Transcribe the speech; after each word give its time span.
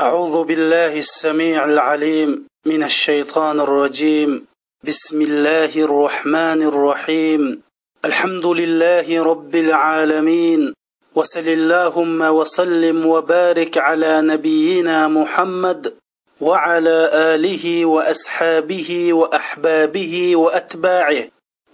أعوذ 0.00 0.44
بالله 0.44 0.98
السميع 0.98 1.64
العليم 1.64 2.46
من 2.66 2.82
الشيطان 2.82 3.60
الرجيم. 3.60 4.46
بسم 4.84 5.22
الله 5.22 5.72
الرحمن 5.76 6.62
الرحيم. 6.62 7.62
الحمد 8.04 8.46
لله 8.46 9.22
رب 9.24 9.54
العالمين. 9.56 10.72
وصل 11.14 11.46
اللهم 11.48 12.20
وسلم 12.22 13.06
وبارك 13.06 13.78
على 13.78 14.20
نبينا 14.20 15.08
محمد 15.08 15.94
وعلى 16.40 17.10
آله 17.12 17.84
وأصحابه 17.84 19.12
وأحبابه 19.12 20.36
وأتباعه. 20.36 21.24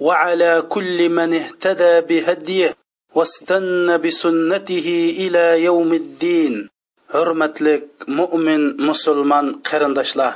وعلى 0.01 0.63
كل 0.69 1.09
من 1.09 1.35
اهتدى 1.35 2.01
بهديه 2.01 2.75
واستنى 3.15 3.99
بسنته 3.99 5.15
إلى 5.19 5.65
يوم 5.65 5.93
الدين. 5.93 6.69
Hurmatli 7.15 7.75
mo'min 8.19 8.63
musulmon 8.89 9.47
qarindoshlar 9.69 10.33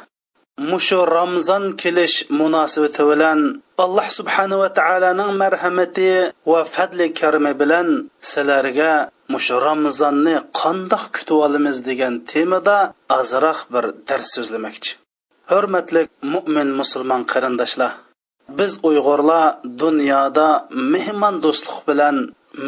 mushu 0.70 1.00
ramzon 1.16 1.64
kelish 1.82 2.16
munosabati 2.40 3.02
bilan 3.10 3.40
alloh 3.84 4.08
subhanava 4.18 4.68
taoloning 4.78 5.32
marhamati 5.42 6.08
va 6.50 6.60
fadli 6.74 7.06
karmi 7.20 7.52
bilan 7.60 7.88
sizlarga 8.32 8.92
mushu 9.32 9.56
ramzonni 9.68 10.36
qandoq 10.60 11.04
kutib 11.14 11.38
olamiz 11.46 11.76
degan 11.88 12.14
temada 12.30 12.78
ozroq 13.18 13.58
bir 13.72 13.84
dars 14.08 14.28
so'zlamoqchi. 14.34 14.90
Hurmatli 15.50 16.02
mo'min 16.34 16.68
musulmon 16.80 17.22
qarindoshlar 17.32 17.92
biz 18.58 18.72
uyg'urlar 18.88 19.44
dunyoda 19.82 20.48
mehmon 20.92 21.34
do'stlik 21.44 21.78
bilan 21.88 22.16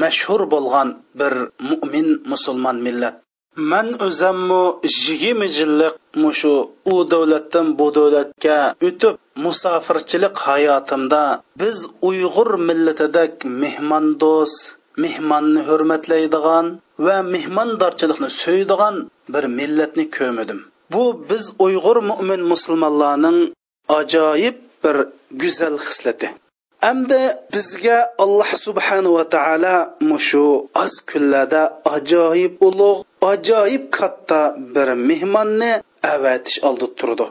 mashhur 0.02 0.42
bo'lgan 0.54 0.88
bir 1.20 1.34
mo'min 1.70 2.08
musulmon 2.32 2.76
millat. 2.86 3.16
Man 3.56 3.88
o'zammu 4.06 4.80
yigirma 4.82 5.46
yillik 5.58 5.94
mushu 6.22 6.54
u 6.92 6.94
davlatdan 7.12 7.66
bu 7.78 7.86
davlatga 7.94 8.58
o'tib 8.88 9.14
musofirchilik 9.44 10.34
hayotimda 10.46 11.22
biz 11.60 11.76
uyg'ur 12.08 12.50
millatidek 12.68 13.32
mehmondo'st 13.62 14.76
mehmonni 15.04 15.60
hurmatlaydigan 15.68 16.66
va 17.06 17.16
mehmondorchilikni 17.34 18.30
so'ydigan 18.42 18.94
bir 19.32 19.44
millatni 19.58 20.04
ko'midim 20.18 20.60
bu 20.92 21.02
biz 21.30 21.44
uyg'ur 21.64 21.98
mo'min 22.10 22.40
musulmonlarning 22.52 23.38
ajoyib 23.98 24.56
bir 24.84 24.96
go'zal 25.42 25.76
xislati. 25.86 26.28
Hamda 26.86 27.20
bizga 27.52 27.98
alloh 28.24 28.50
subhanava 28.66 29.24
taolo 29.34 29.76
mushu 30.10 30.46
oz 30.82 30.92
kunlarda 31.10 31.62
ajoyib 31.94 32.54
ulug' 32.68 33.04
ajoyib 33.30 33.84
katta 33.98 34.40
bir 34.74 34.88
mehmonni 35.08 35.72
avatish 36.14 36.58
oldi 36.68 36.86
turdi. 36.98 37.26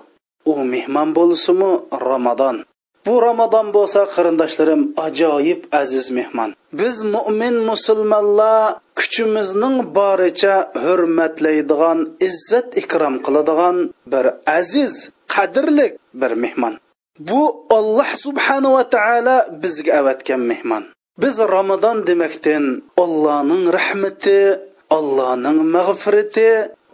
U 0.51 0.53
mehmon 0.73 1.09
bo'lsimi 1.17 1.71
ramazon 2.09 2.55
bu 3.05 3.13
ramazon 3.27 3.67
bo'lsa 3.75 4.01
qarindoshlarim 4.15 4.81
ajoyib 5.07 5.61
aziz 5.81 6.05
mehmon. 6.17 6.49
Biz 6.79 6.95
mo'min 7.15 7.55
musulmonlar 7.69 8.75
kuchimizning 8.99 9.77
boricha 9.97 10.55
hurmatlaydigan 10.83 11.99
izzat 12.27 12.67
ikrom 12.81 13.15
qiladigan 13.25 13.77
bir 14.11 14.25
aziz 14.59 14.93
qadrli 15.33 15.87
bir 16.21 16.31
mehmon. 16.43 16.73
Bu 17.29 17.41
olloh 17.77 18.09
subhanava 18.25 18.83
taolo 18.95 19.37
bizga 19.61 19.91
avatgan 20.01 20.41
mehmon. 20.51 20.83
Biz 21.21 21.35
ramazon 21.55 21.97
demakdan 22.09 22.65
ollohning 23.03 23.63
rahmati 23.77 24.39
allohning 24.97 25.59
mag'firati 25.75 26.49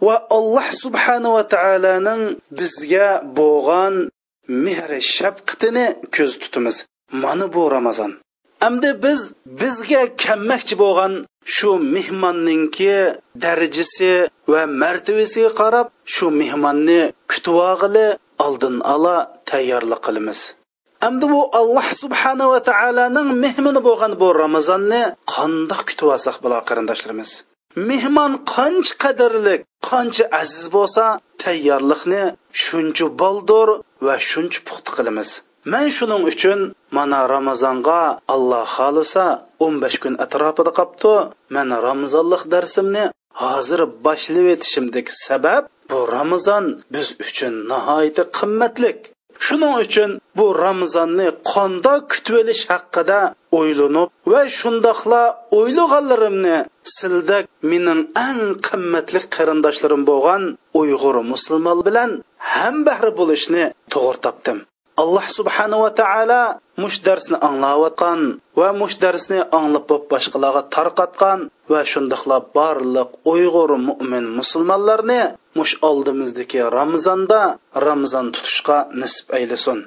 va 0.06 0.16
alloh 0.38 0.68
subhanava 0.82 1.42
taoloning 1.54 2.22
bizga 2.58 3.08
bo'lgan 3.38 3.94
mehri 4.64 5.00
shafqatini 5.16 5.86
ko'z 6.16 6.32
tutamiz. 6.42 6.76
Mana 7.22 7.46
bu 7.54 7.62
ramazon. 7.76 8.12
Hamda 8.64 8.90
biz 9.04 9.20
bizga 9.60 10.02
kammakchi 10.24 10.74
bo'lgan 10.82 11.12
shu 11.54 11.70
mehmonninki 11.94 12.96
darajasi 13.44 14.12
va 14.52 14.62
martabasiga 14.82 15.50
qarab 15.60 15.86
shu 16.14 16.26
mehmonni 16.40 17.00
kutib 17.30 17.56
oldin 18.46 18.76
ola 18.94 19.16
tayyorlik 19.50 20.00
qilamiz. 20.06 20.40
Endi 21.08 21.26
bu 21.32 21.40
alloh 21.60 21.88
subhanava 22.02 22.58
taoloning 22.70 23.28
mehmoni 23.44 23.80
bo'lgan 23.88 24.12
bu 24.20 24.28
ramazonni 24.42 25.02
qandoq 25.34 25.80
kutib 25.88 26.08
olsak 26.14 26.36
bo'lar 26.44 26.60
qarindoshlarimiz. 26.68 27.30
Mehmon 27.76 28.32
qancha 28.54 28.94
qadrlik 29.02 29.60
qancha 29.88 30.24
aziz 30.40 30.64
bo'lsa 30.76 31.04
tayyorlikni 31.42 32.24
shuncha 32.64 33.06
boldir 33.22 33.68
va 34.06 34.14
shuncha 34.30 34.60
puxta 34.66 34.90
qilamiz. 34.96 35.30
Man 35.72 35.86
shuning 35.96 36.22
uchun 36.32 36.60
mana 36.96 37.20
ramazonga 37.34 38.02
alloh 38.34 38.64
xohlasa 38.76 39.26
15 39.60 39.98
kun 40.02 40.14
atrofida 40.24 40.72
qolibdi 40.78 41.14
mana 41.54 41.76
ramazonlik 41.88 42.42
darsimni 42.52 43.04
hozir 43.42 43.80
boshlab 44.06 44.46
etishimdagi 44.54 45.12
sabab 45.26 45.62
bu 45.90 45.98
ramazon 46.16 46.64
biz 46.94 47.06
uchun 47.26 47.54
nihoyatda 47.70 48.24
qimmatlik. 48.38 48.98
Shuning 49.46 49.74
uchun 49.84 50.10
bu 50.36 50.46
ramazonni 50.64 51.28
qandoq 51.52 52.02
kutib 52.12 52.34
olish 52.42 52.64
haqida 52.72 53.20
o'ylanib 53.58 54.08
va 54.32 54.42
shundoqla 54.58 55.22
o'ylaganlarimni 55.58 56.56
sildak 56.96 57.44
mening 57.70 58.00
eng 58.28 58.42
qimmatli 58.68 59.20
qarindoshlarim 59.36 60.02
bo'lgan 60.10 60.42
uyg'ur 60.80 61.16
musulmon 61.32 61.78
bilan 61.88 62.10
hambahri 62.54 63.10
bo'lishni 63.20 63.64
to'g'ri 63.92 64.18
topdim. 64.26 64.58
Alloh 65.02 65.26
subhanava 65.38 65.88
taolo 66.00 66.42
mush 66.82 66.98
darsni 67.06 67.36
anglayotgan 67.48 68.20
va 68.58 68.68
mush 68.80 68.96
darsni 69.02 69.38
anglab 69.58 69.90
boshqalarga 70.12 70.62
tarqatgan 70.74 71.40
va 71.72 71.80
shundoqla 71.92 72.38
barliq 72.56 73.10
uyg'ur 73.32 73.70
mo'min 73.88 74.24
musulmonlarni 74.38 75.20
mush 75.58 75.74
oldimizdagi 75.88 76.60
ramzonda 76.78 77.40
ramzon 77.86 78.26
tutishga 78.34 78.78
nisb 79.00 79.26
aylasin. 79.38 79.78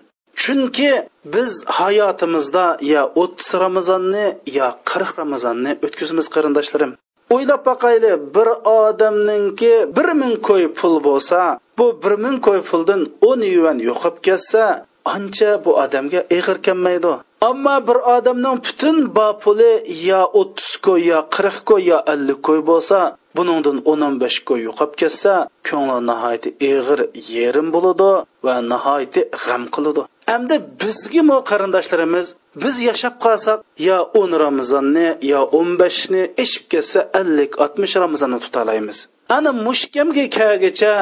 Chunki 0.42 0.92
biz 1.34 1.52
hayotimizda 1.80 2.66
yo 2.94 3.04
o'ttiz 3.22 3.50
ramazonni 3.64 4.26
yo 4.58 4.68
qirq 4.90 5.12
ramazonni 5.22 5.72
o'tkazamiz 5.86 6.28
qarindoshlarim. 6.36 6.92
O'ylab 7.34 7.62
boqayli 7.70 8.12
bir 8.36 8.48
odamninki 8.80 9.74
bir 9.98 10.08
ming 10.22 10.36
qo'y 10.48 10.66
pul 10.78 10.96
bo'lsa 11.08 11.40
bu 11.78 11.86
bir 12.04 12.14
ming 12.24 12.38
qo'y 12.48 12.62
puldan 12.70 13.02
o'n 13.30 13.42
yuan 13.56 13.78
yo'qib 13.90 14.16
ketsa 14.28 14.64
ancha 15.06 15.51
bu 15.66 15.72
odamga 15.84 16.22
ig'ir 16.38 16.57
kelmaydi. 16.66 17.13
Ammo 17.50 17.75
bir 17.88 17.97
odamning 18.16 18.57
butun 18.66 18.97
bopuli 19.17 19.72
yo 20.09 20.22
o'ttiz 20.39 20.72
ko'y 20.85 21.01
yo 21.12 21.19
qirq 21.35 21.57
ko'y 21.69 21.84
yo 21.91 21.97
ellik 22.13 22.39
ko'y 22.47 22.62
bo'lsa 22.69 23.00
buningdan 23.38 23.78
o'n 23.91 24.01
o'n 24.07 24.16
besh 24.23 24.39
ko'y 24.47 24.62
yo'qolib 24.67 24.94
ketsa 25.01 25.34
ko'ngli 25.67 25.97
nihoyatda 26.09 26.50
ig'ir 26.69 27.00
yerim 27.35 27.67
bo'ladi 27.75 28.09
va 28.45 28.56
nihoyatda 28.72 29.22
g'am 29.44 29.63
qiladi. 29.75 30.01
Endi 30.35 30.56
bizga 30.81 31.22
mo 31.29 31.38
qarindoshlarimiz 31.50 32.28
biz 32.63 32.75
yashab 32.89 33.16
qolsak 33.25 33.59
yo 33.88 33.97
o'n 34.19 34.31
ramazonni 34.44 35.07
yo 35.31 35.41
o'n 35.59 35.69
beshni 35.81 36.22
eshib 36.44 36.66
ketsa 36.73 37.00
ellik 37.19 37.51
oltmish 37.63 37.95
ramazonni 38.03 38.39
tutalaymiz. 38.45 38.97
Ana 39.38 39.51
mushkamga 39.68 40.25
kelgacha 40.38 40.94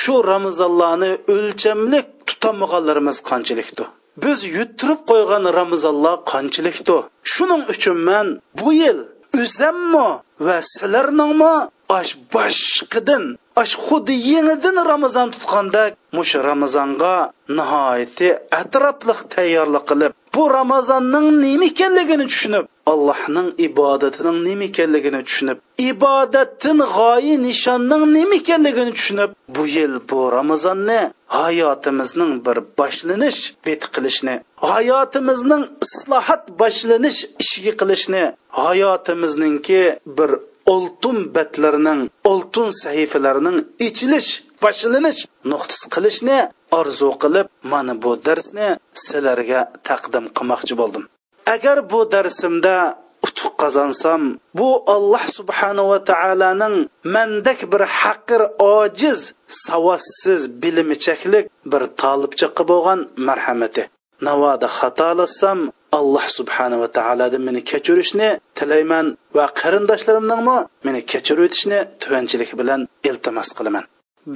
shu 0.00 0.14
ramazonlarni 0.32 1.10
o'lchamlik 1.34 2.06
tutolmaganlarimiz 2.36 3.18
qanchalikdir? 3.30 3.86
Biz 4.24 4.38
yuttirib 4.56 5.00
qo'ygan 5.10 5.44
ramazonlar 5.60 6.16
qanchalikdir? 6.32 7.00
Shuning 7.32 7.62
uchun 7.72 7.98
man 8.08 8.26
bu 8.58 8.68
yil 8.82 8.98
o'zammi 9.42 10.08
va 10.46 10.56
sizlarningmi 10.72 11.54
ash 11.98 12.12
boshqidan 12.34 13.24
ash 13.62 13.74
xuddi 13.86 14.14
yangidan 14.32 14.76
ramazon 14.92 15.28
tutgandek 15.34 15.90
mush 16.16 16.34
ramazonga 16.48 17.14
nihoyatda 17.58 18.28
atrofliq 18.60 19.20
tayyorlik 19.34 19.84
qilib 19.90 20.12
bu 20.34 20.42
ramazonning 20.58 21.26
nima 21.44 21.66
ekanligini 21.72 22.26
tushunib 22.32 22.64
allohning 22.92 23.48
ibodatining 23.66 24.38
nima 24.48 24.64
ekanligini 24.70 25.20
tushunib 25.28 25.58
ibodatdan 25.90 26.78
g'oyi 26.96 27.34
nishonning 27.46 28.02
nima 28.16 28.34
ekanligini 28.40 28.92
tushunib 28.98 29.30
bu 29.54 29.62
yil 29.76 29.94
bu 30.08 30.18
ramazonni 30.36 31.00
hayotimizning 31.38 32.32
bir 32.46 32.58
boshlanish 32.78 33.40
beti 33.66 33.86
qilishni 33.94 34.34
hayotimizning 34.72 35.62
islohot 35.84 36.42
boshlanish 36.60 37.20
ishiga 37.42 37.72
qilishni 37.80 38.22
hayotimizningki 38.62 39.82
bir 40.18 40.30
oltin 40.74 41.18
batlarining 41.34 42.00
oltin 42.30 42.68
sahifalarining 42.82 43.58
ichilish 43.86 44.30
boshlanish 44.62 45.20
nuqtasi 45.50 45.86
qilishni 45.94 46.38
orzu 46.78 47.10
qilib 47.22 47.46
mana 47.72 47.92
bu 48.02 48.10
darsni 48.26 48.68
sizlarga 49.06 49.60
taqdim 49.88 50.24
qilmoqchi 50.36 50.74
bo'ldim. 50.80 51.04
Agar 51.54 51.78
bu 51.90 52.00
darsimda 52.12 52.76
utuq 53.26 53.52
qozansam 53.62 54.22
bu 54.58 54.68
alloh 54.94 55.24
subhanava 55.38 55.98
taoloning 56.10 56.76
mandak 57.14 57.60
bir 57.72 57.82
haqir 58.00 58.40
ojiz 58.76 59.20
savodsiz 59.64 60.42
bilimichaklik 60.62 61.44
bir 61.72 61.82
tolibcha 62.02 62.48
bo'lgan 62.70 63.00
marhamati. 63.28 63.82
Navoda 64.28 64.68
xatolasam 64.78 65.58
alloh 65.98 66.26
subhanava 66.38 66.88
taolodan 66.98 67.42
meni 67.48 67.60
kechirishni 67.70 68.28
tilayman 68.58 69.06
va 69.36 69.46
qarindoshlarimningmi 69.60 70.58
meni 70.86 71.00
kechirib 71.12 71.44
o'tishni 71.46 71.78
tuvanchilik 72.02 72.50
bilan 72.60 72.80
iltimos 73.08 73.50
qilaman. 73.58 73.84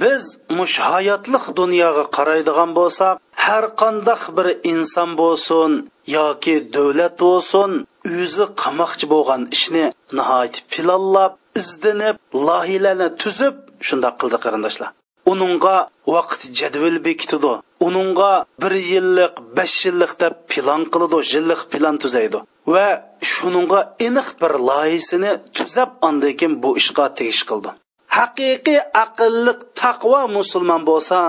Biz 0.03 0.23
mush 0.57 0.77
hayotliq 0.89 1.45
dunyoga 1.59 2.03
qaraydigan 2.17 2.69
bo'lsak 2.79 3.15
har 3.45 3.65
qandoq 3.81 4.21
bir 4.37 4.47
inson 4.73 5.09
bo'lsin 5.21 5.71
yoki 6.17 6.55
davlat 6.75 7.15
bo'lsin 7.25 7.71
o'zi 8.19 8.45
qamoqchi 8.61 9.05
bo'lgan 9.13 9.41
ishni 9.55 9.85
nihoyat 10.17 10.55
planlab 10.71 11.33
izdinib 11.59 12.15
loyihalarni 12.47 13.07
tuzib 13.21 13.55
shundoq 13.87 14.15
qildi 14.21 14.37
qarindoshlar. 14.45 14.89
Uningga 15.31 15.77
vaqt 16.15 16.41
jadval 16.59 16.97
bekitidi 17.07 17.53
uningga 17.87 18.31
bir 18.61 18.73
yillik 18.91 19.33
besh 19.57 19.77
yillik 19.85 20.13
deb 20.21 20.33
plan 20.51 20.81
qiladi 20.93 21.17
yillik 21.33 21.61
plan 21.71 21.95
tuzaydi. 22.03 22.39
Va 22.73 22.87
shuningga 23.33 23.79
aniq 24.07 24.27
bir 24.41 24.53
loyihasini 24.69 25.31
tuzab 25.57 25.89
andan 26.07 26.33
keyin 26.39 26.53
bu 26.63 26.69
ishga 26.81 27.05
tegish 27.19 27.43
qildi. 27.49 27.69
Haqiqiy 28.17 28.79
aqlliq 29.03 29.59
taqvo 29.81 30.21
musulmon 30.37 30.81
bo'lsa 30.89 31.19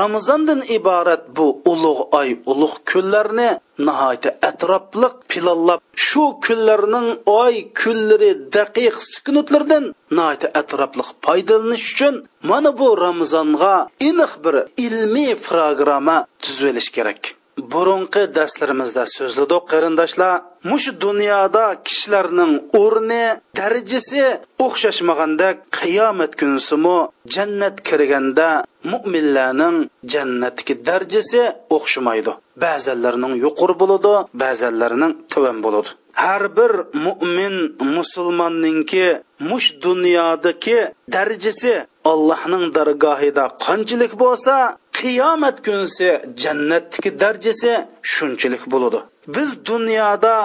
ramazondan 0.00 0.60
iborat 0.78 1.22
bu 1.36 1.46
ulug' 1.72 2.02
oy 2.20 2.28
ulug' 2.52 2.78
kunlarni 2.90 3.50
nihoyatda 3.86 4.30
atrofliq 4.48 5.14
pilonlab 5.30 5.80
shu 6.06 6.24
kunlarning 6.44 7.08
oy 7.42 7.54
kunlari 7.80 8.30
daqiq 8.56 8.96
sukunutlardan 9.12 9.84
nihoyatda 10.16 10.48
atrofliq 10.60 11.08
foydalanish 11.24 11.86
uchun 11.92 12.14
mana 12.50 12.70
bu 12.78 12.88
ramazonga 13.04 13.74
iniq 14.08 14.32
bir 14.44 14.54
ilmiy 14.86 15.32
programma 15.48 16.16
tuzib 16.42 16.76
kerak. 16.96 17.41
Burunqi 17.72 18.22
darslarimizda 18.36 19.04
so'zladik 19.16 19.62
qarindoshlar 19.72 20.34
mush 20.70 20.88
dunyoda 21.04 21.64
kishilarning 21.86 22.52
o'rni 22.82 23.24
darajasi 23.58 24.24
o'xshashmaganda 24.66 25.48
qiyomat 25.78 26.32
kunisimi 26.40 26.98
jannat 27.34 27.76
kirganda 27.88 28.48
mo'minlarning 28.92 29.76
jannatdagi 30.12 30.74
darajasi 30.88 31.42
o'xshamaydi. 31.76 32.32
Ba'zanlarning 32.64 33.34
yuqori 33.44 33.74
bo'ladi 33.82 34.12
ba'zanlarning 34.42 35.12
tuvan 35.32 35.58
bo'ladi. 35.64 35.88
Har 36.24 36.44
bir 36.56 36.72
mo'min 37.06 37.54
musulmonninki 37.96 39.06
mush 39.50 39.68
dunyodagi 39.84 40.78
darajasi 41.14 41.74
allohning 42.12 42.64
dargohida 42.76 43.44
qanchalik 43.66 44.12
bo'lsa 44.22 44.54
qiyomat 45.02 45.56
kunisi 45.66 46.08
jannatdagi 46.42 47.10
darajasi 47.22 47.72
shunchalik 48.12 48.64
bo'ladi. 48.72 48.98
Biz 49.34 49.50
dunyoda 49.70 50.36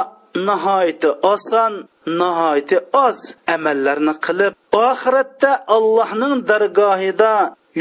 nihoyati 0.47 1.09
oson 1.33 1.73
nihoyati 2.19 2.77
oz 3.05 3.17
amallarni 3.55 4.13
qilib 4.25 4.53
oxiratda 4.87 5.51
allohning 5.75 6.35
dargohida 6.49 7.33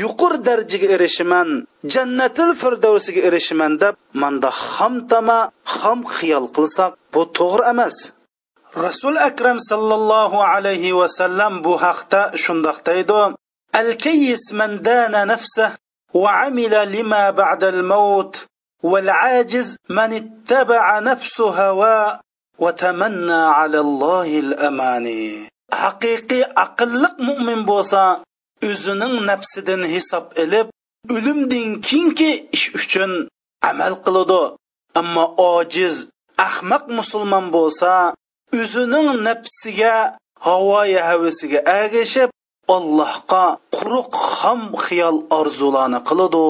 yuqori 0.03 0.39
darajaga 0.49 0.89
erishaman 0.97 1.49
jannatil 1.93 2.51
firdavsiga 2.61 3.21
erishaman 3.29 3.73
deb 3.83 3.95
manda 4.23 4.51
xomtama 4.73 5.41
xom 5.77 6.01
xiyol 6.17 6.47
qilsak 6.57 6.93
bu 7.13 7.23
to'g'ri 7.39 7.65
emas. 7.73 7.97
Rasul 8.87 9.15
akram 9.29 9.59
sallallohu 9.71 10.39
alayhi 10.53 10.97
vasallam 11.01 11.53
bu 11.65 11.75
haqda 11.85 12.21
shundoq 12.43 12.79
deydi. 12.89 13.21
al 16.16 16.52
kayyis 16.52 16.58
man 16.60 16.60
dana 16.60 16.62
nafsah 16.62 16.82
وعمل 16.82 16.92
لما 16.92 17.30
بعد 17.30 17.64
الموت 17.64 18.46
والعاجز 18.84 19.78
من 19.90 20.14
اتبع 20.14 21.00
نفس 21.00 21.42
هواه 21.42 22.20
وتمنى 22.60 23.34
على 23.34 23.80
الله 23.80 24.40
الأماني 24.40 25.48
حقيقي 25.74 26.42
أقلق 26.44 27.20
مؤمن 27.20 27.66
بوسا 27.66 28.24
o'zining 28.70 29.16
nafsidan 29.30 29.82
hisob 29.94 30.26
ilib 30.44 30.68
o'limdan 31.16 31.70
keyingi 31.88 32.32
ish 32.56 32.68
uchun 32.80 33.12
amal 33.70 33.96
qiladi 34.06 34.42
ammo 35.00 35.26
ojiz 35.52 35.96
ahmoq 36.48 36.84
musulmon 36.98 37.46
bo'lsa 37.56 37.94
o'zining 38.60 39.10
nafsiga 39.28 39.96
havoyi 40.46 41.00
havisiga 41.08 41.60
agashib 41.82 42.30
allohga 42.77 43.45
quruq 43.77 44.13
xom 44.39 44.61
xiyol 44.85 45.17
orzularni 45.39 46.01
qiladi 46.09 46.45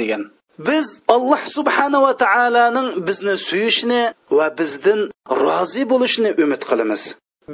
degan. 0.00 0.22
Biz 0.68 0.86
alloh 1.14 1.42
subhanava 1.56 2.12
taoloning 2.24 2.88
bizni 3.08 3.34
suyishni 3.48 4.02
va 4.36 4.46
bizdan 4.58 5.00
rozi 5.44 5.82
bo'lishni 5.92 6.30
umid 6.42 6.62
qilamiz. 6.70 7.02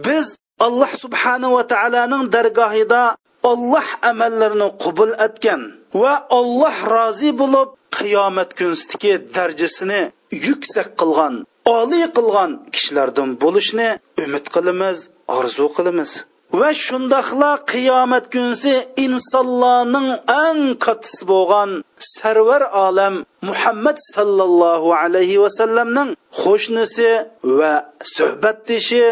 Biz 0.07 0.27
alloh 0.67 0.93
subhanava 1.03 1.63
taoloning 1.73 2.23
dargohida 2.35 3.03
olloh 3.51 3.89
amallarini 4.11 4.69
qubul 4.83 5.13
etgan 5.27 5.61
va 6.03 6.15
olloh 6.39 6.77
rozi 6.95 7.31
bo'lib 7.41 7.69
qiyomat 7.97 8.51
kunsidagi 8.59 9.13
darajasini 9.37 10.03
yuksak 10.47 10.89
qilgan 11.01 11.35
oliy 11.79 12.07
qilgan 12.17 12.51
kishilardan 12.75 13.31
bo'lishni 13.43 13.89
umid 14.25 14.47
qilamiz 14.55 14.99
orzu 15.39 15.67
qilamiz. 15.77 16.11
Va 16.61 16.71
shundoqla 16.85 17.51
qiyomat 17.73 18.25
kunsi 18.35 18.75
insonlarning 19.06 20.09
eng 20.45 20.61
kattisi 20.85 21.23
bo'lgan 21.33 21.71
sarvar 22.15 22.62
olam 22.87 23.15
muhammad 23.49 23.99
sallallohu 24.15 24.89
alayhi 25.03 25.43
vasallamning 25.45 26.11
qo'shnisi 26.43 27.11
va 27.59 27.73
suhbatdishi 28.17 29.05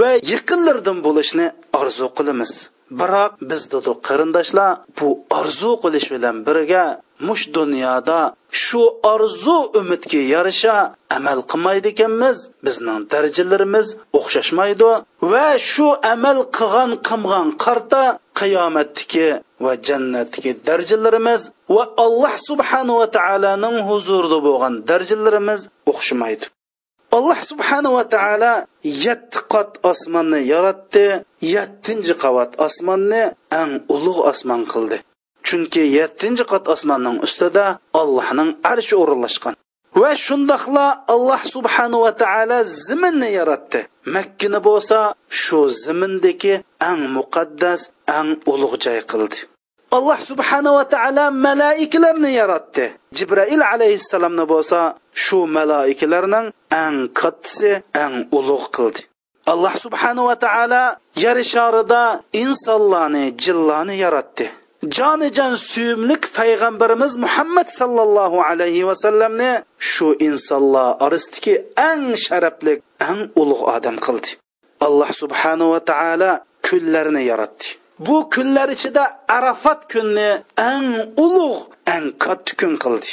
va 0.00 0.10
yaqinlardan 0.32 0.98
bo'lishni 1.06 1.46
orzu 1.80 2.06
qilamiz. 2.18 2.52
Biroq 3.00 3.32
biz 3.50 3.62
dedi 3.74 3.92
qarindoshlar 4.08 4.70
bu 4.98 5.08
orzu 5.40 5.72
qilish 5.82 6.08
bilan 6.14 6.36
birga 6.46 6.84
mush 7.26 7.44
dunyoda 7.56 8.20
shu 8.64 8.82
orzu 9.12 9.58
umidga 9.80 10.20
yarasha 10.34 10.76
amal 11.16 11.38
qilmaydi 11.50 11.88
ekanmiz 11.94 12.38
bizning 12.66 13.00
darajalarimiz 13.12 13.86
o'xshashmaydi 14.18 14.90
va 15.32 15.48
shu 15.70 15.86
amal 16.12 16.38
qilgan 16.56 16.90
qilgan 17.08 17.48
qarta 17.64 18.02
qiyomatdagi 18.40 19.28
va 19.64 19.72
jannatdagi 19.88 20.52
darajalarimiz 20.68 21.42
va 21.74 21.84
alloh 22.04 22.34
subhanava 22.48 23.06
taoloning 23.18 23.76
huzurida 23.88 24.38
bo'lgan 24.46 24.74
darajalarimiz 24.90 25.60
o'xshamaydi. 25.92 26.46
Alloh 27.16 27.40
subhanava 27.50 28.02
taolo 28.14 28.54
yetti 29.04 29.38
qat 29.52 29.70
osmonni 29.90 30.40
yaratdi 30.52 31.06
yettinchi 31.54 32.14
qavat 32.22 32.50
osmonni 32.66 33.22
eng 33.60 33.72
ulug' 33.94 34.24
osmon 34.30 34.62
qildi. 34.72 34.98
Chunki 35.46 35.82
yettinchi 35.98 36.44
qat 36.52 36.64
osmonning 36.74 37.18
ustida 37.26 37.64
allohning 38.00 38.50
arshi 38.72 38.94
o'rinlashgan. 39.02 39.54
Va 40.00 40.12
shundoqla 40.26 40.86
alloh 41.14 41.40
subhanahu 41.54 42.04
va 42.06 42.12
taolo 42.22 42.58
ziminni 42.86 43.28
yaratdi. 43.38 43.80
Makkani 44.14 44.58
bo'lsa 44.68 44.98
shu 45.42 45.60
zimindagi 45.84 46.54
eng 46.90 47.02
muqaddas 47.16 47.80
eng 48.18 48.28
ulug' 48.52 48.76
joy 48.84 49.00
qildi. 49.10 49.38
Alloh 49.96 50.18
subhanava 50.30 50.84
taolo 50.94 51.24
malaikalarni 51.46 52.30
yaratdi. 52.40 52.84
Jibrail 53.16 53.62
alayhissalomni 53.72 54.44
bo'lsa 54.52 54.80
shu 55.24 55.38
malaikalarning 55.56 56.46
eng 56.82 56.96
kattasi 57.20 57.72
eng 58.04 58.14
ulug' 58.38 58.68
qildi. 58.76 59.00
Alloh 59.52 59.74
subhanava 59.84 60.34
taolo 60.44 60.84
yer 61.22 61.38
sharida 61.52 62.02
insonlarni 62.42 63.24
jinlarni 63.42 63.96
yaratdi. 64.04 64.46
Jonijon 64.90 65.54
suyumlik 65.56 66.22
payg'ambarimiz 66.38 67.16
muhammad 67.24 67.68
sallallohu 67.80 68.38
alayhi 68.50 68.86
vasallamni 68.90 69.50
shu 69.78 70.08
insonlar 70.28 70.88
orasidagi 71.04 71.54
eng 71.90 72.04
sharafli 72.24 72.74
eng 73.10 73.20
ulug' 73.42 73.64
odam 73.76 73.96
qildi. 74.06 74.30
Alloh 74.86 75.10
subhanava 75.22 75.78
taolo 75.90 76.32
kunlarni 76.66 77.22
yaratdi. 77.30 77.66
Bu 78.06 78.16
kunlar 78.34 78.68
ichida 78.76 79.04
arafat 79.36 79.80
kunni 79.92 80.30
eng 80.72 80.88
ulug' 81.26 81.64
eng 81.94 82.06
katta 82.24 82.52
kun 82.60 82.74
qildi. 82.84 83.10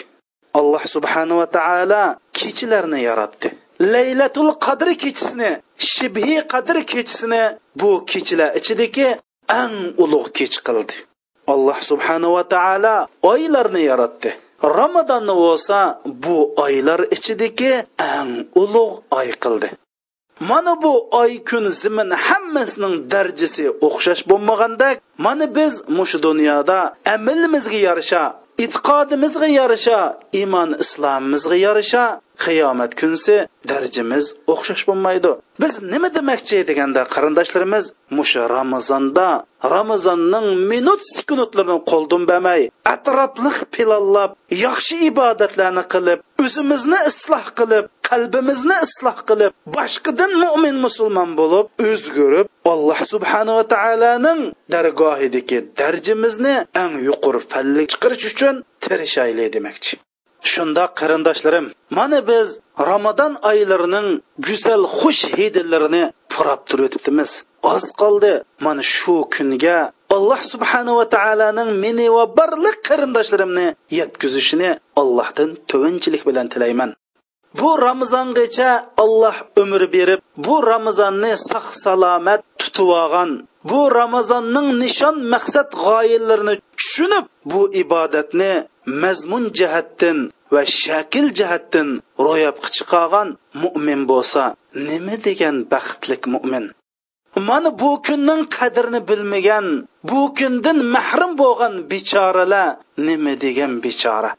Alloh 0.59 0.83
subhanava 0.95 1.45
taolo 1.57 2.03
kechalarni 2.37 2.99
yaratdi. 3.09 3.47
Laylatul 3.93 4.51
qadr 4.65 4.87
kechisini 5.03 5.51
shibhi 5.91 6.35
qadr 6.53 6.75
kechisini 6.91 7.43
bu 7.79 7.91
kechalar 8.11 8.49
ichidagi 8.59 9.07
eng 9.61 9.75
ulug' 10.03 10.29
kech 10.37 10.57
qildi. 10.67 10.95
Alloh 11.47 11.77
subhanava 11.89 12.43
taolo 12.53 12.95
oylarni 13.31 13.81
yaratdi. 13.91 14.29
Ramazonni 14.79 15.33
bo'lsa 15.43 15.77
bu 16.23 16.37
oylar 16.65 17.01
ichidagi 17.15 17.73
eng 18.15 18.31
ulug' 18.61 18.95
oy 19.19 19.29
qildi. 19.43 19.69
Mana 20.49 20.73
bu 20.83 20.93
oy 21.21 21.31
kun 21.49 21.65
zimin 21.81 22.09
hammasining 22.25 22.95
darajasi 23.11 23.65
o'xshash 23.87 24.21
bo'lmagandek 24.29 24.95
mana 25.25 25.45
biz 25.57 25.73
mushu 25.97 26.17
dunyoda 26.27 26.79
amilimizga 27.15 27.79
yarasha 27.87 28.23
e'tiqodimizga 28.63 29.47
yarasha 29.59 29.99
iymon 30.39 30.69
islomimizga 30.83 31.57
yarasha 31.65 32.03
qiyomat 32.43 32.91
kunsi 32.99 33.35
darajamiz 33.69 34.25
o'xshash 34.53 34.83
bo'lmaydi. 34.89 35.31
Biz 35.61 35.73
nima 35.93 36.09
demoqchi 36.17 36.57
deganda 36.69 37.01
qarindoshlarimiz 37.13 37.85
musha 38.17 38.43
ramazonda 38.57 39.27
ramazonning 39.75 40.47
minut 40.71 41.01
sekundlarini 41.15 41.77
qo'ldan 41.91 42.23
bermay 42.31 42.61
atrofliq 42.93 43.57
pilonlab 43.75 44.31
yaxshi 44.65 44.95
ibodatlarni 45.09 45.83
qilib 45.93 46.19
o'zimizni 46.43 46.99
isloh 47.09 47.45
qilib 47.59 47.85
qalbimizni 48.09 48.77
isloh 48.85 49.17
qilib 49.29 49.51
boshqadan 49.77 50.31
mo'min 50.43 50.75
musulmon 50.85 51.29
bo'lib 51.39 51.65
o'zgarib 51.89 52.47
alloh 52.73 52.99
subhanava 53.13 53.63
taoloning 53.73 54.41
dargohidagi 54.73 55.59
darjimizni 55.81 56.55
eng 56.83 56.93
yuqori 57.07 57.41
fallik 57.51 57.87
chiqarish 57.93 58.25
uchun 58.31 58.55
tirishaylik 58.83 59.49
demoqchi. 59.55 59.93
Shunda 60.53 60.83
qarindoshlarim 60.99 61.65
mana 61.97 62.19
biz 62.29 62.47
ramazon 62.91 63.33
oylarining 63.49 64.07
go'zal 64.47 64.83
xush 64.97 65.23
hidillarini 65.37 66.03
purab 66.33 66.61
turibdimiz. 66.69 67.31
Oz 67.73 67.85
qoldi 68.01 68.31
mana 68.65 68.83
shu 68.95 69.15
kunga 69.35 69.79
alloh 70.15 70.41
subhanava 70.51 71.05
taoloning 71.15 71.69
meni 71.83 72.07
va 72.15 72.23
barliq 72.37 72.77
qarindoshlarimni 72.89 73.67
yetkazishini 73.99 74.69
allohdan 75.01 75.49
to'vinchilik 75.69 76.23
bilan 76.29 76.47
tilayman. 76.53 76.89
Bu 77.59 77.69
ramazongacha 77.87 78.69
alloh 79.03 79.37
umr 79.61 79.81
berib 79.95 80.19
bu 80.45 80.55
ramazonni 80.71 81.33
sog' 81.49 81.71
salomat 81.83 82.41
tutib 82.61 82.89
olgan 83.01 83.29
bu 83.69 83.81
ramazonning 83.99 84.67
nishon 84.83 85.15
maqsad 85.33 85.69
g'oyalarini 85.83 86.55
tushunib 86.79 87.25
bu 87.51 87.61
ibodatni 87.83 88.51
mazmun 88.85 89.45
jihatdan 89.57 90.17
va 90.53 90.61
shakl 90.81 91.27
jihatdan 91.37 91.89
ro'yobga 92.25 92.69
chiqargan 92.75 93.29
mo'min 93.63 94.01
bo'lsa 94.11 94.43
nima 94.87 95.15
degan 95.25 95.55
baxtlik 95.71 96.23
mo'min 96.33 96.65
mana 97.47 97.69
bu 97.79 97.89
kunning 98.05 98.41
qadrini 98.57 98.99
bilmagan 99.09 99.67
bu 100.09 100.19
kundan 100.37 100.77
mahrum 100.95 101.31
bo'lgan 101.41 101.73
bechoralar 101.91 102.77
nima 103.07 103.33
degan 103.43 103.73
bechora 103.83 104.31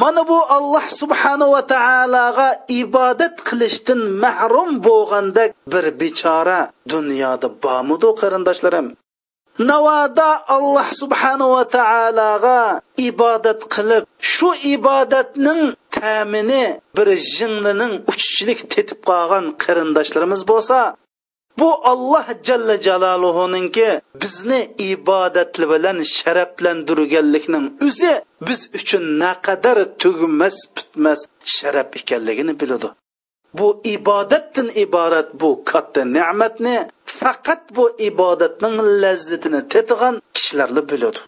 mana 0.00 0.22
bu 0.28 0.38
alloh 0.56 0.84
subhanava 1.00 1.60
taologa 1.74 2.48
ibodat 2.80 3.34
qilishdan 3.48 4.00
mahrum 4.24 4.70
bo'lgandek 4.86 5.50
bir 5.72 5.84
bechora 6.00 6.60
dunyoda 6.92 7.48
bormidu 7.62 8.08
qarindoshlarim? 8.20 8.86
Navoda 9.58 10.28
alloh 10.56 10.88
subhanava 11.00 11.62
taologa 11.76 12.60
ibodat 13.08 13.60
qilib 13.74 14.04
shu 14.32 14.48
ibodatning 14.74 15.62
ta'mini 15.96 16.64
bir 16.96 17.08
jinnining 17.36 17.94
uchchilik 18.12 18.60
tetib 18.72 19.00
qolgan 19.10 19.44
qarindoshlarimiz 19.62 20.42
bo'lsa 20.50 20.78
bu 21.60 21.70
alloh 21.92 22.26
jalla 22.48 22.76
jaloluhuninki 22.86 23.88
bizni 24.22 24.60
ibodatli 24.92 25.64
bilan 25.72 25.98
sharaflantirganlikning 26.16 27.64
o'zi 27.86 28.12
biz 28.46 28.60
uchun 28.78 29.04
naqadar 29.22 29.78
tugmas 30.02 30.56
putmas 30.74 31.20
sharaf 31.56 31.90
ekanligini 32.00 32.54
biladi. 32.60 32.88
Bu 33.58 33.80
ibodatdan 33.94 34.68
iborat 34.84 35.28
bu 35.40 35.50
katta 35.70 36.02
ne'matni 36.16 36.76
faqat 37.18 37.62
bu 37.76 37.84
ibodatning 38.10 38.76
lazzatini 39.02 39.60
tetigan 39.72 40.14
kishilarni 40.36 40.82
biladi. 40.90 41.20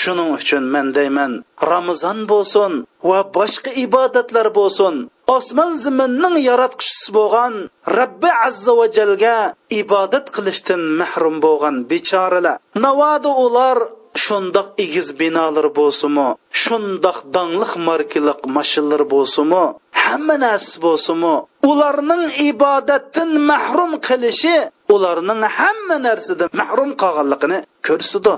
Shuning 0.00 0.30
uchun 0.38 0.64
men 0.74 0.86
deyman 0.96 1.32
ramazon 1.70 2.18
bo'lsin 2.32 2.72
va 3.08 3.20
boshqa 3.36 3.70
ibodatlar 3.84 4.46
bo'lsin 4.58 4.94
osmon 5.36 5.72
zaminning 5.84 6.36
yaratquchisi 6.48 7.08
bo'lgan 7.18 7.54
robbi 7.96 8.30
azza 8.46 8.72
va 8.78 8.86
jalga 8.96 9.36
ibodat 9.80 10.26
qilishdan 10.34 10.82
mahrum 11.00 11.36
bo'lgan 11.44 11.76
bechoralar 11.90 12.58
navoda 12.84 13.30
ular 13.44 13.78
shundoq 14.24 14.68
egiz 14.84 15.08
binolar 15.20 15.66
bo'lsinmi 15.78 16.28
shundoq 16.62 17.18
dongliq 17.36 17.72
markaliq 17.88 18.40
mashinalar 18.56 19.02
bo'lsinmi 19.14 19.64
hamma 20.04 20.36
narsa 20.46 20.76
bo'lsinmi 20.86 21.34
ularning 21.70 22.24
ibodatdan 22.50 23.30
mahrum 23.50 23.92
qilishi 24.06 24.56
ularning 24.94 25.42
hamma 25.58 25.96
narsadan 26.06 26.48
mahrum 26.60 26.90
qolganligini 27.02 27.58
ko'rsatdi. 27.86 28.34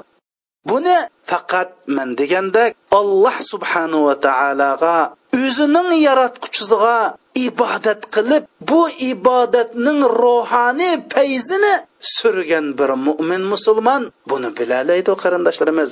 Buni 0.70 0.96
faqat 1.30 1.68
man 1.96 2.08
degandek 2.20 2.70
alloh 3.00 3.36
subhanava 3.52 4.14
taologa 4.26 4.96
o'zining 5.42 5.90
yaratquchisiga 6.06 6.98
ibodat 7.46 8.00
qilib 8.14 8.44
bu 8.68 8.80
ibodatning 9.12 10.00
ruhoniy 10.22 10.94
payzini 11.12 11.74
surgan 12.16 12.66
bir 12.78 12.90
mo'min 13.06 13.42
musulmon 13.52 14.02
buni 14.30 14.48
bilalaydi 14.58 15.12
qarindoshlarimiz. 15.22 15.90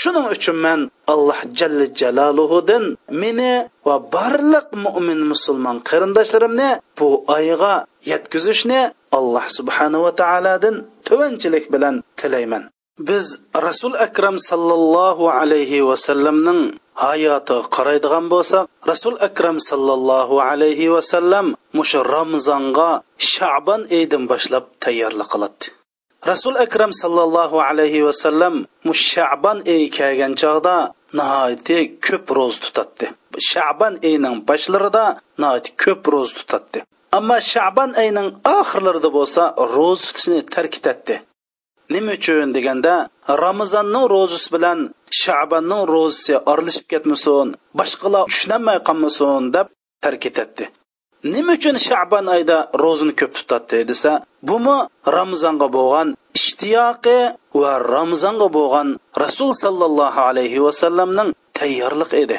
Shuning 0.00 0.26
uchun 0.34 0.56
man 0.64 0.80
alloh 1.12 1.40
jalla 1.58 1.86
jaloluhudan 2.00 2.84
meni 3.22 3.52
va 3.86 3.96
barliq 4.14 4.66
mo'min 4.84 5.20
musulmon 5.32 5.76
qarindoshlarimni 5.88 6.70
bu 6.98 7.08
oyga 7.36 7.74
yetkazishni 8.10 8.80
alloh 9.18 9.46
subhanava 9.56 10.10
taolodan 10.20 10.76
tuvanchilik 11.06 11.64
bilan 11.72 11.94
tilayman. 12.20 12.64
Biz 12.98 13.38
rasul 13.54 13.94
akram 13.94 14.36
sallallohu 14.38 15.30
alayhi 15.30 15.86
vasallamning 15.88 16.60
hayotiga 17.04 17.70
qaraydigan 17.76 18.24
bo'lsak 18.32 18.64
rasul 18.90 19.14
akram 19.28 19.56
sallallohu 19.70 20.42
alayhi 20.50 20.92
vasallam 20.94 21.46
mushu 21.78 22.00
ramzonga 22.14 22.90
shabon 23.32 23.80
oydan 23.98 24.22
boshlab 24.30 24.64
tayyorlik 24.84 25.28
qiladi. 25.32 25.64
Rasul 26.30 26.54
akram 26.64 26.90
sallallohu 27.02 27.62
alayhi 27.68 28.04
vasallam 28.06 28.54
mush 28.86 29.02
shabon 29.14 29.58
ey 29.74 29.82
kelgan 29.96 30.32
chog'da 30.40 30.76
nihoyatda 31.18 31.78
ko'p 32.06 32.26
ro'za 32.36 32.60
tutadi. 32.64 33.06
Shabon 33.50 33.94
oyining 34.08 34.36
boshlarida 34.48 35.04
nihoyat 35.40 35.66
ko'p 35.82 36.02
ro'za 36.12 36.34
tutadi. 36.38 36.78
Ammo 37.18 37.36
shabon 37.52 37.90
oyining 38.02 38.28
oxirlarida 38.58 39.08
bo'lsa 39.18 39.42
ro'za 39.76 40.02
tutishni 40.06 40.38
tark 40.54 40.74
etadi. 40.80 41.14
Nima 41.92 42.12
uchun 42.18 42.48
deganda 42.56 42.94
ramazonning 43.44 44.06
ro'zisi 44.14 44.48
bilan 44.54 44.78
shabonning 45.20 45.82
ro'zisi 45.94 46.34
oralashib 46.50 46.86
ketmasin 46.92 47.48
boshqalar 47.78 48.24
tushunolmay 48.30 48.78
qolmasin 48.88 49.42
deb 49.54 49.66
tark 50.04 50.22
etadi. 50.30 50.64
Nima 51.34 51.52
uchun 51.58 51.76
shabon 51.86 52.26
oyida 52.34 52.58
ro'zini 52.82 53.14
ko'p 53.20 53.32
tutadi 53.38 53.78
desa 53.90 54.12
bumi 54.48 54.76
ramazonga 55.16 55.68
bo'lgan 55.76 56.08
ishtiyoqi 56.38 57.18
va 57.60 57.72
ramazonga 57.96 58.48
bo'lgan 58.58 58.88
rasul 59.22 59.50
sollallohu 59.62 60.20
alayhi 60.28 60.64
vasallamning 60.66 61.30
tayyorlik 61.58 62.12
edi. 62.22 62.36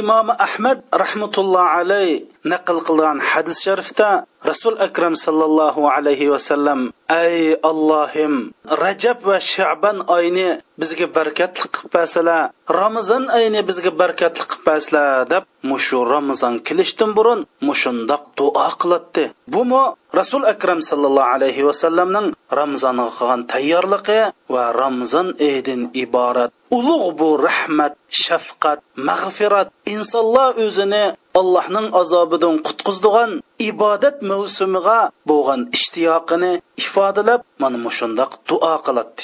Imom 0.00 0.28
ahmad 0.46 0.78
rahmatulloh 1.02 1.66
alayh 1.78 2.22
naql 2.44 2.80
qilgan 2.88 3.18
hadis 3.20 3.58
sharifda 3.66 4.24
rasul 4.50 4.74
akram 4.80 5.14
sallallohu 5.14 5.84
alayhi 5.92 6.30
vasallam 6.32 6.92
ay 7.08 7.56
allohim 7.70 8.52
rajab 8.82 9.18
va 9.28 9.36
shaban 9.52 10.00
oyini 10.16 10.48
bizga 10.80 11.06
barkatli 11.16 11.68
qilib 11.74 11.92
bersala 11.92 12.38
ramazon 12.80 13.28
oyini 13.36 13.60
bizga 13.68 13.90
barkatli 14.00 14.44
qilib 14.50 14.64
bersala 14.68 15.04
deb 15.32 15.44
mushu 15.70 15.98
ramazon 16.14 16.54
kelishdan 16.66 17.10
burun 17.16 17.40
mushundoq 17.68 18.22
duo 18.38 18.68
qiladi 18.80 19.24
bumi 19.54 19.82
rasul 20.18 20.42
akram 20.52 20.80
sallallohu 20.90 21.32
alayhi 21.36 21.66
vasallamning 21.68 22.28
ramazonga 22.60 23.06
qilgan 23.16 23.40
tayyorligi 23.52 24.20
va 24.54 24.64
ramazon 24.82 25.28
edin 25.52 25.80
iborat 26.04 26.50
ulug' 26.76 27.12
bu 27.18 27.28
rahmat 27.48 27.92
shafqat 28.24 28.78
mag'firat 29.08 29.68
insonlar 29.94 30.50
o'zini 30.64 31.04
allohning 31.40 31.86
azobidan 32.00 32.54
qutqizdigan 32.66 33.30
ibodat 33.70 34.16
mavsumiga 34.30 35.00
bo'lgan 35.30 35.60
ishtiyoqini 35.76 36.52
ifodalab 36.82 37.40
mana 37.62 37.78
mushundoq 37.86 38.32
duo 38.48 38.74
qiladi. 38.86 39.22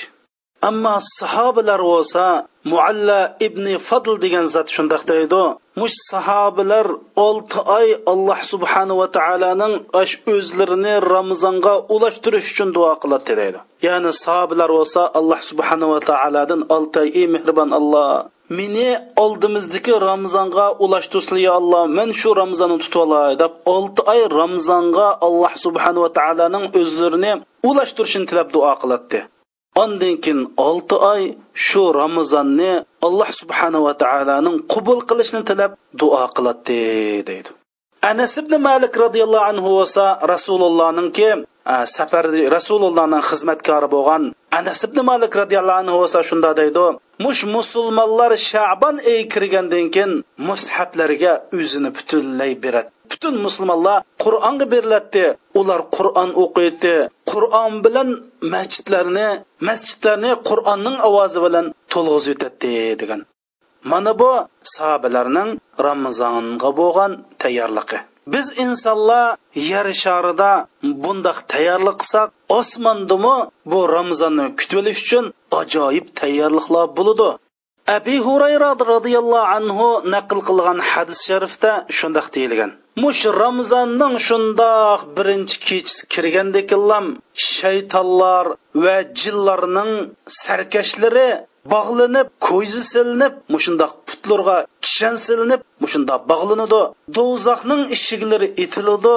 Ammo 0.68 0.96
sahobalar 1.18 1.80
bo'lsa 1.92 2.24
mualla 2.70 3.20
ibn 3.46 3.66
fadl 3.88 4.14
degan 4.24 4.46
zot 4.54 4.68
shundoq 4.76 5.02
deydi 5.12 5.42
mush 5.80 5.96
sahobalar 6.10 6.86
olti 7.26 7.58
oy 7.78 7.88
alloh 8.12 8.38
subhanava 8.52 9.06
taoloning 9.16 9.74
ash 10.02 10.14
o'zlarini 10.34 10.94
ramazonga 11.14 11.74
ulashtirish 11.94 12.48
uchun 12.52 12.70
duo 12.76 12.92
qiladi 13.02 13.32
deydi. 13.40 13.60
Ya'ni 13.86 14.10
sahobalar 14.24 14.70
bo'lsa 14.78 15.00
alloh 15.18 15.40
subhanava 15.50 15.98
taolodan 16.10 16.60
olti 16.76 16.96
oy 17.04 17.10
ey 17.20 17.26
mehribon 17.34 17.70
alloh 17.78 18.08
meni 18.48 18.98
oldimizdagi 19.16 19.92
ramazonga 20.00 20.66
ulashtirsin 20.84 21.38
yo 21.46 21.52
alloh 21.60 21.82
men 21.98 22.08
shu 22.20 22.30
ramazonni 22.40 22.78
tutib 22.82 23.00
olay 23.04 23.32
deb 23.42 23.52
olti 23.76 24.00
oy 24.12 24.20
ramazonga 24.40 25.06
alloh 25.26 25.52
subhanahu 25.64 26.04
va 26.06 26.10
taoloning 26.18 26.64
o'zlarini 26.80 27.32
ulashtirishini 27.68 28.26
tilab 28.30 28.48
duo 28.56 28.72
qiladi 28.82 29.20
ondan 29.82 30.14
keyin 30.24 30.40
olti 30.68 30.96
oy 31.12 31.22
shu 31.66 31.82
ramazonni 32.00 32.72
alloh 33.06 33.30
subhanahu 33.40 33.86
va 33.88 33.94
taoloning 34.02 34.56
qabul 34.72 35.00
qilishini 35.08 35.42
tilab 35.48 35.72
duo 36.00 36.24
qiladi 36.36 36.80
deydi. 37.28 37.50
Anas 38.10 38.32
ibn 38.42 38.52
malik 38.68 38.92
roziyallohu 39.04 39.48
anhu 39.50 39.68
bo'lsa 39.78 40.04
rasulullohninki 40.32 41.28
safar 41.96 42.24
rasulullohning 42.56 43.22
xizmatkori 43.30 43.88
bo'lgan 43.94 44.22
anas 44.58 44.80
ibn 44.86 44.98
malik 45.10 45.32
roziyallohu 45.42 45.80
anhu 45.82 45.96
bo'lsa 46.02 46.18
shunda 46.30 46.50
deydi 46.60 46.84
mush 47.24 47.42
musulmonlar 47.56 48.32
shabon 48.50 48.96
oyi 49.10 49.22
kirgandan 49.32 49.86
keyin 49.94 50.12
mushablarga 50.48 51.32
o'zini 51.58 51.90
butunlay 51.96 52.52
beradi 52.64 52.90
butun 53.10 53.34
musulmonlar 53.46 53.98
qur'onga 54.24 54.66
beriladi 54.74 55.24
ular 55.60 55.80
qur'on 55.96 56.30
o'qiydi 56.42 56.94
qur'on 57.30 57.72
bilan 57.84 58.08
masjidlarni 58.54 59.28
masjidlarni 59.68 60.32
qur'onning 60.48 60.96
ovozi 61.08 61.38
bilan 61.46 61.66
to'lg'izib 61.92 62.32
o'tadi 62.34 62.74
degan 63.00 63.20
mana 63.90 64.12
bu 64.20 64.30
sahobalarning 64.74 65.50
ramazonga 65.86 66.70
bo'lgan 66.80 67.12
tayyorligi 67.42 67.98
biz 68.34 68.46
insonlar 68.64 69.36
yer 69.70 69.88
sharida 70.02 70.50
bundoq 71.04 71.38
tayyorlik 71.52 71.96
qilsak 72.02 72.28
osmondimi 72.58 73.36
bu 73.70 73.80
ramazonni 73.96 74.46
kutib 74.58 74.78
olish 74.80 75.00
uchun 75.04 75.24
ajoyib 75.60 76.06
tayyorliklar 76.20 76.86
bo'ladi. 76.98 77.28
Abi 77.96 78.16
hurayra 78.26 78.70
roziyallohu 78.92 79.50
anhu 79.58 79.88
naql 80.14 80.38
qilgan 80.48 80.78
hadis 80.90 81.20
sharifda 81.28 81.72
shundoq 81.98 82.26
deyilgan. 82.36 82.70
Mush 83.02 83.22
ramazonning 83.42 84.14
shundoq 84.28 85.00
birinchi 85.16 85.56
kechasi 85.66 86.02
kirgandekilam 86.12 87.06
shaytonlar 87.54 88.46
va 88.84 88.96
jinlarning 89.20 89.92
sarkashlari 90.42 91.28
bog'lanib 91.74 92.28
ko'zi 92.48 92.82
silinib 92.92 93.34
mushundoq 93.54 93.92
putlarga 94.08 94.56
kishan 94.84 95.14
silinib 95.26 95.60
mushundoq 95.86 96.22
bog'lanadi. 96.30 96.82
Do'zaxning 97.16 97.82
eshiklari 97.96 98.48
etiladi. 98.64 99.16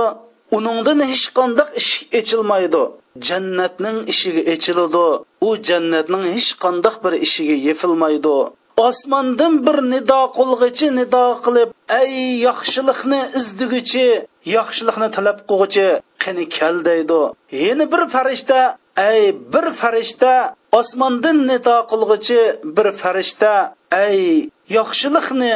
Uningdan 0.58 1.00
hech 1.12 1.26
qandaq 1.38 1.70
eshik 1.80 2.02
echilmaydi. 2.20 2.82
Jannatning 3.28 3.98
eshigi 4.12 4.42
echiladi. 4.54 5.06
U 5.48 5.50
jannatning 5.68 6.26
hech 6.36 6.52
qandaq 6.64 6.96
bir 7.04 7.14
eshigi 7.26 7.56
yefilmaydi. 7.68 8.38
Osmondan 8.88 9.54
bir 9.66 9.78
nido 9.94 10.22
qilg'ichi 10.38 10.88
nido 11.00 11.26
qilib 11.46 11.70
ay 12.00 12.12
yaxshilikni 12.48 13.22
izduguchi 13.40 14.08
yaxshilikni 14.58 15.08
talab 15.16 15.38
qilg'ichi 15.50 15.88
qani 16.24 16.46
kel 16.56 16.76
deydi. 16.88 17.22
Yana 17.66 17.86
bir 17.94 18.02
farishta 18.14 18.60
ey 19.12 19.22
bir 19.54 19.66
farishta 19.82 20.34
osmondan 20.80 21.38
nido 21.52 21.78
qilg'ichi 21.92 22.42
bir 22.78 22.88
farishta 23.02 23.54
ey 24.06 24.20
yaxshilikni 24.78 25.54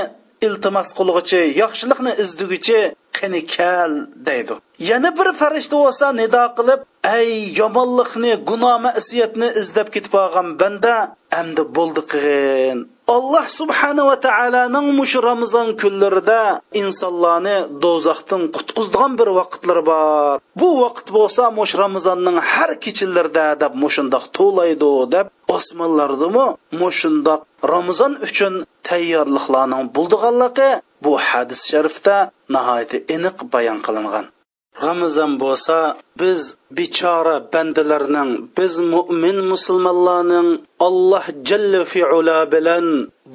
iltimos 0.48 0.90
qilg'uchi 0.98 1.42
yaxshilikni 1.62 2.12
izduguchi 2.24 2.80
qani 3.18 3.42
kel 3.56 3.94
deydi. 4.28 4.54
Yana 4.90 5.10
bir 5.18 5.30
farishta 5.42 5.76
bo'lsa 5.84 6.06
nido 6.22 6.44
qilib 6.58 6.82
ey 7.18 7.30
yomonlikni 7.60 8.34
gunoh 8.50 8.76
masiyatni 8.88 9.48
izlab 9.62 9.88
ketib 9.96 10.14
olgan 10.24 10.48
banda 10.62 10.96
endi 11.42 11.64
bo'ldi 11.78 12.02
qig'in. 12.12 12.80
Alloh 13.08 13.46
subhanava 13.60 14.16
taoloning 14.26 14.88
mush 15.00 15.16
ramazon 15.30 15.68
kunlarida 15.82 16.42
insonlarni 16.82 17.58
do'zaxdan 17.84 18.44
qutqizdigan 18.56 19.12
bir 19.20 19.30
vaqtlar 19.40 19.80
bor. 19.90 20.36
Bu 20.60 20.70
vaqt 20.84 21.08
bo'lsa 21.18 21.44
mush 21.60 21.74
ramazonning 21.84 22.38
har 22.52 22.72
kechalarida 22.84 23.46
deb 23.64 23.74
mushundoq 23.84 24.26
to'laydi 24.38 24.92
deb 25.16 25.28
osmonlardimi 25.58 26.46
mushundoq 26.82 27.42
ramazon 27.74 28.14
uchun 28.28 28.54
tayyorliklarning 28.90 29.84
bo'ldiganligi 29.96 30.70
bu 31.04 31.12
hadis 31.28 31.62
sharifda 31.72 32.16
nihoyatda 32.56 32.98
aniq 33.16 33.38
bayon 33.54 33.80
qilingan. 33.86 34.26
Ramazon 34.88 35.32
bo'lsa 35.44 35.78
biz 36.22 36.42
bechora 36.78 37.36
bandalarning 37.54 38.32
biz 38.58 38.74
mo'min 38.94 39.38
musulmonlarning 39.52 40.50
alloh 40.88 41.26
jalla 41.50 41.82
fiula 41.94 42.40
bilan 42.54 42.88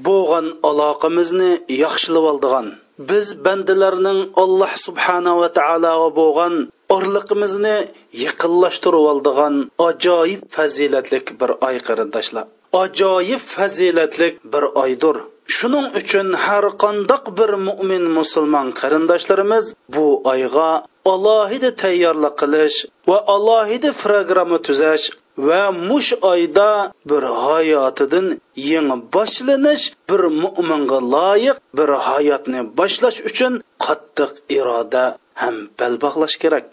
bo'lgan 0.08 0.46
aloqamizni 0.70 1.52
yaxshilab 1.84 2.24
oldigan 2.32 2.66
biz 3.11 3.26
bandalarning 3.44 4.20
alloh 4.42 4.72
subhanava 4.87 5.48
taologa 5.58 6.08
bo'lgan 6.20 6.54
orliqimizni 6.96 7.76
yaqinlashtirib 8.24 9.04
oldigan 9.12 9.54
ajoyib 9.88 10.40
fazilatlik 10.56 11.26
bir 11.40 11.50
oy 11.68 11.76
qarindoshlar. 11.88 12.46
Ajoyib 12.82 13.42
fazilatlik 13.56 14.34
bir 14.52 14.64
oydir. 14.82 15.16
Shuning 15.56 15.87
uchun 16.00 16.28
har 16.44 16.64
qandoq 16.82 17.24
bir 17.38 17.50
mo'min 17.68 18.04
musulmon 18.18 18.68
qarindoshlarimiz 18.80 19.64
bu 19.94 20.06
oyga 20.32 20.70
alohida 21.14 21.70
tayyorlik 21.82 22.34
qilish 22.40 22.76
va 23.08 23.18
alohida 23.34 23.90
programma 24.02 24.58
tuzash 24.66 25.04
va 25.46 25.62
mush 25.88 26.11
oyda 26.33 26.70
bir 27.11 27.22
hayotidan 27.44 28.27
yangi 28.70 28.96
boshlanish 29.14 29.85
bir 30.09 30.22
mo'minga 30.42 30.98
loyiq 31.14 31.57
bir 31.79 31.90
hayotni 32.09 32.61
boshlash 32.79 33.18
uchun 33.29 33.53
qattiq 33.85 34.33
iroda 34.59 35.05
ham 35.42 35.57
bal 35.79 35.94
bog'lash 36.05 36.37
kerak. 36.42 36.64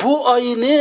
Bu 0.00 0.12
oyni 0.34 0.78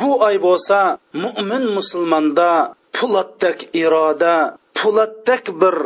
bu 0.00 0.10
oy 0.26 0.36
bo'lsa 0.46 0.78
mo'min 1.24 1.64
musulmonda 1.76 2.50
pulatdak 2.96 3.58
iroda 3.82 4.34
pulatdak 4.78 5.44
bir 5.60 5.76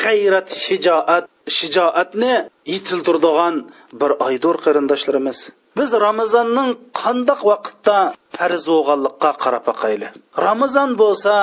g'ayrat 0.00 0.48
shijoat 0.64 1.24
shijoatni 1.56 2.34
yetiltirdigan 2.72 3.54
bir 4.00 4.10
oydur 4.26 4.56
qarindoshlarimiz 4.64 5.38
biz 5.78 5.90
ramazonning 6.06 6.70
qandoq 7.00 7.40
vaqtda 7.50 7.98
farz 8.36 8.62
bo'lganlikqa 8.72 9.30
qarab 9.42 9.64
boqayli 9.70 10.06
ramazon 10.46 10.90
bo'lsa 11.02 11.34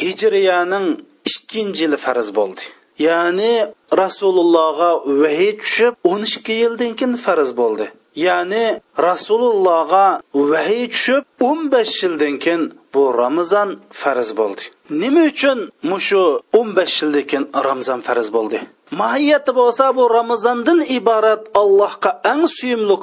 hijriyaning 0.00 0.86
ikkinchi 1.30 1.82
yili 1.84 1.98
farz 2.04 2.28
bo'ldi. 2.38 2.62
Ya'ni 3.08 3.54
rasulullohga 4.02 4.90
vahiy 5.22 5.52
tushib 5.62 5.92
o'n 6.10 6.22
ikki 6.28 6.54
yildan 6.62 6.92
keyin 6.98 7.14
farz 7.24 7.50
bo'ldi. 7.60 7.86
Ya'ni 8.26 8.64
rasulullohga 9.08 10.06
vahiy 10.52 10.84
tushib 10.94 11.22
o'n 11.48 11.60
besh 11.72 11.94
yildan 12.04 12.34
keyin 12.44 12.62
bu 12.94 13.02
ramazon 13.22 13.68
farz 14.02 14.28
bo'ldi. 14.38 14.62
Nima 15.02 15.22
uchun 15.32 15.58
mushu 15.90 16.22
o'n 16.58 16.68
besh 16.78 16.96
yildan 17.02 17.24
keyin 17.30 17.44
ramazon 17.68 18.00
farz 18.08 18.28
bo'ldi? 18.36 18.58
Mohiyati 18.90 19.52
bo'lsa 19.60 19.84
bu 19.96 20.04
ramazondan 20.18 20.80
iborat 20.98 21.42
allohga 21.60 22.10
eng 22.32 22.44
suyumli 22.56 22.96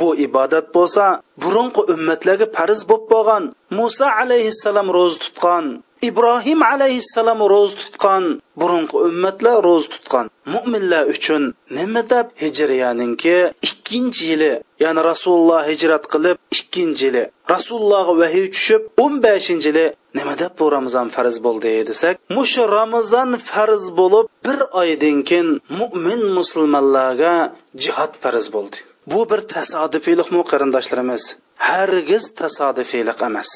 bu 0.00 0.08
ibodat 0.26 0.66
bo'lsa 0.76 1.04
burunqi 1.42 1.82
ummatlarga 1.94 2.46
farz 2.56 2.80
bo'lib 2.90 3.06
bo'lgan 3.12 3.44
muso 3.78 4.06
alayhissalom 4.22 4.88
ro'za 4.96 5.18
tutgan. 5.24 5.66
Ibrohim 6.08 6.60
alayhissalom 6.72 7.40
ro'za 7.52 7.76
tutgan 7.80 8.24
burungi 8.60 8.96
ummatlar 9.08 9.56
ro'za 9.68 9.88
tutgan. 9.94 10.26
Mo'minlar 10.54 11.04
uchun 11.14 11.42
nima 11.78 12.02
deb 12.12 12.26
hijriyaninki? 12.42 13.36
Ikkinchi 13.68 14.24
yili 14.30 14.52
ya'ni 14.84 15.00
rasululloh 15.10 15.62
hijrat 15.70 16.04
qilib 16.12 16.36
ikkinchi 16.56 17.02
yili. 17.08 17.24
Rasulullohga 17.54 18.14
vahiy 18.22 18.46
tushib 18.54 18.82
o'n 19.04 19.14
beshinchi 19.24 19.68
yili 19.70 19.86
nima 20.18 20.34
deb 20.42 20.52
bu 20.58 20.64
ramazon 20.76 21.08
farz 21.16 21.36
bo'ldi 21.46 21.72
desak 21.90 22.14
mush 22.36 22.56
ramazon 22.78 23.30
farz 23.50 23.84
bo'lib 23.98 24.26
bir 24.46 24.58
oydan 24.82 25.18
keyin 25.28 25.48
mo'min 25.78 26.22
musulmonlarga 26.38 27.34
jihod 27.82 28.12
farz 28.22 28.46
bo'ldi. 28.54 28.76
Bu 29.12 29.20
bir 29.30 29.40
tasodifiylikmi 29.54 30.42
qarindoshlarimiz? 30.50 31.22
Hargiz 31.68 32.24
tasodifiylik 32.40 33.18
emas. 33.28 33.50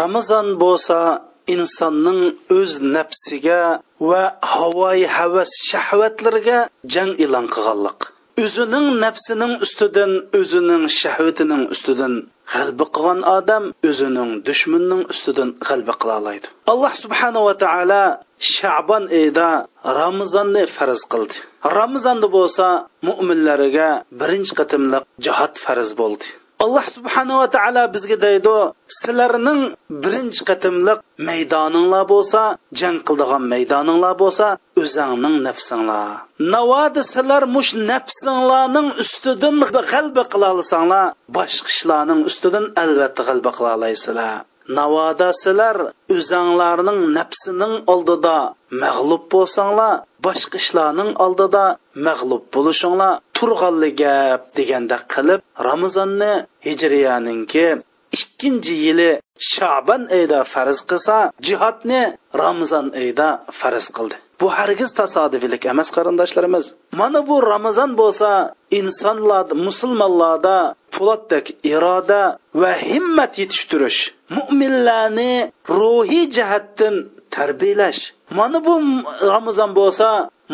Ramazon 0.00 0.46
bo'lsa 0.62 0.98
insonning 1.54 2.20
o'z 2.58 2.72
nafsiga 2.96 3.60
va 4.08 4.22
havoyi 4.54 5.06
havas 5.16 5.50
shahvatlariga 5.70 6.58
jang 6.94 7.12
e'lon 7.24 7.46
qilganlik 7.54 8.00
o'zining 8.44 8.86
nafsining 9.04 9.54
ustidan 9.64 10.12
o'zining 10.40 10.84
shahvatining 11.00 11.64
ustidan 11.74 12.14
g'alba 12.52 12.86
qilgan 12.94 13.20
odam 13.38 13.64
o'zining 13.88 14.30
dushmanning 14.48 15.02
ustidan 15.12 15.48
g'alba 15.68 15.94
qila 16.00 16.14
oladi. 16.20 16.46
Alloh 16.72 16.92
subhanava 17.02 17.52
taolo 17.64 18.04
shabon 18.54 19.04
oyida 19.18 19.48
ramazonni 20.00 20.64
farz 20.76 21.02
qildi. 21.12 21.36
Ramazonda 21.78 22.28
bo'lsa 22.36 22.66
mo'minlarga 23.08 23.88
birinchi 24.20 24.52
qatimliq 24.60 25.04
jihod 25.24 25.54
farz 25.64 25.90
bo'ldi. 26.00 26.26
Alloh 26.64 26.86
subhanava 26.96 27.46
taolo 27.56 27.82
bizga 27.94 28.16
deydi 28.26 28.54
sizlarning 28.98 29.60
birinchi 30.02 30.42
qatimliq 30.50 30.98
maydoninglar 31.28 32.04
bo'lsa 32.12 32.42
jang 32.80 32.98
qildigan 33.06 33.42
maydoninglar 33.52 34.14
bo'lsa 34.22 34.46
o'zingning 34.82 35.36
nafsinglar. 35.46 36.08
Navodi 36.54 37.02
sizlar 37.12 37.42
mush 37.56 37.72
nafsinglarning 37.90 38.88
ustidan 39.02 39.56
g'alba 39.92 40.22
qila 40.32 40.48
olsanglar 40.56 41.04
boshqa 41.36 41.68
ishlarning 41.74 42.20
ustidan 42.30 42.64
albatta 42.82 43.22
g'alba 43.28 43.50
qila 43.56 43.70
olasizlar 43.76 44.36
navoda 44.78 45.28
sizlar 45.42 45.76
o'zanglarning 46.14 47.00
nafsining 47.18 47.74
oldida 47.92 48.36
mag'lub 48.82 49.24
bo'lsanglar 49.34 50.02
boshqa 50.26 50.56
ishlarning 50.62 51.10
oldida 51.24 51.64
mag'lub 52.06 52.42
bo'lishinglar 52.54 53.12
turg'anli 53.42 53.90
gap 54.02 54.42
deganda 54.58 54.98
qilib 55.12 55.40
ramazonni 55.68 56.32
hijriyaninki 56.66 57.66
ikkinchi 58.18 58.74
yili 58.84 59.10
shaban 59.52 60.02
oyida 60.16 60.40
farz 60.52 60.78
qilsa 60.90 61.16
jihodni 61.46 62.02
ramazon 62.42 62.86
oyida 63.00 63.28
farz 63.60 63.86
qildi. 63.96 64.16
Bu 64.40 64.46
hargiz 64.58 64.90
tasodifilik 65.00 65.62
emas 65.72 65.88
qarindoshlarimiz. 65.96 66.64
Mana 67.00 67.20
bu 67.28 67.36
ramazon 67.52 67.90
bo'lsa 68.00 68.30
insonlar 68.78 69.46
musulmonlarda 69.66 70.56
po'latdek 70.94 71.46
iroda 71.72 72.22
va 72.62 72.72
himmat 72.90 73.32
yetishtirish 73.42 74.00
mo'minlarni 74.36 75.34
ruhiy 75.78 76.24
jihatdan 76.36 76.94
tarbiyalash. 77.36 78.00
Mana 78.38 78.58
bu 78.66 78.74
ramazon 79.34 79.70
bo'lsa 79.80 80.08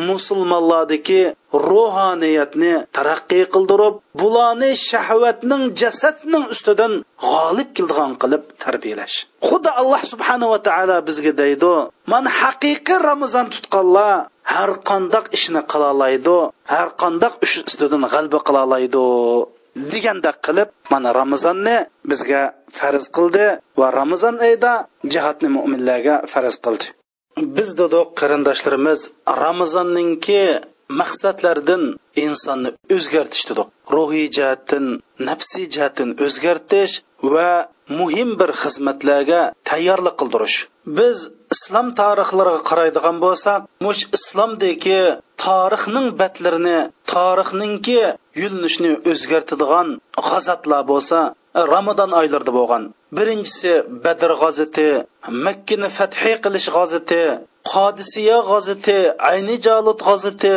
musulmonlardagi 0.08 1.22
ruhoniyatni 1.68 2.74
taraqqiy 2.96 3.44
qildirib 3.54 3.94
bularni 4.20 4.70
shahvatning 4.88 5.62
jasadning 5.80 6.44
ustidan 6.54 6.92
g'olib 7.28 7.68
keldigan 7.76 8.12
qilib 8.22 8.42
tarbiyalash. 8.64 9.16
Xuddi 9.48 9.70
alloh 9.80 10.02
subhanava 10.12 10.58
taolo 10.68 10.96
bizga 11.08 11.32
deydi 11.42 11.74
man 12.12 12.24
haqiqiy 12.40 12.98
ramazon 13.10 13.46
tutqanlar 13.54 14.12
har 14.54 14.70
qandoq 14.88 15.24
ishni 15.36 15.62
qila 15.72 15.90
har 16.74 16.88
qandoq 17.02 17.34
ish 17.46 17.56
ustidan 17.68 18.02
g'alba 18.12 18.38
qila 18.46 18.60
oladi 18.66 19.06
deganda 19.92 20.30
qilib 20.46 20.68
mana 20.92 21.10
ramazonni 21.20 21.76
bizga 22.10 22.42
farz 22.78 23.04
qildi 23.16 23.46
va 23.78 23.86
ramazon 24.00 24.36
oyida 24.46 24.72
jihatni 25.12 25.48
mo'minlarga 25.56 26.14
farz 26.32 26.56
qildi. 26.64 26.86
Biz 27.56 27.68
dedik 27.80 28.08
qarindoshlarimiz 28.20 29.00
ramazonninki 29.42 30.42
maqsadlardan 31.00 31.82
insonni 32.24 32.70
o'zgartish 32.96 33.44
dedik 33.50 33.68
ruhiy 33.94 34.26
jihatdan 34.36 34.86
nafsiy 35.28 35.66
jihatdan 35.74 36.10
o'zgartish 36.26 36.94
va 37.32 37.50
muhim 37.98 38.30
bir 38.40 38.50
xizmatlarga 38.62 39.40
tayyorlik 39.70 40.16
qildirish. 40.20 40.56
Biz 40.98 41.18
islom 41.54 41.88
tarixlariga 42.00 42.60
qaraydigan 42.70 43.16
bo'lsak 43.24 43.60
mush 43.84 44.02
islomdagi 44.18 45.00
tarixning 45.44 46.08
batlarini 46.20 46.78
tarixningki 47.12 48.00
yulinishni 48.42 48.92
o'zgartadigan 49.10 49.88
g'azatlar 50.28 50.82
bo'lsa 50.92 51.18
ramazon 51.54 52.10
oylarida 52.20 52.52
bo'lgan. 52.58 52.82
Birinchisi 53.16 53.72
badr 54.04 54.30
g'aziti 54.42 54.88
makkani 55.44 55.88
fathi 55.98 56.32
qilish 56.44 56.68
g'aziti 56.76 57.22
qodisiya 57.72 58.38
g'aziti 58.50 58.98
ayni 59.30 59.56
jalut 59.66 60.00
g'aziti 60.08 60.54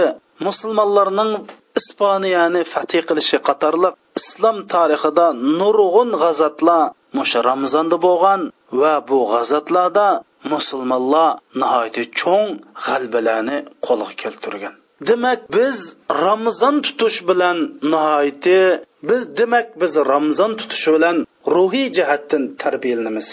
musulmonlarning 0.48 1.32
ispaniyani 1.80 2.62
fath 2.74 2.96
qilishi 3.10 3.38
qatorliq 3.48 3.94
islom 4.20 4.58
tarixida 4.74 5.26
nurg'un 5.60 6.10
g'azatlar 6.24 6.84
musha 7.18 7.40
ramazonda 7.50 7.98
bo'lgan 8.08 8.42
va 8.82 8.94
bu 9.10 9.20
g'azatlarda 9.34 10.08
musulmonlar 10.54 11.30
nihoyatda 11.62 12.04
cho'ng 12.20 12.50
g'albalarni 12.86 13.58
qo'lga 13.88 14.14
keltirgan. 14.22 14.74
Demak 15.10 15.40
biz 15.58 15.78
ramazon 16.26 16.76
tutish 16.86 17.20
bilan 17.30 17.58
nihoyatda 17.94 18.60
biz 19.09 19.23
demak 19.39 19.67
biz 19.81 19.93
ramazon 20.13 20.53
tutishi 20.61 20.91
bilan 20.97 21.17
ruhiy 21.57 21.89
jihatdan 21.97 22.43
tarbiyalanamiz 22.63 23.29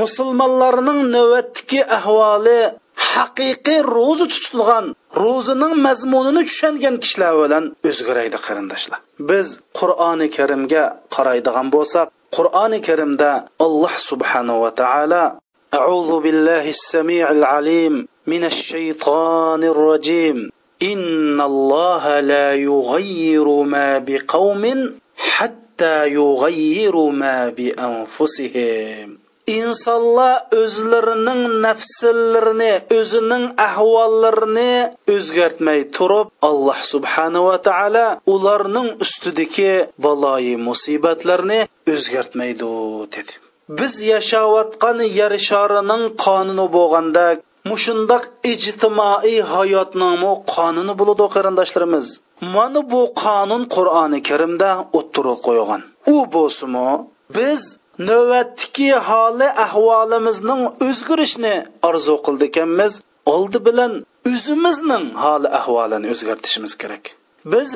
musulmonlarning 0.00 1.00
navbatdagi 1.16 1.80
ahvoli 1.98 2.60
haqiqiy 3.12 3.80
ro'za 3.96 4.26
tutilgan 4.34 4.86
ro'zining 5.24 5.74
mazmunini 5.86 6.42
tushungan 6.48 6.94
kishilar 7.02 7.32
bilan 7.42 7.64
o'zgaraydi 7.90 8.38
qarindoshlar 8.46 8.98
biz 9.30 9.46
qur'oni 9.78 10.28
karimga 10.36 10.84
qaraydigan 11.14 11.66
bo'lsak 11.76 12.06
qur'oni 12.36 12.78
karimda 12.88 13.30
alloh 13.66 13.94
subhanava 14.10 14.70
taolo 14.82 15.24
أعوذ 15.80 16.20
بالله 16.24 16.64
السميع 16.78 17.26
العليم 17.38 17.94
من 18.32 18.42
الشيطان 18.44 19.62
الرجيم 19.74 20.36
إن 20.82 21.40
الله 21.40 22.04
لا 22.20 22.54
يغير 22.54 23.46
ما 23.74 23.98
بقوم 23.98 24.64
hatta 25.79 26.07
yughayyiru 26.07 27.11
ma 27.11 27.51
bi 27.57 27.73
anfusihim. 27.73 29.17
Insonlar 29.47 30.45
o'zlarining 30.61 31.43
nafslarini 31.65 32.73
o'zining 32.99 33.45
ahvollarini 33.67 34.73
o'zgartmay 35.15 35.79
turib 35.95 36.27
alloh 36.49 36.79
subhanava 36.91 37.55
taolo 37.67 38.07
ularning 38.33 38.89
ustidagi 39.03 39.73
baloyi 40.03 40.55
musibatlarni 40.67 41.59
o'zgartmaydi 41.93 42.71
dedi. 43.13 43.33
Biz 43.79 43.93
yashayotgan 44.13 44.97
yer 45.19 45.33
sharining 45.47 46.03
qonuni 46.25 46.65
bo'lganda 46.75 47.25
mushundoq 47.69 48.23
ijtimoiy 48.53 49.39
hayotning 49.53 50.21
qonuni 50.53 50.93
bo'ladi 50.99 51.25
qarindoshlarimiz 51.35 52.07
mana 52.41 52.81
bu 52.91 53.01
qonun 53.23 53.63
qur'oni 53.75 54.19
karimda 54.29 54.69
o'ttirib 54.97 55.39
qo'ygan 55.47 55.81
u 56.13 56.15
bo'lsimi 56.35 56.89
biz 57.37 57.61
navbatdagi 58.09 58.91
holi 59.09 59.47
ahvolimizning 59.65 60.61
o'zgarishini 60.87 61.55
orzu 61.87 62.15
qildikanmiz 62.25 62.93
oldi 63.35 63.59
bilan 63.67 63.93
o'zimizning 64.31 65.05
holi 65.23 65.49
ahvolini 65.59 66.07
o'zgartishimiz 66.13 66.73
kerak. 66.81 67.03
Biz 67.53 67.69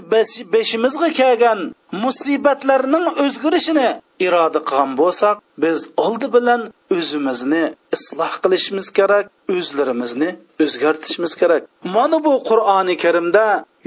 beshimizga 0.54 1.10
kelgan 1.20 1.60
musibatlarning 2.04 3.06
o'zgarishini 3.24 3.90
iroda 4.26 4.60
qilgan 4.70 4.92
bo'lsak 5.02 5.36
biz 5.64 5.80
oldi 6.06 6.28
bilan 6.36 6.62
o'zimizni 6.96 7.64
isloh 7.96 8.34
qilishimiz 8.44 8.88
kerak 8.98 9.26
o'zlarimizni 9.56 10.30
o'zgartishimiz 10.64 11.34
kerak. 11.42 11.62
Mana 11.96 12.18
bu 12.26 12.34
qur'oni 12.50 12.96
karimda 13.04 13.46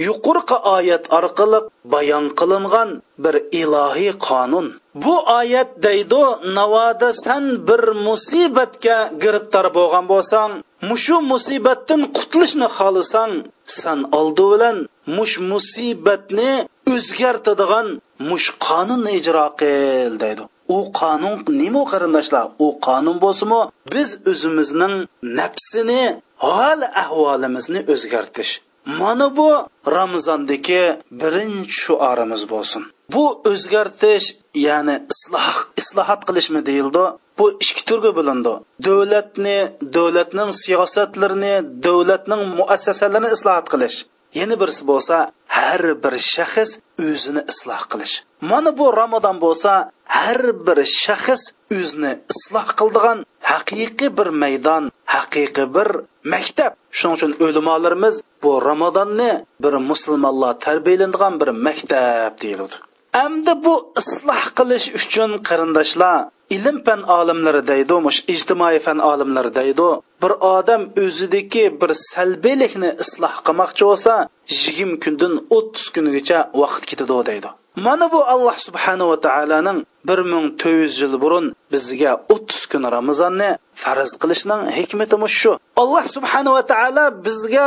yuqorqi 0.08 0.56
oyat 0.76 1.04
orqali 1.18 1.60
bayon 1.92 2.26
qilingan 2.38 2.90
bir 3.24 3.34
ilohiy 3.62 4.12
qonun. 4.28 4.66
Bu 5.04 5.14
oyat 5.38 5.70
deydi 5.86 6.22
navoda 6.58 7.10
san 7.24 7.44
bir 7.68 7.82
musibatga 8.06 8.98
giribtor 9.22 9.66
bo'lgan 9.78 10.04
bo'lsang 10.12 10.52
mushu 10.90 11.16
musibatdan 11.32 12.00
qutulishni 12.16 12.68
xohlasang 12.78 13.32
san 13.80 14.00
oldi 14.18 14.44
bilan 14.52 14.76
mush 15.16 15.34
musibatni 15.50 16.52
o'zgartadigan 16.94 17.86
mush 18.28 18.46
qonunni 18.66 19.10
ijro 19.18 19.46
qil 19.60 20.12
deydi. 20.24 20.44
U 20.76 20.78
qonun 21.00 21.34
nima 21.62 21.82
qarindoshlar 21.92 22.44
u 22.64 22.66
qonun 22.86 23.16
bo'lsinmi? 23.24 23.60
Biz 23.94 24.08
o'zimizning 24.30 24.94
nafsini 25.38 26.02
hol 26.46 26.80
ahvolimizni 27.02 27.80
o'zgartish. 27.94 28.52
Mana 29.00 29.36
bu 29.36 29.50
ramazondagi 29.96 30.82
birinchi 31.20 31.74
shuorimiz 31.82 32.42
bo'lsin. 32.52 32.82
Bu 33.14 33.24
o'zgartish 33.50 34.26
ya'ni 34.66 34.96
isloh 35.12 35.56
islohot 35.80 36.20
qilishmi 36.28 36.60
deyildi? 36.68 37.04
Bu 37.38 37.44
ikki 37.64 37.82
turga 37.88 38.10
bo'lindi. 38.18 38.52
Davlatni 38.86 39.58
davlatning 39.96 40.50
siyosatlarini 40.62 41.54
davlatning 41.86 42.42
muassasalarini 42.58 43.30
islohot 43.36 43.66
qilish. 43.72 43.96
Yana 44.38 44.54
birisi 44.60 44.82
bo'lsa 44.90 45.16
har 45.56 45.82
bir 46.02 46.14
shaxs 46.32 46.70
o'zini 47.08 47.42
isloh 47.52 47.82
qilish 47.92 48.14
mana 48.50 48.70
bu 48.78 48.86
ramazon 49.00 49.36
bo'lsa 49.44 49.72
har 50.18 50.42
bir 50.66 50.78
shaxs 51.02 51.42
o'zini 51.78 52.12
isloh 52.32 52.68
qildigan 52.78 53.18
haqiqiy 53.52 54.10
bir 54.18 54.28
maydon 54.42 54.84
haqiqiy 55.14 55.66
bir 55.76 55.88
maktab 56.32 56.72
shuning 56.98 57.16
uchun 57.18 57.32
o'limolarimiz 57.44 58.14
bu 58.42 58.50
ramazonni 58.68 59.32
bir 59.62 59.74
musulmonlar 59.90 60.52
tarbiyalanadigan 60.66 61.34
bir 61.40 61.50
maktab 61.66 62.32
deyiladi 62.42 62.76
endi 63.24 63.52
bu 63.64 63.74
isloh 64.00 64.44
qilish 64.58 64.86
uchun 64.98 65.30
qarindoshlar 65.48 66.18
ilm 66.56 66.76
fan 66.86 67.00
olimlari 67.18 67.62
deydi 67.70 67.94
mush 68.06 68.20
ijtimoiy 68.34 68.78
fan 68.86 68.98
olimlari 69.10 69.50
deydi 69.58 69.88
bir 70.22 70.32
odam 70.54 70.82
o'zidagi 71.04 71.64
bir 71.80 71.90
salbiylikni 72.10 72.90
isloh 73.04 73.34
qilmoqchi 73.46 73.84
bo'lsa 73.90 74.14
yigirma 74.58 74.96
kundan 75.04 75.34
o'ttiz 75.56 75.86
kungacha 75.94 76.38
vaqt 76.62 76.82
ketadi 76.90 77.16
deydi 77.30 77.48
mana 77.86 78.06
bu 78.12 78.20
alloh 78.32 78.56
subhanava 78.66 79.16
taoloning 79.26 79.78
bir 80.08 80.18
ming 80.32 80.46
to'rt 80.60 80.80
yuz 80.82 80.94
yil 81.02 81.14
burun 81.22 81.46
bizga 81.72 82.12
o'ttiz 82.34 82.62
kun 82.72 82.82
ramazonni 82.96 83.50
farz 83.82 84.12
qilishning 84.22 84.62
hikmati 84.78 85.16
shu 85.40 85.52
alloh 85.82 86.04
subhanava 86.16 86.62
taolo 86.72 87.04
bizga 87.26 87.66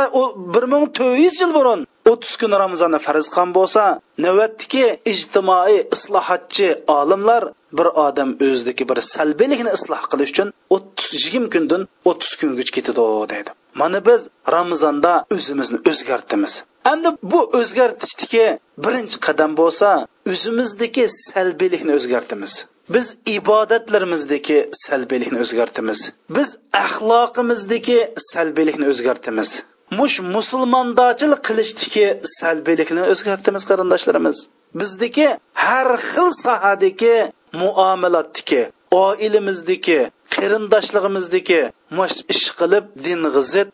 bir 0.54 0.64
ming 0.72 0.84
to'rt 0.96 1.18
yuz 1.24 1.36
yil 1.42 1.52
burun 1.58 1.80
o'ttiz 2.10 2.34
kun 2.40 2.52
ramazonni 2.62 2.98
farz 3.06 3.26
qilgan 3.28 3.50
bo'lsa 3.58 3.82
navbatdagi 4.24 4.84
ijtimoiy 5.12 5.78
islohotchi 5.94 6.68
olimlar 6.98 7.42
bir 7.78 7.88
odam 8.06 8.30
o'zidagi 8.46 8.84
bir 8.90 8.98
salbiylikni 9.14 9.70
isloh 9.78 10.02
qilish 10.12 10.32
uchun 10.34 10.48
o'ttiz 10.74 11.10
yigirma 11.24 11.48
kundan 11.54 11.82
o'ttiz 12.10 12.32
kungacha 12.40 12.72
ketadi 12.76 13.02
deydi. 13.32 13.50
Mana 13.80 13.98
biz 14.08 14.20
ramazonda 14.56 15.12
o'zimizni 15.34 15.78
o'zgartimiz 15.90 16.54
endi 16.92 17.08
bu 17.22 17.40
o'zgartishdagi 17.58 18.46
birinchi 18.84 19.16
qadam 19.26 19.50
bo'lsa 19.60 19.88
o'zimizdagi 20.32 21.04
salbiylikni 21.30 21.92
o'zgartimiz 21.98 22.52
biz 22.94 23.06
ibodatlarimizdagi 23.36 24.58
salbiylikni 24.84 25.38
o'zgartimiz 25.44 26.00
biz 26.36 26.48
axloqimizdagi 26.84 27.98
salbiylikni 28.32 28.86
o'zgartimiz 28.92 29.50
mush 29.98 30.16
musulmondochilik 30.34 31.40
qilishdiki 31.48 32.06
salbiylikni 32.38 33.02
o'zgartimiz 33.12 33.64
qarindoshlarimiz. 33.70 34.36
Bizniki 34.80 35.28
har 35.64 35.88
xil 36.10 36.28
sohadagi 36.44 37.16
muomalatdagi 37.62 38.62
oilamizdiki 39.04 39.98
qarindoshligimizniki 40.34 41.60
mush 41.98 42.18
ish 42.34 42.46
qilib 42.58 42.84
din 43.06 43.22
g'izit 43.34 43.68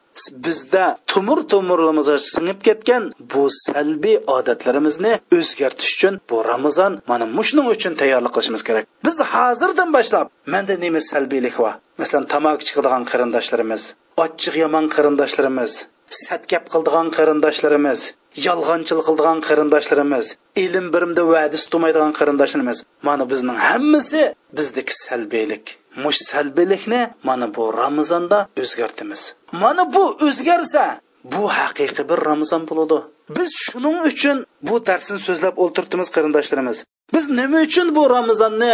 bizda 0.45 0.85
tumur 1.11 1.39
tumurimizga 1.51 2.17
singib 2.33 2.59
ketgan 2.67 3.03
bu 3.33 3.43
salbiy 3.65 4.17
odatlarimizni 4.37 5.13
o'zgartish 5.39 5.93
uchun 5.97 6.15
bu 6.31 6.37
ramazon 6.51 6.93
mana 7.11 7.27
mushning 7.39 7.67
uchun 7.75 7.95
tayyorlik 8.01 8.33
qilishimiz 8.37 8.63
kerak. 8.69 8.85
Biz 9.07 9.17
hozirdan 9.33 9.91
boshlab 9.97 10.27
manda 10.53 10.75
nima 10.85 11.01
salbiylik 11.11 11.57
bor 11.63 11.75
masalan 12.01 12.25
tamaki 12.35 12.63
chiqadigan 12.69 13.03
qarindoshlarimiz 13.11 13.83
ochiq 14.25 14.55
yomon 14.63 14.85
qarindoshlarimiz 14.95 15.73
satgap 16.11 16.65
qildigan 16.73 17.09
qarindoshlarimiz 17.17 18.01
yolg'onchilik 18.47 19.05
qildigan 19.09 19.39
qarindoshlarimiz 19.49 20.27
ilm 20.65 20.87
birimda 20.95 21.23
va'dis 21.33 21.63
tutmaydigan 21.71 22.13
qarindoshlarimiz 22.19 22.79
mana 23.07 23.25
bizning 23.33 23.59
hammasi 23.69 24.23
bizdagi 24.57 24.95
salbiylik. 25.05 25.65
Mush 26.05 26.21
salbiylikni 26.31 27.01
mana 27.29 27.47
bu 27.55 27.65
ramazonda 27.83 28.39
o'zgartimiz 28.63 29.23
mana 29.63 29.83
bu 29.95 30.05
o'zgarsa 30.27 30.85
bu 31.33 31.43
haqiqiy 31.59 32.05
bir 32.11 32.19
ramazon 32.31 32.63
bo'ladi. 32.71 32.99
Biz 33.37 33.51
shuning 33.67 33.99
uchun 34.11 34.37
bu 34.69 34.75
darsni 34.89 35.19
so'zlab 35.27 35.55
o'ltiribdimiz 35.63 36.09
qarindoshlarimiz. 36.17 36.79
Biz 37.15 37.25
nima 37.39 37.59
uchun 37.67 37.89
bu 37.97 38.03
ramazonni 38.17 38.73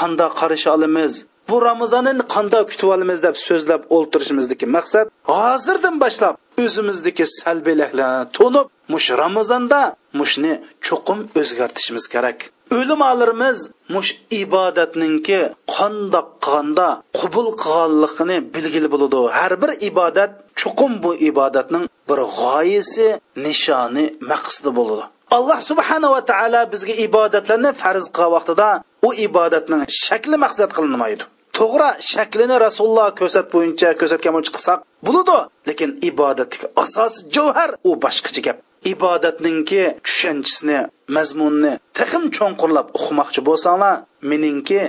qanday 0.00 0.30
qarash 0.40 0.66
olamiz? 0.74 1.12
Bu 1.48 1.56
ramazonni 1.68 2.12
qanday 2.34 2.62
kutib 2.70 2.88
olamiz 2.94 3.18
deb 3.26 3.36
so'zlab 3.46 3.82
o'ltirishimizdagi 3.96 4.66
maqsad 4.76 5.06
hozirdan 5.32 5.96
boshlab 6.04 6.34
o'zimizdagi 6.64 7.24
salbiylaklarni 7.40 8.24
to'nib 8.38 8.66
mush 8.92 9.08
ramazonda 9.22 9.80
mushni 10.20 10.52
cho'qim 10.86 11.20
o'zgartishimiz 11.40 12.04
kerak. 12.14 12.38
O'limalarimiz 12.78 13.58
mush 13.94 14.10
ibodatninki 14.42 15.40
qandoq 15.76 16.28
qilganda 16.44 16.88
qubul 17.18 17.48
qilganligini 17.62 18.36
bilgili 18.54 18.88
bo'ladi. 18.94 19.18
Har 19.38 19.52
bir 19.62 19.70
ibodat 19.90 20.30
cho'qim 20.60 20.92
bu 21.04 21.10
ibodatning 21.30 21.84
bir 22.08 22.18
g'oyasi 22.38 23.08
nishoni 23.46 24.04
maqsadi 24.30 24.70
bo'ladi. 24.78 25.04
Alloh 25.36 25.58
subhanava 25.70 26.20
taolo 26.30 26.60
bizga 26.72 26.94
ibodatlarni 27.06 27.70
farz 27.80 28.04
qilgan 28.16 28.32
vaqtida 28.36 28.68
u 29.06 29.08
ibodatning 29.26 29.82
shakli 30.04 30.36
maqsad 30.44 30.70
qilinmaydi. 30.76 31.24
To'g'ri 31.58 31.90
shaklini 32.12 32.56
rasululloh 32.66 33.08
ko'rsat 33.20 33.46
bo'yicha 33.54 33.88
ko'rsatgan 34.00 34.32
bo'yicha 34.36 34.52
qilsak 34.56 34.78
bo'ladi 35.06 35.38
lekin 35.68 35.90
ibodatning 36.10 36.62
asosi 36.84 37.18
javhar 37.36 37.70
u 37.88 37.90
boshqacha 38.04 38.42
gap. 38.46 38.58
Ibodatninki 38.92 39.82
tushanchisini 40.06 40.78
mazmunni 41.16 41.72
taxim 41.98 42.24
cho'nqurlab 42.36 42.86
uqmoqchi 42.98 43.40
bo'lsanglar 43.48 43.94
meningki 44.30 44.80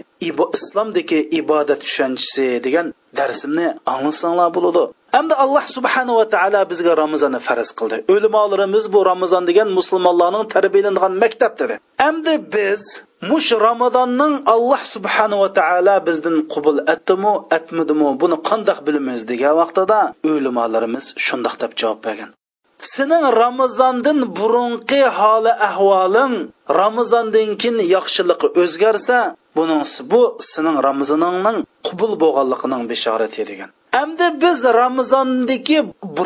islomdagi 0.57 1.19
ibodat 1.39 1.79
tushanchisi 1.85 2.47
degan 2.65 2.87
darsimni 3.19 3.67
anglasanglar 3.93 4.49
bo'ladi. 4.57 4.83
Hamda 5.15 5.35
alloh 5.43 5.65
subhanava 5.75 6.23
taolo 6.33 6.61
bizga 6.71 6.93
ramazonni 7.03 7.39
farz 7.47 7.69
qildi. 7.79 7.97
O'limolarimiz 8.13 8.85
bu 8.93 8.99
ramazon 9.11 9.43
degan 9.49 9.69
musulmonlarning 9.77 10.45
tarbiyalangan 10.55 11.13
maktab 11.23 11.53
dedi. 11.61 11.75
Hamda 12.03 12.33
biz 12.55 12.81
mush 13.29 13.49
ramazonning 13.67 14.33
alloh 14.53 14.81
subhanava 14.93 15.47
taolo 15.59 15.95
bizdan 16.07 16.35
qubul 16.53 16.77
etdimi 16.93 17.33
etmadimi 17.57 18.09
buni 18.21 18.37
qandoq 18.49 18.79
bilamiz 18.87 19.21
degan 19.31 19.53
vaqtida 19.61 19.99
o'limolarimiz 20.31 21.05
shundoq 21.25 21.55
deb 21.61 21.71
javob 21.81 21.99
bergan. 22.07 22.29
Sening 22.79 23.23
ramazondan 23.41 24.19
burunqi 24.37 25.01
holi 25.19 25.53
ahvoling 25.69 26.35
ramazondan 26.81 27.49
keyin 27.61 27.77
yaxshiligi 27.95 28.47
o'zgarsa 28.61 29.17
buning 29.57 29.83
bu 30.11 30.21
sening 30.51 30.77
ramazoningning 30.87 31.57
qubul 31.87 32.11
bo'lganligining 32.23 32.81
bishorati 32.91 33.41
degan. 33.49 33.69
Әмді 34.01 34.27
biz 34.41 34.63
ramazondagi 34.63 35.79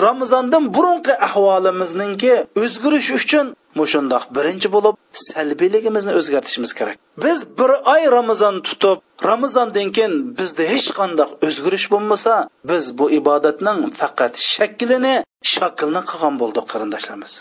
ramazondan 0.06 0.64
burunqi 0.76 1.14
ahvolimizningki 1.28 2.34
o'zgarish 2.62 3.12
uchun 3.20 3.56
Мұшындақ 3.80 4.24
birinchi 4.36 4.70
bo'lib 4.74 4.96
salbiyligimizni 5.14 6.16
өзгертішіміз 6.20 6.72
kerak. 6.80 6.98
Biz 7.24 7.44
bir 7.60 7.72
oy 7.94 8.04
ramazon 8.18 8.56
tutib 8.68 9.04
ramazondan 9.30 9.92
keyin 9.96 10.16
bizda 10.40 10.66
hech 10.74 10.90
qanday 11.00 11.30
o'zgarish 11.48 11.88
bo'lmasa 11.94 12.34
biz 12.70 12.84
bu 12.98 13.06
ibodatning 13.20 13.80
faqat 14.00 14.34
shaklini 14.56 15.16
shaklni 15.54 16.02
qilgan 16.10 16.36
bo'ldik 16.42 16.66
qarindoshlarimiz. 16.72 17.34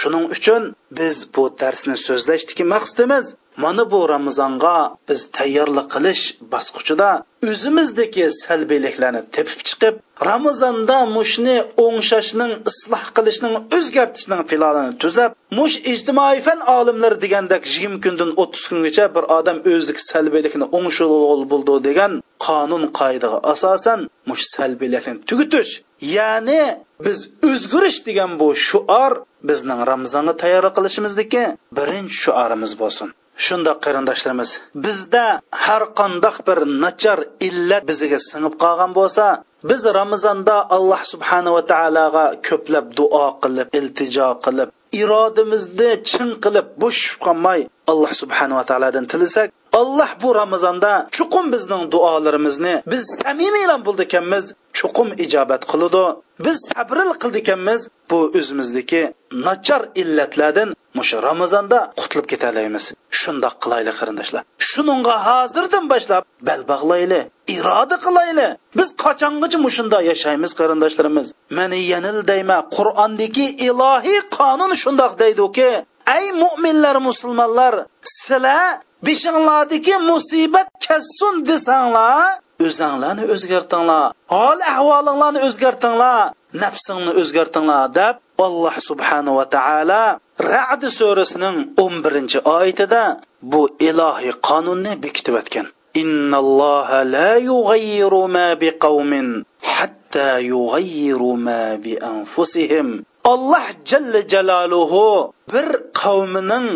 Shuning 0.00 0.24
uchun 0.34 0.62
biz 0.98 1.16
bu 1.34 1.42
darsni 1.60 1.94
мақсатымыз 1.94 2.68
maqsadimiz 2.74 3.26
mana 3.62 3.84
bu 3.92 4.00
ramazonga 4.14 4.76
biz 5.08 5.20
tayyorlik 5.36 5.86
qilish 5.94 6.24
bosqichida 6.52 7.10
o'zimizdagi 7.50 8.24
salbiyliklarni 8.42 9.22
tepib 9.36 9.60
chiqib 9.68 9.94
ramazonda 10.30 10.96
mushni 11.16 11.56
o'ngshashning 11.84 12.52
isloh 12.70 13.04
qilishning 13.16 13.54
o'zgartishning 13.76 14.42
filolini 14.50 14.92
tuzab 15.02 15.30
mush 15.58 15.76
ijtimoiy 15.92 16.40
fan 16.46 16.60
olimlari 16.76 17.16
degandek 17.24 17.62
yigirma 17.72 17.98
kundan 18.04 18.30
o'ttiz 18.42 18.64
kungacha 18.70 19.04
bir 19.16 19.24
odam 19.38 19.58
o'zidagi 19.72 20.02
salbiylikni 20.10 20.66
o'ngshul 20.78 21.42
bo'ldi 21.52 21.74
degan 21.88 22.12
qonun 22.46 22.84
qoidaga 22.98 23.38
asosan 23.52 24.00
mush 24.30 24.44
salbiylikni 24.56 25.14
tugutish 25.28 25.72
ya'ni 26.16 26.62
biz 27.04 27.18
o'zgarish 27.50 27.98
degan 28.08 28.30
bu 28.40 28.48
shuor 28.68 29.12
bizning 29.48 29.80
ramazonga 29.90 30.34
tayyor 30.42 30.66
qilishimizdagi 30.76 31.44
birinchi 31.78 32.16
shuorimiz 32.24 32.72
bo'lsin. 32.82 33.08
Shundoq 33.46 33.78
qarindoshlarimiz 33.84 34.50
bizda 34.84 35.26
har 35.64 35.82
qandoq 36.00 36.36
bir 36.48 36.58
nachar 36.84 37.18
illat 37.48 37.82
bizga 37.90 38.18
singib 38.30 38.54
qolgan 38.64 38.90
bo'lsa 38.98 39.24
biz 39.70 39.82
ramazonda 40.00 40.56
alloh 40.76 41.00
subhanava 41.12 41.60
taologa 41.72 42.24
ko'plab 42.48 42.86
duo 42.98 43.26
qilib 43.42 43.68
iltijo 43.78 44.28
qilib 44.44 44.68
irodamizni 45.02 45.90
chin 46.10 46.28
qilib 46.44 46.66
bo'sh 46.82 47.02
qolmay 47.24 47.60
alloh 47.92 48.12
subhanava 48.22 48.62
taolodan 48.70 49.04
tilasak 49.12 49.48
alloh 49.72 50.10
bu 50.22 50.34
ramazonda 50.34 51.08
chuqum 51.16 51.52
bizning 51.52 51.92
duolarimizni 51.92 52.82
biz 52.86 53.02
samimiy 53.22 53.64
bilan 53.64 53.82
ekanmiz 54.04 54.44
chuqum 54.78 55.08
ijobat 55.24 55.62
qiludi 55.70 56.04
biz 56.44 56.56
sabril 56.72 57.12
qildikanmiz 57.22 57.80
bu 58.10 58.18
o'zimizdagi 58.38 59.02
nachar 59.46 59.82
illatlardan 59.94 60.68
mushu 60.94 61.22
ramazonda 61.22 61.78
qutulib 62.00 62.26
ketalaymiz. 62.32 62.84
Shundoq 63.20 63.54
qilaylik 63.62 63.96
qarindoshlar. 64.00 64.42
Shuningga 64.70 65.16
hozirdan 65.28 65.84
boshlab 65.92 66.24
bal 66.48 66.62
bog'layli 66.72 67.20
iroda 67.56 67.96
qilayli 68.06 68.48
biz 68.78 68.88
qachongacha 69.04 69.58
mushunda 69.66 69.98
yashaymiz 70.10 70.52
qarindoshlarimiz? 70.60 71.26
Mani 71.58 71.80
yanil 71.92 72.18
dayma 72.30 72.58
qur'ondagi 72.76 73.46
ilohiy 73.68 74.20
qonun 74.38 74.72
shundoq 74.82 75.12
deydiki 75.22 75.70
ey 76.16 76.26
mo'minlar 76.42 76.96
musulmonlar 77.08 77.74
sizlar 78.14 78.80
beshinglardagi 79.07 79.95
musibat 80.09 80.67
kassun 80.87 81.35
desanglar 81.49 82.39
o'zanglarni 82.67 83.23
o'zgartinglar 83.33 84.05
hol 84.35 84.59
ahvolinglarni 84.73 85.39
o'zgartinglar 85.47 86.33
nafsingni 86.63 87.11
o'zgartinglar 87.21 87.83
deb 87.99 88.15
alloh 88.47 88.75
subhanava 88.89 89.45
taolo 89.55 90.03
rad 90.51 90.83
surasining 90.97 91.57
11 91.77 92.41
oyatida 92.55 93.03
bu 93.51 93.61
ilohiy 93.89 94.35
qonunni 94.47 94.93
bekitib 95.03 95.35
o'tgan 95.41 95.67
إن 95.95 96.33
الله 96.33 97.03
لا 97.03 97.35
يغير 97.35 98.13
ما 98.27 98.53
بقوم 98.53 99.43
حتى 99.61 100.41
يغيروا 100.41 101.37
ما 101.37 101.75
بأنفسهم 101.75 103.03
Alloh 103.24 103.66
jalla 103.90 104.20
jaloluhu 104.32 105.32
bir 105.52 105.66
qavmining 106.02 106.68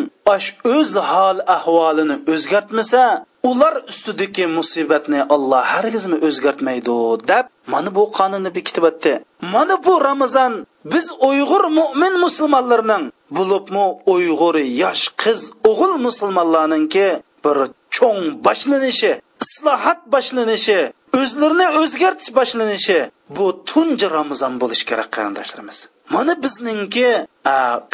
o'z 0.76 0.92
hol 1.10 1.38
ahvolini 1.56 2.16
o'zgartmasa 2.32 3.02
ular 3.50 3.74
ustidagi 3.90 4.46
musibatni 4.58 5.20
olloh 5.34 5.62
hargizmi 5.74 6.16
o'zgartmaydi 6.26 6.96
deb 7.30 7.44
mana 7.72 7.90
bu 7.96 8.02
qonunni 8.18 8.50
bekityapti 8.56 9.12
mana 9.54 9.76
bu 9.84 9.94
ramazon 10.08 10.52
biz 10.92 11.06
uyg'ur 11.28 11.64
mo'min 11.78 12.14
musulmonlarning 12.24 13.04
bo'libmi 13.36 13.86
uyg'ur 14.14 14.56
yosh 14.82 15.04
qiz 15.22 15.40
o'g'il 15.70 15.92
musulmonlarninki 16.06 17.08
bir 17.44 17.56
cho'ng 17.96 18.22
boshlanishi 18.46 19.12
islohot 19.44 20.00
boshlanishi 20.14 20.80
o'zlarini 21.20 21.66
o'zgartish 21.80 22.32
boshlanishi 22.38 22.98
bu 23.36 23.46
tunji 23.70 24.06
ramazon 24.18 24.52
bo'lishi 24.62 24.84
kerak 24.90 25.08
qarindoshlarimiz. 25.16 25.78
Mana 26.10 26.42
bizningki 26.42 27.26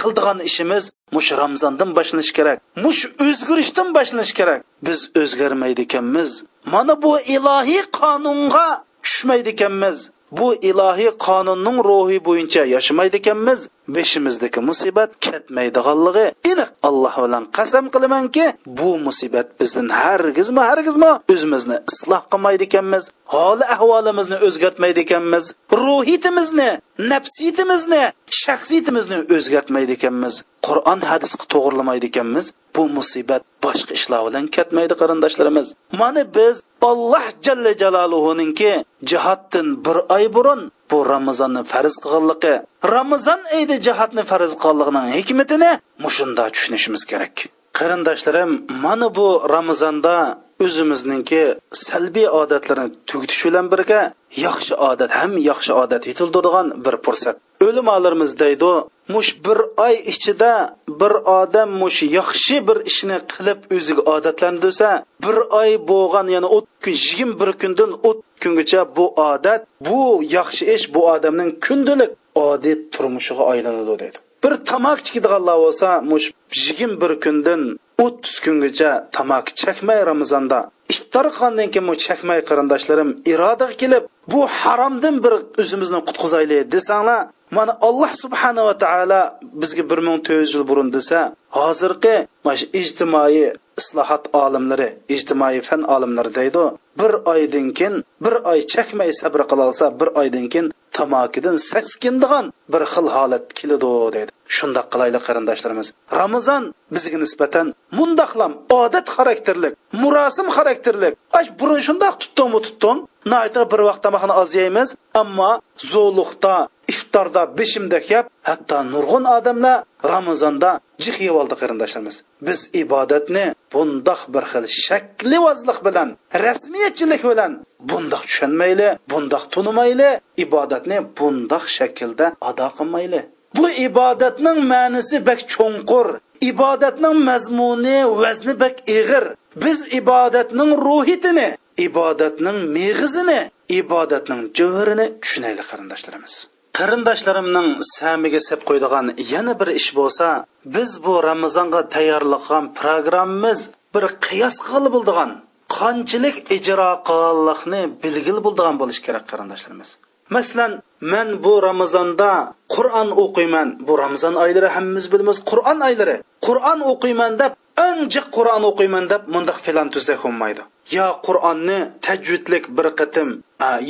qildigan 0.00 0.38
ishimiz 0.48 0.92
mush 1.12 1.32
ramzondan 1.32 1.90
boshlanishi 1.96 2.32
kerak. 2.38 2.58
Mush 2.84 3.00
o'zgarishdan 3.26 3.88
boshlanishi 3.96 4.34
kerak. 4.40 4.60
Biz 4.86 5.10
o'zgarmaydi 5.20 5.82
ekanmiz. 5.88 6.44
Mana 6.72 7.02
bu 7.02 7.20
ilohiy 7.20 7.82
qonunga 8.00 8.84
tushmaydi 9.02 9.48
ekanmiz. 9.48 10.10
Bu 10.38 10.54
ilohiy 10.54 11.10
qonunning 11.26 11.78
ruhi 11.88 12.18
bo'yicha 12.28 12.62
yashamaydi 12.74 13.16
ekanmiz. 13.16 13.60
Beshimizdagi 13.96 14.60
musibat 14.68 15.10
ketmaydiganligi 15.26 16.26
aniq 16.50 16.68
alloh 16.88 17.14
bilan 17.24 17.44
qasam 17.56 17.84
qilamanki 17.94 18.44
bu 18.66 18.90
musibat 19.06 19.48
bizni 19.60 19.92
hargizmi 20.02 20.60
hargizmi 20.70 21.10
o'zimizni 21.32 21.76
isloh 21.92 22.22
qilmaydi 22.32 22.62
ekanmiz. 22.68 23.04
Holi 23.34 23.64
ahvolimizni 23.74 24.36
o'zgartmaydi 24.46 25.00
ekanmiz. 25.06 25.44
Ruhiyatimizni 25.82 26.70
nafsiyatimizni 27.12 28.02
shaxsiyatimizni 28.42 29.18
o'zgartmaydi 29.36 29.92
ekanmiz. 29.98 30.34
Qur'on 30.66 31.00
hadisga 31.10 31.44
to'g'irlamaydi 31.54 32.06
ekanmiz. 32.12 32.46
Bu 32.76 32.82
musibat 32.96 33.42
boshqa 33.64 33.92
ishlar 33.98 34.20
bilan 34.26 34.44
ketmaydi 34.56 34.94
qarindoshlarimiz. 35.00 35.66
Mana 36.00 36.22
biz 36.36 36.56
alloh 36.90 37.26
jalla 37.46 37.72
jaloluhuninki 37.82 38.72
jihatdan 39.10 39.68
bir 39.84 39.96
oy 40.16 40.24
burun 40.34 40.60
bu 40.90 40.98
ramazonni 41.12 41.62
farz 41.72 41.94
qilganligi 42.04 42.54
ramazon 42.94 43.40
oyida 43.54 43.76
jihatni 43.86 44.22
farz 44.30 44.52
qilganligining 44.62 45.14
hikmatini 45.18 45.70
mushunda 46.04 46.44
tushunishimiz 46.54 47.02
kerak. 47.10 47.34
Qarindoshlarim 47.78 48.50
mana 48.84 49.08
bu 49.16 49.26
ramazonda 49.54 50.14
o'zimizningki 50.64 51.42
salbiy 51.86 52.28
odatlarni 52.40 52.88
tugutish 53.08 53.42
bilan 53.46 53.66
birga 53.72 54.00
yaxshi 54.46 54.74
odat 54.90 55.10
ham 55.18 55.32
yaxshi 55.50 55.72
odat 55.82 56.02
yetildirgan 56.10 56.66
bir 56.84 56.94
fursat. 57.04 57.36
O'limolarimiz 57.66 58.32
deydi 58.42 58.72
mush 59.14 59.30
bir 59.44 59.58
oy 59.86 59.94
ichida 60.12 60.52
bir 61.00 61.12
odam 61.40 61.70
mush 61.82 62.00
yaxshi 62.18 62.56
bir 62.68 62.78
ishni 62.90 63.18
qilib 63.32 63.58
o'ziga 63.76 64.02
odatlandirsa 64.14 64.88
bir 65.24 65.36
oy 65.60 65.70
bo'lgan 65.90 66.26
ya'ni 66.34 66.48
o't 66.56 66.66
kun 66.84 66.94
yigirma 67.04 67.34
bir 67.40 67.50
kundan 67.62 67.90
o't 68.08 68.20
kungacha 68.42 68.80
bu 68.96 69.06
odat 69.30 69.60
bu 69.88 70.00
yaxshi 70.36 70.64
ish 70.74 70.86
bu 70.94 71.00
odamning 71.14 71.50
kundalik 71.66 72.10
oddiy 72.46 72.76
turmushiga 72.94 73.44
aylanadi 73.52 73.94
deydi. 74.02 74.18
Bir 74.44 74.52
tamak 74.70 74.98
chekadiganlar 75.06 75.56
bo'lsa 75.64 75.88
mush 76.10 76.26
yigirma 76.64 76.96
bir 77.02 77.12
kundan 77.24 77.60
o'ttiz 78.04 78.36
kungacha 78.44 78.90
tamak 79.16 79.46
chakmay 79.60 80.00
ramazonda 80.10 80.58
iftor 80.94 81.26
qilgandan 81.34 81.68
keyin 81.72 81.86
bu 81.90 81.94
chakmay 82.06 82.40
qarindoshlarim 82.48 83.10
irodaga 83.32 83.76
kelib 83.82 84.04
bu 84.32 84.40
haromdan 84.60 85.16
bir 85.24 85.32
o'zimizni 85.62 86.00
qutqizayli 86.08 86.58
desanglar 86.74 87.20
mana 87.56 87.72
alloh 87.88 88.10
subhanava 88.22 88.74
taolo 88.84 89.22
bizga 89.60 89.84
bir 89.90 89.98
ming 90.06 90.18
to'rt 90.26 90.40
yuz 90.42 90.52
yil 90.54 90.64
burun 90.70 90.88
desa 90.96 91.18
hozirgi 91.58 92.16
mana 92.44 92.56
shu 92.60 92.66
ijtimoiy 92.80 93.46
islohot 93.80 94.24
olimlari 94.42 94.88
ijtimoiy 95.16 95.60
fan 95.68 95.82
olimlari 95.94 96.30
deydi 96.38 96.64
bir 97.00 97.12
oydan 97.32 97.68
keyin 97.78 98.04
bir 98.24 98.34
oy 98.50 98.60
chakmay 98.72 99.10
sabr 99.20 99.40
qilolsa 99.50 100.00
bir 100.00 100.08
oydan 100.20 100.46
keyin 100.52 100.68
tamokidan 100.96 101.56
saskindigan 101.70 102.46
bir 102.72 102.82
xil 102.92 103.06
holat 103.16 103.46
keladi 103.58 103.90
deydi. 104.14 104.30
Shundoq 104.56 104.86
qilaylik 104.92 105.22
qarindoshlarimiz. 105.28 105.88
Ramazon 106.20 106.62
bizga 106.94 107.18
nisbatan 107.24 107.66
mundoqlam 107.98 108.52
odat 108.80 109.06
xarakterlik 109.16 109.72
murosim 110.02 110.46
xarakterlik. 110.56 111.12
Ay 111.38 111.46
burun 111.60 111.80
shundoq 111.86 112.14
tutdingmi 112.22 112.60
tutding? 112.66 112.98
Nayta 113.32 113.62
bir 113.72 113.80
vaqt 113.88 114.02
tamoqni 114.06 114.34
oz 114.42 114.50
yeymiz 114.60 114.88
ammo 115.20 115.50
zo'liqda 115.92 116.54
iftorda 116.92 117.42
beshimdak 117.58 118.04
yeb 118.14 118.24
hatto 118.48 118.78
nurg'un 118.92 119.24
odamlar 119.36 119.76
ramazonda 120.12 120.70
jih 121.04 121.16
yeb 121.26 121.34
oldi 121.40 121.54
qarindoshlarimiz. 121.60 122.16
Biz 122.46 122.60
ibodatni 122.82 123.44
bundoq 123.72 124.20
bir 124.34 124.44
xil 124.52 124.64
shaklivozlik 124.86 125.78
bilan 125.86 126.08
rasmiyatchilik 126.44 127.22
bilan 127.30 127.52
bundoq 127.90 128.22
tushunmayli 128.28 128.88
bundoq 129.10 129.44
tunimayli 129.54 130.10
ibodatni 130.44 130.98
bundoq 131.18 131.64
shaklda 131.76 132.26
ado 132.48 132.68
qilmayli. 132.78 133.20
Bu 133.56 133.66
ibodatning 133.88 134.58
ma'nisi 134.72 135.16
bak 135.28 135.40
cho'nqur 135.54 136.06
ibodatning 136.50 137.16
mazmuni 137.28 137.98
vazni 138.20 138.54
bak 138.62 138.76
ig'ir. 138.98 139.24
Biz 139.64 139.78
ibodatning 140.00 140.70
ruhitini 140.86 141.48
ibodatning 141.86 142.58
meg'izini 142.76 143.40
ibodatning 143.80 144.42
jo'rini 144.58 145.06
tushunaylik 145.22 145.66
qarindoshlarimiz. 145.70 146.34
Qarindoshlarimning 146.78 147.68
samiga 147.96 148.40
sep 148.48 148.60
qo'ydigan 148.68 149.06
yana 149.32 149.52
bir 149.60 149.68
ish 149.80 149.90
bo'lsa 149.98 150.26
biz 150.74 150.90
bu 151.04 151.14
ramazonga 151.28 151.80
tayyorlagan 151.94 152.64
programmamiz 152.80 153.60
bir 153.94 154.04
qiyos 154.26 154.56
qilib 154.68 154.92
bo'ldigan 154.96 155.30
qanchalik 155.76 156.36
ijro 156.56 156.90
qilganlikni 157.08 157.82
bilgil 158.02 158.38
bo'ldigan 158.46 158.76
bo'lishi 158.80 159.02
kerak 159.06 159.24
qarindoshlarimiz. 159.30 159.90
Masalan 160.36 160.72
men 161.12 161.28
bu 161.44 161.52
ramazonda 161.68 162.30
qur'on 162.74 163.08
o'qiyman. 163.24 163.68
Bu 163.86 163.92
ramazon 164.02 164.34
oylari 164.44 164.68
hammamiz 164.76 165.06
bilamiz 165.12 165.38
qur'on 165.50 165.78
oylari 165.88 166.16
qur'on 166.46 166.80
o'qiyman 166.92 167.32
deb 167.42 167.52
anjiq 167.88 168.26
qur'on 168.36 168.62
o'qiyman 168.70 169.04
deb 169.12 169.22
mundoq 169.34 169.58
filan 169.66 169.88
tuzak 169.94 170.18
bo'lmaydi 170.24 170.62
yo 170.96 171.06
qur'onni 171.26 171.78
tajvidlik 172.06 172.64
bir 172.76 172.86
qatim 173.00 173.28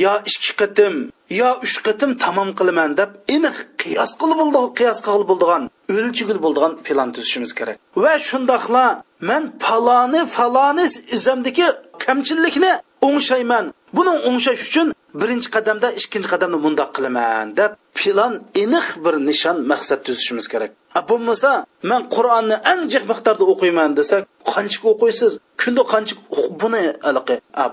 yo 0.03 0.13
ikki 0.31 0.53
qatim 0.61 0.95
yo 1.39 1.49
uch 1.65 1.77
qatim 1.87 2.11
tamom 2.25 2.51
qilaman 2.59 2.91
deb 3.01 3.11
aniq 3.37 3.57
qiyos 3.83 4.13
qilib 4.21 4.39
bo'ldi 4.43 4.61
qiyos 4.79 4.99
qilib 5.07 5.29
bo'ldigan 5.31 5.63
o'lchigil 5.97 6.39
bo'ldigan 6.45 6.73
plan 6.87 7.09
tuzishimiz 7.15 7.53
kerak. 7.59 7.77
Va 8.03 8.15
shundoqla 8.29 8.85
man 9.31 9.43
paloni 9.65 10.21
faloni 10.37 10.87
izamdagi 11.17 11.67
kamchilikni 12.05 12.73
o'ngshayman. 13.07 13.65
Buni 13.97 14.13
o'ngshash 14.29 14.63
uchun 14.69 14.87
birinchi 15.21 15.49
qadamda 15.57 15.89
ikkinchi 16.01 16.29
qadamda 16.35 16.59
mundoq 16.67 16.91
qilaman 16.97 17.47
deb 17.61 17.71
plan 17.99 18.33
aniq 18.63 18.87
bir 19.05 19.15
nishon 19.29 19.57
maqsad 19.73 20.01
tuzishimiz 20.07 20.47
kerak. 20.53 20.71
Bo'lmasa 21.11 21.51
man 21.91 22.03
qur'onni 22.15 22.57
eng 22.73 22.83
jiq 22.93 23.05
miqdorda 23.11 23.45
o'qiyman 23.53 23.91
desak 23.99 24.23
qancha 24.53 24.81
o'qiysiz? 24.93 25.33
Kunda 25.61 25.83
qancha 25.93 26.15
buni 26.63 26.85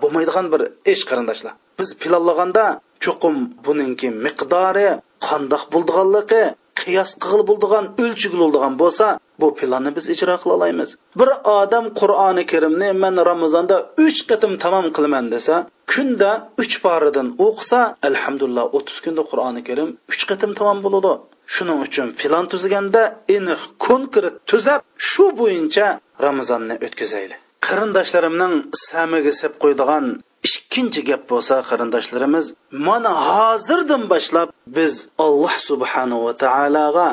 bo'lmaydigan 0.02 0.46
bir 0.54 0.62
ish 0.93 1.04
qarindoshlar. 1.10 1.54
Biz 1.80 1.89
planlaganda 2.02 2.65
cho'qim 3.03 3.36
buningki 3.65 4.07
miqdori 4.25 4.89
qandoq 5.27 5.63
bo'ldiganligi 5.73 6.43
qiyos 6.81 7.12
qilib 7.23 7.47
bo'ldigan 7.51 7.86
o'lchigil 8.03 8.39
bo'ldigan 8.43 8.73
bo'lsa 8.81 9.07
bu 9.41 9.47
planni 9.60 9.91
biz 9.97 10.05
ijro 10.15 10.36
qila 10.41 10.53
olamiz 10.60 10.89
bir 11.19 11.29
odam 11.60 11.86
qur'oni 11.99 12.43
karimni 12.51 12.89
man 13.03 13.15
ramazonda 13.31 13.75
uch 14.05 14.19
qatim 14.29 14.53
tamom 14.63 14.88
qilaman 14.95 15.25
desa 15.33 15.55
kunda 15.91 16.31
uch 16.63 16.75
paridan 16.86 17.27
o'qisa 17.45 17.79
alhamdulillah 18.10 18.65
o'ttiz 18.77 18.97
kunda 19.05 19.23
qur'oni 19.31 19.62
karim 19.69 19.89
uch 20.13 20.23
qatim 20.29 20.51
tamom 20.60 20.79
bo'ladi 20.86 21.12
shuning 21.55 21.79
uchun 21.88 22.07
plan 22.19 22.45
tuzganda 22.53 23.03
aniq 23.36 23.62
konkret 23.88 24.36
tuzab 24.51 24.81
shu 25.10 25.25
bo'yicha 25.39 25.88
ramazonni 26.25 26.75
o'tkazayli 26.86 27.36
qarindoshlarimning 27.67 28.55
samiga 28.88 29.33
sep 29.41 29.53
qo'ydigan 29.63 30.05
ikkinchi 30.60 31.01
gap 31.10 31.23
bo'lsa 31.31 31.55
qarindoshlarimiz 31.69 32.45
mana 32.88 33.12
hozirdan 33.29 34.03
boshlab 34.13 34.47
biz 34.77 34.93
alloh 35.25 35.55
subhanahu 35.69 36.21
va 36.27 36.33
taologa 36.43 37.07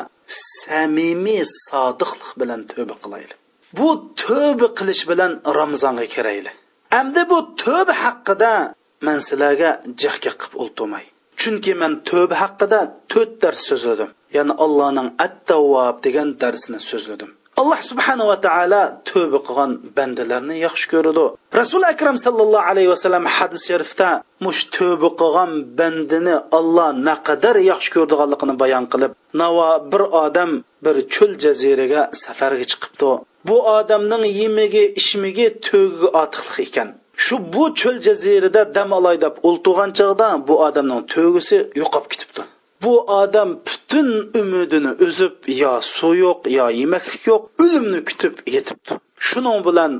samimiy 0.61 1.43
sodiqlik 1.67 2.31
bilan 2.41 2.61
tövba 2.71 2.95
qilaylik. 3.03 3.37
Bu 3.77 3.89
tövba 4.23 4.67
qilish 4.77 5.03
bilan 5.11 5.31
ramzonga 5.59 6.05
kirayli 6.13 6.51
endi 6.99 7.21
bu 7.31 7.37
tövba 7.63 7.93
haqida 8.05 8.53
man 9.07 9.17
sizlarga 9.27 9.69
jahga 10.01 10.31
qilib 10.39 10.53
o'ltirmay 10.63 11.05
chunki 11.41 11.71
man 11.81 11.93
tövba 12.09 12.35
haqida 12.43 12.79
to'rt 13.11 13.33
dars 13.43 13.61
so'zladim. 13.69 14.09
Ya'ni 14.37 14.53
allohning 14.65 15.09
at 15.25 15.35
tavvob 15.49 15.97
degan 16.05 16.27
darsini 16.41 16.79
so'zladim. 16.91 17.31
Alloh 17.61 17.79
subhanava 17.91 18.35
taolo 18.45 18.83
tövba 19.09 19.39
qilgan 19.47 19.71
bandalarni 19.97 20.55
yaxshi 20.65 20.87
ko'radi. 20.93 21.25
Rasul 21.61 21.83
akram 21.93 22.17
sallallohu 22.25 22.67
alayhi 22.71 22.89
vasallam 22.93 23.25
hadis 23.35 23.63
sharifda 23.69 24.09
mush 24.45 24.61
tövba 24.77 25.09
qilgan 25.21 25.51
bandini 25.79 26.35
olloh 26.57 26.89
naqadar 27.09 27.55
yaxshi 27.71 27.89
ko'rdiganligini 27.95 28.55
bayon 28.63 28.85
qilib 28.93 29.11
navo 29.41 29.69
bir 29.91 30.03
odam 30.25 30.51
bir 30.85 30.95
cho'l 31.13 31.31
jaziraga 31.43 32.01
safarga 32.23 32.65
chiqibdi. 32.71 33.11
Bu 33.47 33.57
odamning 33.77 34.23
yemigi 34.41 34.83
ishmigi 35.01 35.47
to'giga 35.67 36.07
otiqliq 36.21 36.57
ekan. 36.67 36.87
Shu 37.25 37.35
bu 37.53 37.63
cho'l 37.79 37.97
jazirada 38.07 38.61
dam 38.77 38.89
olay 38.97 39.17
deb 39.25 39.35
o'ltirgan 39.47 39.91
chog'da 39.99 40.27
bu 40.47 40.55
odamning 40.67 41.01
to'gisi 41.13 41.57
yo'qolib 41.81 42.07
ketibdi. 42.13 42.41
Bu 42.85 42.95
odam 43.21 43.49
butun 43.67 44.09
umidini 44.41 44.91
uzib 45.05 45.35
yo 45.61 45.73
suv 45.95 46.13
yo'q 46.25 46.39
yo 46.57 46.65
yemaklik 46.81 47.23
yo'q 47.31 47.43
o'limni 47.63 47.99
kutib 48.09 48.35
yetibdi 48.55 48.91
shuning 49.27 49.59
bilan 49.67 49.93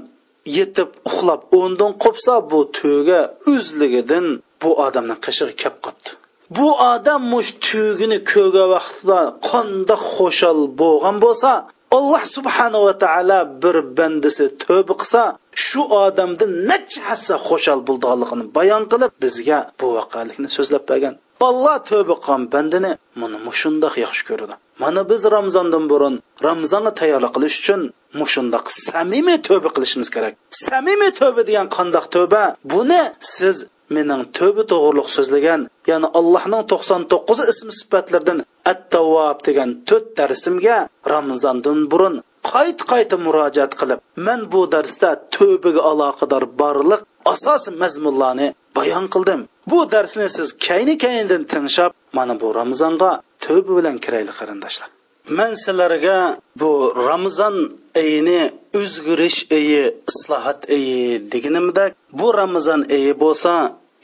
yetib 0.57 0.89
uxlab 1.09 1.41
o'rnidan 1.57 1.91
qopsa 2.03 2.33
bu 2.51 2.59
tuga 2.77 3.21
o'zligidan 3.53 4.25
bu 4.61 4.69
odamning 4.85 5.19
qishig'i 5.25 5.55
kep 5.63 5.75
qolibdi 5.85 6.11
bu 6.57 6.67
odam 6.93 7.21
mush 7.33 7.51
tugini 7.67 8.19
ko'rgan 8.31 8.67
vaqtida 8.75 9.19
qandoq 9.49 10.03
xo'shal 10.15 10.59
bo'lgan 10.81 11.15
bo'lsa 11.25 11.51
alloh 11.97 12.23
subhanava 12.35 12.93
taolo 13.03 13.39
bir 13.63 13.75
bandasi 13.97 14.45
tövbe 14.63 14.93
qilsa 15.01 15.21
shu 15.65 15.81
odamdan 16.05 16.51
necha 16.69 16.99
hassa 17.09 17.35
xo'shal 17.47 17.79
bo'lganligini 17.89 18.45
bayon 18.57 18.83
qilib 18.91 19.11
bizga 19.23 19.59
bu 19.79 19.85
voqelikni 19.97 20.49
so'zlab 20.57 20.83
bergan. 20.91 21.15
Alloh 21.47 21.77
tövbe 21.91 22.15
qilgan 22.23 22.41
bendini 22.53 22.91
mana 23.21 23.37
mushundoq 23.47 23.93
yaxshi 24.05 24.23
ko'radi 24.29 24.55
mana 24.83 25.01
biz 25.09 25.21
ramzondan 25.35 25.85
burun 25.91 26.15
Ramzonga 26.47 26.91
tayyorlik 26.99 27.31
qilish 27.35 27.57
uchun 27.61 27.81
mushundoq 28.21 28.65
samimiy 28.87 29.37
tövbe 29.47 29.69
qilishimiz 29.75 30.09
kerak 30.15 30.33
samimiy 30.65 31.11
tövbe 31.19 31.41
degan 31.49 31.67
qandoq 31.77 32.05
tövbe 32.15 32.43
buni 32.71 33.01
siz 33.35 33.57
mening 33.95 34.23
tövbe 34.37 34.63
to'g'riliq 34.71 35.07
so'zlagan 35.15 35.61
ya'ni 35.89 36.07
allohning 36.19 36.63
to'qson 36.71 37.01
to'qqiz 37.11 37.39
ism 37.51 37.67
sifatlaridan 37.79 38.39
at 38.71 38.79
tavvob 38.93 39.37
degan 39.47 39.69
to'rt 39.89 40.07
darsimga 40.17 40.77
ramzondan 41.13 41.79
burun 41.91 42.15
qayt 42.51 42.79
qayta 42.91 43.15
murojaat 43.25 43.71
qilib 43.79 43.99
men 44.25 44.39
bu 44.51 44.61
darsda 44.73 45.09
tövbaga 45.35 45.81
aloqador 45.91 46.43
barliq 46.61 47.01
asosiy 47.33 47.73
mazmunlarni 47.83 48.47
bayon 48.77 49.05
qildim 49.13 49.41
bu 49.71 49.79
darsni 49.93 50.27
siz 50.37 50.49
kayni 50.67 50.95
kaynidan 51.03 51.43
tinglab 51.51 51.91
mana 52.17 52.33
bu 52.41 52.47
ramazonga 52.59 53.11
tövba 53.45 53.71
bilan 53.77 53.97
kirayli 54.03 54.31
qarindoshlar 54.39 54.89
man 55.37 55.51
sizlarga 55.63 56.17
bu 56.61 56.71
ramazon 57.09 57.55
oyini 58.01 58.41
o'zgarish 58.79 59.39
oyi 59.57 59.83
islohot 60.11 60.59
oyi 60.75 61.31
deganimda 61.31 61.83
bu 62.19 62.27
ramazon 62.41 62.81
oyi 62.95 63.11
bo'lsa 63.23 63.53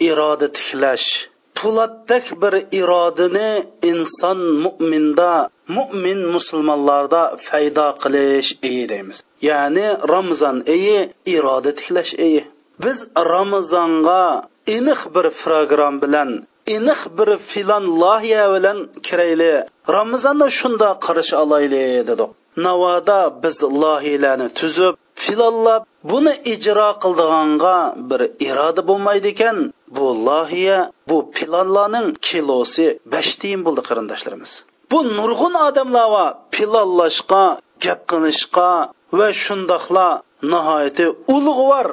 iroda 0.08 0.48
tiklash 0.58 1.08
pulatdak 1.58 2.26
bir 2.42 2.54
irodani 2.80 3.50
inson 3.92 4.40
mo'minda 4.64 5.32
mo'min 5.76 6.20
musulmonlarda 6.36 7.22
faydo 7.48 7.88
qilish 8.04 8.50
oyi 8.68 8.84
deymiz. 8.92 9.18
Ya'ni 9.50 9.88
ramazon 10.14 10.58
oyi 10.74 10.98
iroda 11.36 11.72
tiklash 11.80 12.14
oyi 12.26 12.42
biz 12.84 12.98
ramazonga 13.34 14.24
aniq 14.76 15.02
bir 15.16 15.26
program 15.42 15.94
bilan 16.04 16.30
aniq 16.76 17.02
bir 17.18 17.30
filan 17.50 17.84
loyiha 18.02 18.46
bilan 18.54 18.78
kirayli. 19.08 19.54
Ramazonni 19.98 20.48
shunda 20.60 20.90
qarash 21.06 21.34
olayli 21.44 21.84
dedik 22.10 22.32
navoda 22.58 23.20
biz 23.44 23.64
loyihalarni 23.64 24.50
tuzib 24.60 24.96
filonlab 25.24 25.84
buni 26.12 26.34
ijro 26.54 26.90
qildiganga 27.04 27.78
bir 28.10 28.22
iroda 28.48 28.82
bo'lmaydi 28.90 29.28
ekan. 29.34 29.58
Bu 29.98 30.08
loyiha 30.28 30.80
bu 31.10 31.18
filonlarning 31.36 32.08
kilosi 32.28 32.86
besh 33.14 33.32
tiyin 33.40 33.62
bo'ldi 33.66 33.82
qarindoshlarimiz. 33.90 34.52
Bu 34.92 35.00
nurg'un 35.18 35.56
odamlar 35.68 36.34
planlashqa 36.54 37.44
gap 37.84 38.02
qilishga 38.12 38.72
va 39.18 39.28
shundoqla 39.44 40.08
nihoyatda 40.54 41.06
ulug'vor 41.36 41.88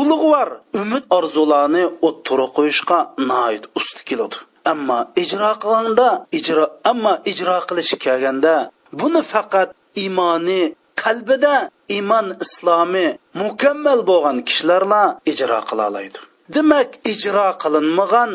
ulug'vor 0.00 0.48
umid 0.80 1.04
orzularni 1.16 1.84
o'ttira 2.08 2.46
qo'yishga 2.56 2.98
noid 3.30 3.62
usti 3.78 4.02
keladi. 4.08 4.36
Ammo 4.72 4.98
ijro 5.22 5.50
qilganda 5.62 6.08
ijro 6.38 6.64
ammo 6.90 7.12
ijro 7.30 7.56
qilish 7.68 7.94
kelganda 8.04 8.54
buni 9.00 9.22
faqat 9.32 9.68
iymoni 10.02 10.62
qalbida 11.02 11.54
iymon 11.96 12.26
islomi 12.44 13.06
mukammal 13.42 14.00
bo'lgan 14.10 14.38
kishilarla 14.48 15.02
ijro 15.32 15.58
qila 15.68 15.84
oladi. 15.90 16.18
Demak 16.54 16.90
ijro 17.12 17.48
qilinmagan 17.62 18.30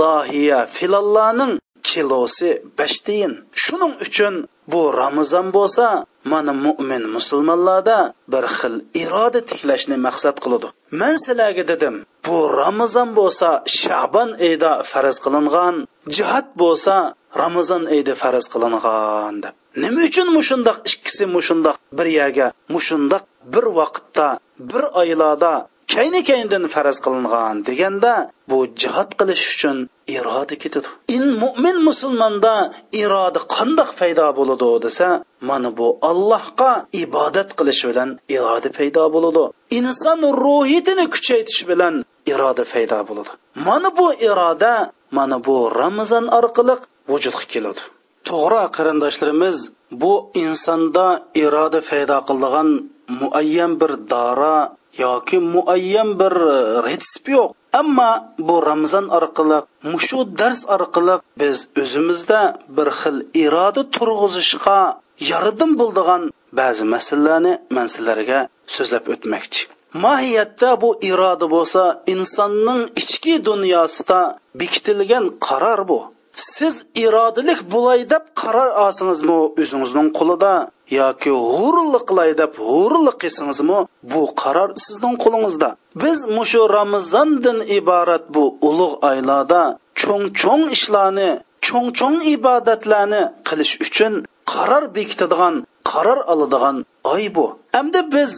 lohiya 0.00 0.60
filollarning 0.76 1.54
kilosi 1.88 2.48
besh 2.78 2.98
tiyin. 3.06 3.32
Shuning 3.64 3.94
uchun 4.04 4.34
bu 4.72 4.80
ramazon 5.00 5.46
bo'lsa 5.56 5.86
mana 6.32 6.52
mo'min 6.64 7.04
musulmonlarda 7.16 7.98
bir 8.32 8.44
xil 8.56 8.74
iroda 9.02 9.40
tiklashni 9.50 9.96
maqsad 10.06 10.36
qiladi. 10.44 10.68
Man 11.00 11.14
sizlarga 11.24 11.64
dedim 11.72 11.94
bu 12.26 12.36
ramazon 12.60 13.08
bo'lsa 13.18 13.48
shabon 13.80 14.30
oyida 14.44 14.72
farz 14.90 15.16
qilingan 15.24 15.74
jihad 16.16 16.46
bo'lsa 16.62 16.94
ramazon 17.42 17.82
oyida 17.92 18.14
farz 18.22 18.44
qilingan 18.52 19.34
deb. 19.44 19.54
Nima 19.82 20.00
uchun 20.10 20.28
mushundoq 20.38 20.78
ikkisi 20.92 21.24
mushundoq 21.36 21.76
bir 21.98 22.08
yerga 22.18 22.46
mushundoq 22.74 23.24
bir 23.54 23.64
vaqtda 23.78 24.28
bir 24.70 24.82
oylarda 25.00 25.52
kayni 25.94 26.20
kayndan 26.30 26.64
faraz 26.74 26.98
qilingan 27.04 27.56
deganda 27.68 28.12
bu 28.50 28.58
jihod 28.80 29.10
qilish 29.18 29.44
uchun 29.54 29.76
iroda 30.16 30.54
ketadi. 30.62 30.88
In 31.16 31.24
mo'min 31.42 31.76
musulmonda 31.88 32.54
iroda 33.02 33.40
qandoq 33.54 33.90
paydo 34.00 34.26
bo'ladi 34.38 34.70
desa 34.84 35.08
mana 35.48 35.70
bu 35.78 35.88
allohga 36.10 36.72
ibodat 37.04 37.50
qilish 37.58 37.82
bilan 37.88 38.10
iroda 38.36 38.68
paydo 38.78 39.04
bo'ladi. 39.14 39.44
Inson 39.78 40.20
ruhiyatini 40.44 41.04
kuchaytirish 41.14 41.62
bilan 41.70 41.94
iroda 42.32 42.64
paydo 42.72 42.98
bo'ladi. 43.08 43.30
Mana 43.66 43.88
bu 43.98 44.06
iroda 44.28 44.72
mana 45.16 45.36
bu 45.46 45.56
ramazon 45.80 46.24
orqali 46.38 46.74
vujudga 47.10 47.44
keladi. 47.52 47.82
To'g'ri 48.28 48.62
qarindoshlarimiz 48.76 49.56
bu 50.02 50.12
insonda 50.44 51.06
iroda 51.44 51.80
paydo 51.90 52.16
qiladigan 52.28 52.68
muayyan 53.20 53.72
bir 53.80 53.92
dora 54.12 54.56
yoki 55.02 55.38
muayyan 55.38 56.10
bir 56.20 56.34
e, 56.54 56.82
retsep 56.86 57.28
yo'q. 57.36 57.48
Ammo 57.80 58.10
bu 58.38 58.56
ramazon 58.66 59.06
orqali 59.18 59.58
mushu 59.92 60.20
dars 60.38 60.60
orqali 60.74 61.14
biz 61.40 61.56
o'zimizda 61.82 62.40
bir 62.76 62.88
xil 63.00 63.16
iroda 63.44 63.82
turg'izishga 63.96 64.80
yordam 65.30 65.70
bo'ldigan 65.80 66.22
ba'zi 66.58 66.84
masalalarni 66.94 67.52
man 67.76 67.86
sizlarga 67.94 68.40
so'zlab 68.74 69.04
o'tmoqchi. 69.14 69.60
Mohiyatda 70.04 70.70
bu 70.82 70.90
iroda 71.10 71.46
bo'lsa 71.54 71.82
insonning 72.14 72.82
ichki 73.00 73.34
dunyosida 73.48 74.20
bekitilgan 74.60 75.24
qaror 75.46 75.80
bu. 75.90 76.00
Siz 76.32 76.74
irodalik 77.04 77.60
bo'lay 77.74 78.00
deb 78.12 78.24
qaror 78.40 78.68
olsangizmi 78.84 79.38
o'zingizning 79.62 80.08
qo'lida 80.18 80.52
yoki 80.90 81.30
g'ururlik 81.30 82.04
qilay 82.10 82.30
deb 82.40 82.52
g'ururlik 82.68 83.16
qilsangizmi 83.22 83.80
bu 84.12 84.22
qaror 84.42 84.70
sizning 84.84 85.16
qo'lingizda. 85.24 85.70
Biz 86.02 86.18
mushu 86.36 86.62
ramazondan 86.78 87.58
iborat 87.78 88.24
bu 88.34 88.44
ulug' 88.68 88.96
oylarda 89.10 89.62
cho'ng 90.00 90.26
cho'ng 90.40 90.64
ishlarni 90.76 91.30
cho'ng 91.66 91.88
cho'ng 91.98 92.18
ibodatlarni 92.34 93.22
qilish 93.48 93.74
uchun 93.86 94.12
qaror 94.52 94.84
bekitadigan 94.96 95.54
qaror 95.90 96.18
oladigan 96.32 96.76
oy 97.12 97.24
bu. 97.36 97.46
Endi 97.80 98.00
biz 98.14 98.32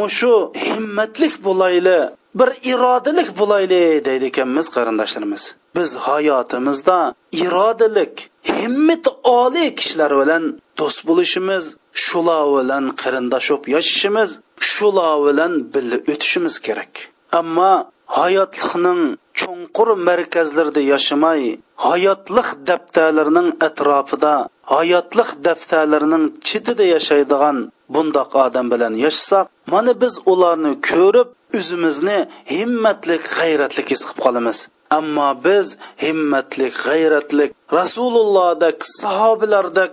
mushu 0.00 0.34
himmatlik 0.66 1.34
bo'layli 1.46 1.98
bir 2.38 2.50
irodalik 2.72 3.28
bo'layli 3.40 4.04
deydi 4.06 4.24
ekanmiz 4.24 4.66
qarindoshlarimiz. 4.76 5.42
Biz 5.76 5.90
hayotimizda 6.06 6.98
irodalik 7.42 8.14
himmati 8.58 9.10
oliy 9.40 9.68
kishilar 9.78 10.12
bilan 10.20 10.44
do'st 10.78 11.00
bo'lishimiz 11.08 11.64
shular 12.04 12.44
bilan 12.56 12.84
qarindoshib 13.02 13.62
yashashimiz 13.74 14.30
shular 14.72 15.14
bilan 15.26 15.52
birga 15.72 15.98
o'tishimiz 16.12 16.54
kerak. 16.66 16.92
Ammo 17.40 17.72
hayotlikning 18.18 19.02
cho'nqur 19.40 19.88
markazlarida 20.08 20.82
yashamay 20.92 21.40
hayotlik 21.86 22.48
daftarlarining 22.68 23.48
atrofida 23.68 24.34
hayotlik 24.74 25.30
daftarlarining 25.46 26.24
chetida 26.48 26.84
yashaydigan 26.94 27.56
bundoq 27.94 28.30
odam 28.44 28.66
bilan 28.72 28.94
yashasak 29.04 29.46
mana 29.72 29.92
biz 30.02 30.14
ularni 30.32 30.72
ko'rib 30.90 31.28
o'zimizni 31.58 32.18
himmatlik 32.54 33.22
g'ayratlik 33.36 33.86
his 33.92 34.02
qilib 34.06 34.20
qolamiz. 34.26 34.58
Ammo 34.98 35.30
biz 35.46 35.66
himmatlik 36.04 36.74
g'ayratlik 36.86 37.50
rasulullohdek 37.78 38.76
sahobalardek 39.00 39.92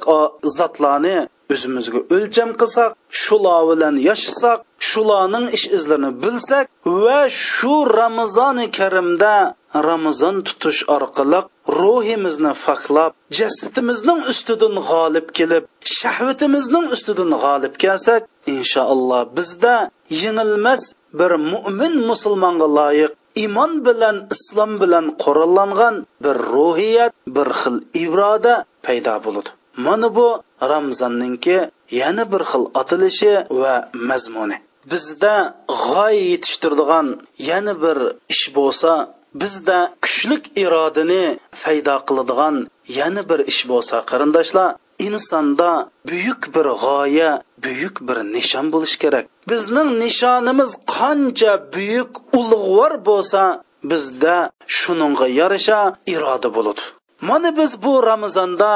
zotlarni 0.58 1.18
o'zimizga 1.54 2.00
o'lcham 2.16 2.50
qilsak 2.62 2.92
shular 3.24 3.62
bilan 3.70 3.96
yashasak 4.10 4.60
shularning 4.90 5.46
ish 5.58 5.66
izlarini 5.78 6.12
bilsak 6.24 6.66
va 7.04 7.20
shu 7.46 7.76
ramazoni 8.00 8.68
karimda 8.78 9.36
ramazon 9.90 10.36
tutish 10.48 10.82
orqali 10.96 11.40
ruhimizni 11.80 12.54
faklab 12.66 13.12
jasadimizning 13.38 14.20
ustidan 14.32 14.76
g'olib 14.90 15.28
kelib 15.38 15.64
shahvatimizning 15.98 16.86
ustidan 16.96 17.32
g'olib 17.44 17.74
kelsak 17.84 18.22
inshaalloh 18.56 19.22
bizda 19.38 19.76
yengilmas 20.22 20.82
bir 21.20 21.32
mo'min 21.52 21.94
musulmonga 22.10 22.68
loyiq 22.80 23.12
iymon 23.44 23.72
bilan 23.88 24.18
islom 24.36 24.72
bilan 24.82 25.06
qurollangan 25.24 25.96
bir 26.24 26.36
ruhiyat 26.54 27.14
bir 27.36 27.48
xil 27.62 27.78
iroda 28.04 28.54
paydo 28.86 29.16
bo'ladi. 29.26 29.50
Mana 29.78 30.16
bu 30.16 30.44
ramzonninki 30.62 31.58
yana 31.92 32.32
bir 32.32 32.42
xil 32.52 32.64
otilishi 32.82 33.34
va 33.62 33.90
mazmuni. 33.94 34.58
Bizda 34.92 35.36
g'oya 35.68 36.24
yetishtiradigan 36.32 37.08
yana 37.50 37.74
bir 37.84 37.98
ish 38.34 38.46
bo'lsa 38.56 38.92
bizda 39.42 39.78
kuchlik 40.04 40.44
irodani 40.64 41.24
paydo 41.62 41.96
qiladigan 42.08 42.56
yana 43.00 43.22
bir 43.30 43.40
ish 43.52 43.62
bo'lsa 43.72 43.96
qarindoshlar 44.12 44.76
insonda 45.08 45.72
buyuk 46.10 46.42
bir 46.56 46.68
g'oya 46.84 47.32
buyuk 47.64 47.96
bir 48.08 48.18
nishon 48.36 48.66
bo'lishi 48.74 48.98
kerak. 49.04 49.26
Bizning 49.50 49.90
nishonimiz 50.04 50.72
qancha 50.96 51.52
buyuk 51.76 52.12
ulug'vor 52.40 52.94
bo'lsa 53.10 53.44
bizda 53.92 54.36
shuningga 54.78 55.28
yarasha 55.40 55.80
iroda 56.14 56.50
bo'ladi. 56.58 56.84
Mana 57.30 57.50
biz 57.58 57.72
bu 57.84 57.94
ramazonda 58.10 58.72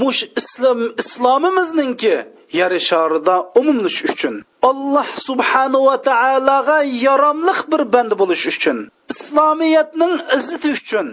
mush 0.00 0.20
islom 0.40 0.80
islomimizningki 1.02 2.16
yarishorida 2.60 3.34
umumlash 3.60 4.00
uchun 4.10 4.34
alloh 4.70 5.08
subhanahu 5.28 5.86
va 5.90 5.96
taologa 6.10 6.78
yaromliq 7.06 7.60
bir 7.72 7.82
banda 7.92 8.14
bo'lish 8.22 8.44
uchun 8.52 8.78
islomiyatning 9.12 10.14
izzati 10.36 10.68
uchun 10.78 11.08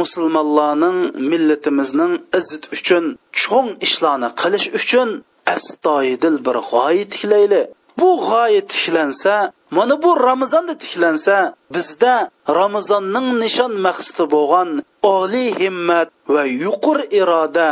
musulmonlarning 0.00 0.98
millatimizning 1.30 2.12
izzati 2.38 2.68
uchun 2.76 3.04
cho'ng 3.42 3.68
ishlarni 3.86 4.28
qilish 4.40 4.66
uchun 4.78 5.08
astoydil 5.56 6.36
bir 6.46 6.56
g'oya 6.70 7.04
tiklayli 7.12 7.62
bu 7.98 8.08
g'oya 8.28 8.62
tiklansa 8.72 9.34
mana 9.76 10.02
bu 10.02 10.10
ramazonda 10.28 10.74
tiklansa 10.82 11.36
bizda 11.74 12.14
ramazonning 12.60 13.28
nishon 13.42 13.72
maqsadi 13.86 14.24
bo'lgan 14.34 14.70
oliy 15.16 15.50
himmat 15.62 16.08
va 16.34 16.42
yuqur 16.64 16.98
iroda 17.20 17.68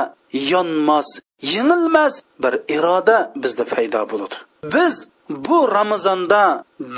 yonmas 0.52 1.08
yengilmas 1.52 2.14
bir 2.42 2.54
iroda 2.76 3.16
bizda 3.42 3.64
paydo 3.72 4.00
bo'ladi. 4.10 4.36
Biz 4.74 4.94
bu 5.28 5.58
ramazonda 5.76 6.42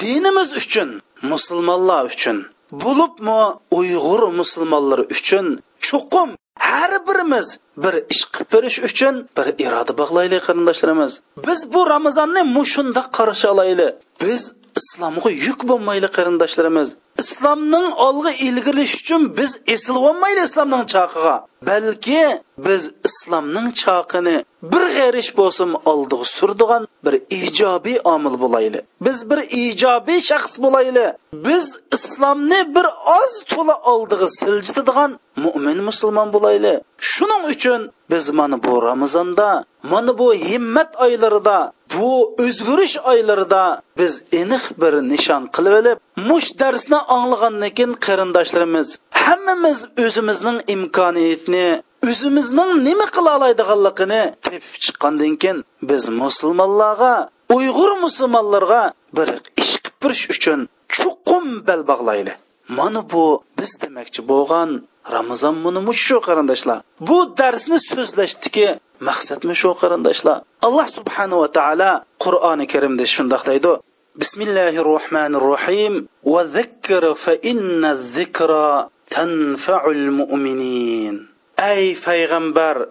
dinimiz 0.01 0.51
uchun 0.63 0.89
musulmonlar 1.23 2.05
uchun 2.15 2.39
bo'libmi 2.85 3.41
uyg'ur 3.79 4.23
musulmonlari 4.41 5.05
uchun 5.15 5.47
chuqum 5.87 6.29
har 6.69 6.93
birimiz 7.09 7.47
bir 7.83 7.95
ish 8.13 8.25
qilib 8.33 8.49
berish 8.53 8.79
uchun 8.89 9.15
bir 9.37 9.47
iroda 9.65 9.93
bog'laylik 10.01 10.43
qarindoshlarimiz 10.47 11.13
biz 11.47 11.61
bu 11.73 11.81
ramazonni 11.95 12.43
mushunda 12.57 13.03
qarshi 13.17 13.47
olaylik. 13.53 13.95
Biz 14.23 14.43
islomga 14.81 15.31
yuk 15.47 15.61
bo'lmayli 15.71 16.09
qarindoshlarimiz. 16.17 16.89
Islomning 17.23 17.87
olg'a 18.07 18.33
ilgirish 18.47 18.95
uchun 19.01 19.23
biz 19.39 19.61
esilolmayli 19.75 20.43
islomning 20.49 20.85
chaqiga 20.95 21.37
balki 21.69 22.43
biz 22.67 22.83
islomning 23.09 23.69
chaqini 23.83 24.37
bir 24.73 24.83
g'ayrish 24.97 25.31
bo'lsin 25.39 25.71
oldiga 25.91 26.25
surdigan 26.37 26.83
bir 27.05 27.15
ijobiy 27.41 27.99
omil 28.15 28.35
bo'layli 28.43 28.81
biz 29.07 29.19
bir 29.31 29.41
ijobiy 29.63 30.21
shaxs 30.31 30.55
bo'layli 30.65 31.07
biz 31.47 31.67
islomni 31.97 32.61
bir 32.75 32.87
oz 33.19 33.33
to'la 33.53 33.77
oldiga 33.93 34.29
siljitadigan 34.39 35.11
mo'min 35.45 35.79
musulmon 35.89 36.29
bo'layli 36.37 36.73
shuning 37.13 37.45
uchun 37.55 37.81
biz 38.11 38.25
mana 38.39 38.57
bu 38.63 38.83
ramazonda 38.83 39.65
mana 39.83 40.19
bu 40.19 40.35
himmat 40.35 40.91
oylarida 41.05 41.73
bu 41.99 42.35
o'zgarish 42.45 42.97
oylarida 43.11 43.83
biz 43.99 44.23
aniq 44.41 44.65
bir 44.81 44.93
nishon 45.13 45.43
qilib 45.55 45.75
olib 45.81 45.99
mush 46.29 46.49
darsni 46.61 46.99
anglagandan 47.17 47.71
keyin 47.77 47.93
qarindoshlarimiz 48.07 48.89
hammamiz 49.25 49.79
o'zimizning 50.05 50.59
imkoniyatini 50.75 51.67
o'zimizning 52.11 52.71
nima 52.89 53.07
qila 53.15 53.31
oladiganligini 53.39 54.23
tepib 54.47 54.75
chiqqandan 54.85 55.35
keyin 55.43 55.59
biz 55.89 56.05
musulmonlarga 56.23 57.15
uyg'ur 57.57 57.91
musulmonlarga 58.05 58.83
bir 59.17 59.29
ish 59.63 59.75
qilib 59.83 59.97
turish 60.03 60.25
uchun 60.35 60.61
chuqum 60.97 61.45
bal 61.69 61.83
bog'layli 61.91 62.33
mana 62.79 63.01
bu 63.13 63.25
biz 63.59 63.71
demoqchi 63.83 64.21
bo'lgan 64.33 64.71
ramazon 65.17 65.55
munimi 65.65 65.95
shu 66.07 66.17
qarindoshlar. 66.29 66.79
Bu 67.09 67.19
darsni 67.41 67.79
so'zlashdiki 67.91 68.67
maqsadmi 69.09 69.55
shu 69.63 69.71
qarindoshlar? 69.83 70.37
Alloh 70.67 70.87
subhanava 70.97 71.49
taolo 71.59 71.93
qur'oni 72.25 72.67
karimda 72.73 73.05
shundoq 73.15 73.43
deydi. 73.51 73.73
بسم 74.17 74.43
الله 74.43 74.69
الرحمن 74.69 75.35
الرحيم 75.35 76.09
وذكر 76.23 77.15
فإن 77.15 77.85
الذكرى 77.85 78.89
تنفع 79.11 79.87
المؤمنين 79.87 81.29
أي 81.61 81.95
پیغمبر 81.95 82.89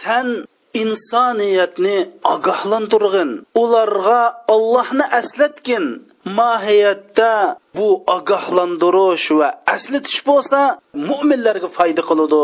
sen 0.00 0.48
insoniyatni 0.72 2.08
ogohlantirg'in 2.24 3.44
ularga 3.54 4.22
ollohni 4.48 5.04
aslatgin 5.20 6.08
mohiyatda 6.24 7.60
bu 7.76 7.88
ogohlantirish 8.16 9.28
va 9.38 9.48
aslatish 9.74 10.20
bo'lsa 10.28 10.60
mo'minlarga 11.08 11.68
foyda 11.78 12.02
qiladi 12.08 12.42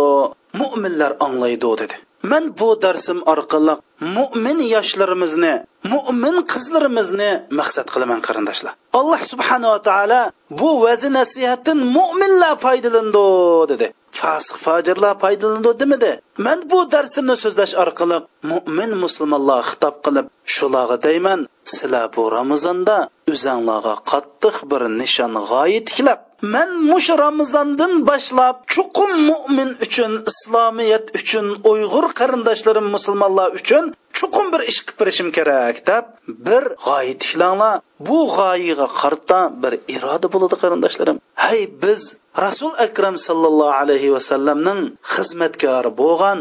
mo'minlar 0.61 1.13
anglaydi 1.27 1.71
dedi 1.81 1.97
man 2.23 2.45
bu 2.59 2.69
darsim 2.83 3.19
orqali 3.33 3.75
mo'min 4.17 4.59
yoshlarimizni 4.75 5.55
mo'min 5.93 6.37
qizlarimizni 6.53 7.31
maqsad 7.59 7.87
qilaman 7.95 8.21
qarindoshlar. 8.27 8.73
Alloh 8.99 9.21
subhanava 9.33 9.79
taolo 9.89 10.23
bu 10.61 10.69
vazi 10.85 11.09
nasihatdan 11.19 11.79
mo'minlar 11.97 12.55
foydalandi 12.65 13.25
dedi. 13.73 13.89
Fasiq 14.21 14.57
fojirlar 14.67 15.15
foydalandi 15.23 15.71
demidi 15.81 16.13
man 16.47 16.59
bu 16.71 16.79
darsimni 16.95 17.37
so'zlash 17.43 17.75
orqali 17.83 18.19
mo'min 18.51 18.91
musulmonlarga 19.03 19.69
xitob 19.71 19.95
qilib 20.05 20.27
shularga 20.55 20.97
deyman 21.07 21.41
sizlar 21.75 22.07
bu 22.15 22.23
ramazonda 22.39 22.97
o'zanglarga 23.33 23.95
qattiq 24.11 24.57
bir 24.71 24.83
nishon 25.01 25.33
g'oya 25.51 25.81
tiklab 25.89 26.21
man 26.43 26.71
mush 26.91 27.11
ramazondan 27.25 27.93
boshlab 28.09 28.57
chuqum 28.73 29.11
mo'min 29.31 29.71
uchun 29.85 30.13
islomiyat 30.31 31.07
uchun 31.19 31.47
uyg'ur 31.71 32.07
qarindoshlarim 32.21 32.87
musulmonlar 32.95 33.49
uchun 33.59 33.85
chuqum 34.19 34.47
bir 34.53 34.63
ish 34.71 34.81
qilib 34.87 34.99
berishim 35.01 35.29
kerak 35.37 35.77
deb 35.91 36.05
bir 36.47 36.63
g'oya 36.87 37.15
tiklanglar. 37.23 37.75
Bu 38.09 38.19
g'oyaga 38.37 38.89
qarta 39.01 39.39
bir 39.63 39.73
iroda 39.95 40.27
bo'ladi 40.35 40.57
qarindoshlarim. 40.63 41.17
Hay 41.45 41.61
biz 41.83 42.01
rasul 42.45 42.73
akram 42.87 43.17
sallallohu 43.27 43.79
alayhi 43.83 44.13
vasallamning 44.17 44.81
xizmatkori 45.15 45.91
bo'lgan 46.03 46.39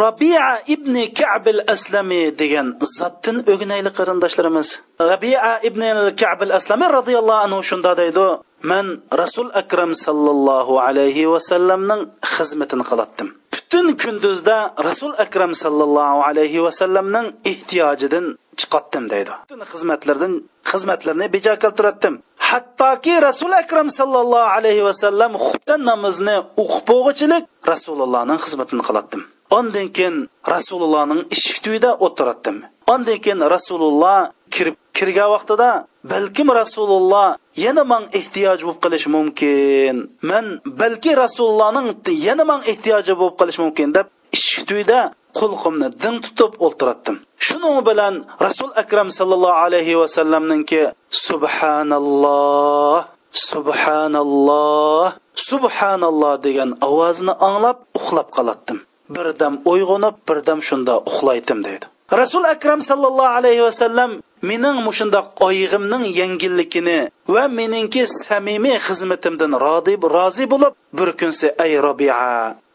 rabia 0.00 0.48
ibn 0.74 0.94
Ka'b 1.18 1.44
al-Aslami 1.54 2.22
degan 2.40 2.66
zotdan 2.98 3.36
o'ginayli 3.52 3.90
qarindoshlarimiz 3.98 4.68
rabia 5.10 5.52
ibn 5.68 5.82
Ka'b 6.20 6.40
al-Aslami 6.46 6.86
radhiyallohu 6.98 7.44
anhu 7.46 7.60
shunda 7.70 7.92
deydi. 8.02 8.26
Man 8.62 9.02
rasul 9.12 9.50
akram 9.54 9.94
sallallohu 9.94 10.74
alayhi 10.86 11.30
vasallamning 11.34 12.02
xizmatini 12.34 12.84
qilatdim. 12.90 13.28
Butun 13.54 13.86
kunduzda 14.02 14.56
rasul 14.88 15.12
akram 15.24 15.52
sallallohu 15.62 16.18
alayhi 16.28 16.62
vasallamning 16.66 17.26
ehtiyojidan 17.50 18.26
chiqatdim 18.60 19.04
deydi. 19.12 19.32
Butun 19.44 19.62
xizmatlardan 19.72 20.32
xizmatlarni 20.70 21.26
bejo 21.34 21.54
keltiratdim. 21.62 22.14
Hattoki 22.48 23.14
rasul 23.28 23.52
akram 23.62 23.88
sallallohu 23.98 24.52
alayhi 24.56 24.82
vasallam 24.88 25.32
xubdan 25.46 25.80
namozni 25.90 26.36
o'qib 26.62 26.84
bo'g'ichilik 26.90 27.44
rasulullohning 27.72 28.38
xizmatini 28.44 28.82
qilatdim. 28.88 29.22
Ondan 29.58 29.88
keyin 29.96 30.16
rasulullohning 30.54 31.20
eshik 31.34 31.58
tuyida 31.64 31.90
o'tiratdim. 32.06 32.56
Ondan 32.92 33.18
keyin 33.24 33.40
rasululloh 33.54 34.18
kirib 34.54 34.76
kirgan 34.96 35.28
vaqtida 35.34 35.68
balkim 36.12 36.48
rasululloh 36.60 37.28
yana 37.64 37.82
man 37.92 38.02
ehtiyoj 38.18 38.60
bo'lib 38.66 38.80
qolishi 38.84 39.08
mumkin. 39.16 39.94
Man 40.30 40.46
balki 40.80 41.12
rasulullohning 41.24 41.88
yana 42.26 42.44
man 42.50 42.60
ehtiyoji 42.72 43.12
bo'lib 43.20 43.36
qolishi 43.40 43.60
mumkin 43.64 43.88
deb 43.96 44.06
eshik 44.36 44.62
tuyida 44.68 45.00
qulqimni 45.38 45.88
ding 46.02 46.16
tutib 46.24 46.52
o'ltiratdim. 46.64 47.16
Shuning 47.46 47.76
bilan 47.88 48.14
rasul 48.46 48.70
akram 48.82 49.08
sallallohu 49.18 49.60
alayhi 49.66 49.94
vasallamninki 50.02 50.80
subhanalloh 51.26 53.00
subhanalloh 53.48 55.06
subhanalloh 55.50 56.34
degan 56.46 56.70
ovozni 56.88 57.32
anglab 57.48 57.78
uxlab 57.98 58.28
qolatdim 58.36 58.78
birdam 59.16 59.54
uyg'onib 59.72 60.16
birdam 60.28 60.58
shunda 60.68 60.94
uxlaydim 61.10 61.58
deydi. 61.66 61.86
Rasul 62.20 62.44
akram 62.54 62.80
sallallohu 62.90 63.34
alayhi 63.38 63.62
vasallam 63.68 64.10
mening 64.42 64.78
mushundoq 64.86 65.26
oyig'imning 65.46 66.04
yengilligini 66.20 66.98
va 67.34 67.44
meningki 67.58 68.02
samimiy 68.06 68.78
xizmatimdan 68.86 69.52
rozi 69.64 69.94
rozi 70.16 70.44
bo'lib 70.52 70.72
bir 70.98 71.08
kunsi 71.20 71.46
ey 71.64 71.72
robia 71.86 72.18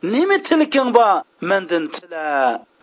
nima 0.04 0.38
tilking 0.48 0.90
bor? 0.98 1.24
Mendan 1.50 1.86
tila 1.96 2.28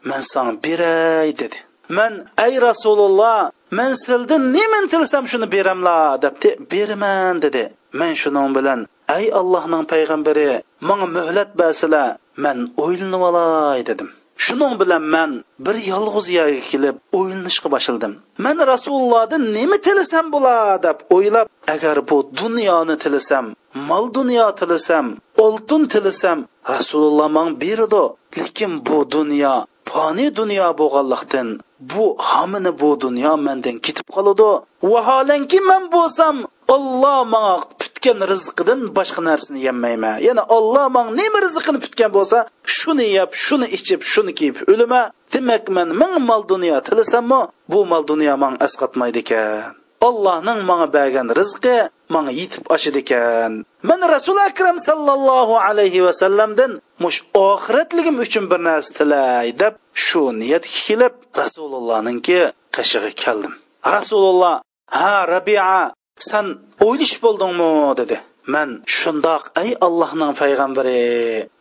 man 0.09 0.23
sana 0.33 0.53
beray 0.65 1.29
dedi. 1.41 1.59
Man 1.97 2.13
ey 2.47 2.55
rasululloh 2.69 3.51
man 3.79 3.93
sildan 4.05 4.43
nimani 4.55 4.89
tilsam 4.93 5.25
shuni 5.31 5.47
beramla 5.55 5.97
debdi 6.23 6.51
beraman 6.71 7.43
dedi. 7.45 7.65
Man 7.93 8.13
shuning 8.21 8.51
bilan 8.57 8.81
ey 9.17 9.25
allohning 9.41 9.85
payg'ambari 9.93 10.63
manga 10.89 11.07
muhlat 11.17 11.51
bersizlar 11.61 12.17
man 12.45 12.59
o'ylanib 12.85 13.23
olay 13.29 13.81
dedim. 13.89 14.09
Shuning 14.45 14.75
bilan 14.81 15.05
man 15.15 15.31
bir 15.65 15.77
yolg'iz 15.93 16.27
yerga 16.39 16.63
kelib 16.71 16.97
o'ylanishga 17.19 17.69
boshladim. 17.75 18.13
Man 18.45 18.57
rasulullohdan 18.73 19.43
nima 19.57 19.77
tilasam 19.87 20.27
bo'lar 20.35 20.83
deb 20.87 20.99
o'ylab 21.17 21.47
agar 21.75 21.97
bu 22.11 22.17
dunyoni 22.41 22.97
tilasam 23.03 23.47
mol 23.89 24.05
dunyo 24.19 24.47
tilasam 24.61 25.07
oltin 25.45 25.83
tilasam 25.93 26.39
rasululloh 26.75 27.29
man 27.37 27.49
berdi. 27.63 28.03
Lekin 28.39 28.73
bu 28.87 28.97
dunyo 29.15 29.55
fani 29.91 30.27
dunyo 30.39 30.67
bo'lganlikdan 30.81 31.49
bu 31.93 32.05
hamini 32.31 32.73
bu 32.81 32.91
dunyo 33.05 33.33
mendan 33.47 33.77
ketib 33.85 34.07
qoladi. 34.15 34.51
Vaholanki 34.93 35.59
man 35.71 35.83
bo'lsam 35.95 36.37
olloh 36.75 37.19
manga 37.33 37.57
putgan 38.01 38.21
rizqidan 38.33 38.81
boshqa 38.97 39.21
narsani 39.29 39.61
yemayman. 39.67 40.17
Ya'ni 40.27 40.43
olloh 40.57 40.87
manga 40.97 41.13
nima 41.21 41.39
rizqini 41.47 41.79
putgan 41.85 42.11
bo'lsa 42.17 42.39
shuni 42.77 43.07
yeb 43.17 43.31
shuni 43.45 43.67
ichib 43.77 44.01
shuni 44.13 44.33
kiyib. 44.39 44.57
O'lima 44.73 45.01
demak 45.33 45.65
man 45.77 45.89
ming 46.01 46.15
mol 46.29 46.43
dunyo 46.53 46.77
tilasammi 46.87 47.41
bu 47.71 47.79
mol 47.91 48.03
dunyo 48.11 48.35
manga 48.43 48.59
asqatmaydi 48.67 49.21
ekan. 49.25 49.73
Allohning 50.09 50.61
manga 50.69 50.89
bergan 50.97 51.29
rizqi 51.41 51.77
manga 52.15 52.33
yetib 52.41 52.65
oshidi 52.75 53.01
ekan. 53.05 53.53
Man 53.89 54.01
rasul 54.15 54.39
akram 54.49 54.77
sallallohu 54.89 55.55
alayhi 55.69 56.01
vasallamdan 56.07 56.73
mush 57.03 57.19
oxiratligim 57.49 58.17
uchun 58.25 58.45
bir 58.51 58.61
narsa 58.69 58.91
tilay 58.99 59.49
deb 59.63 59.75
shu 60.05 60.23
niyatga 60.41 60.79
kelib 60.87 61.15
rasulullohninki 61.41 62.39
qashig'iga 62.77 63.13
keldim. 63.23 63.53
Rasululloh 63.97 64.55
ha 64.99 65.15
rabia 65.35 65.93
san 66.31 66.47
o'ylish 66.87 67.17
bo'ldingmi? 67.25 67.73
dedi. 68.01 68.17
Man 68.53 68.71
shundoq 68.99 69.43
ey 69.63 69.71
allohning 69.87 70.33
payg'ambari 70.41 71.01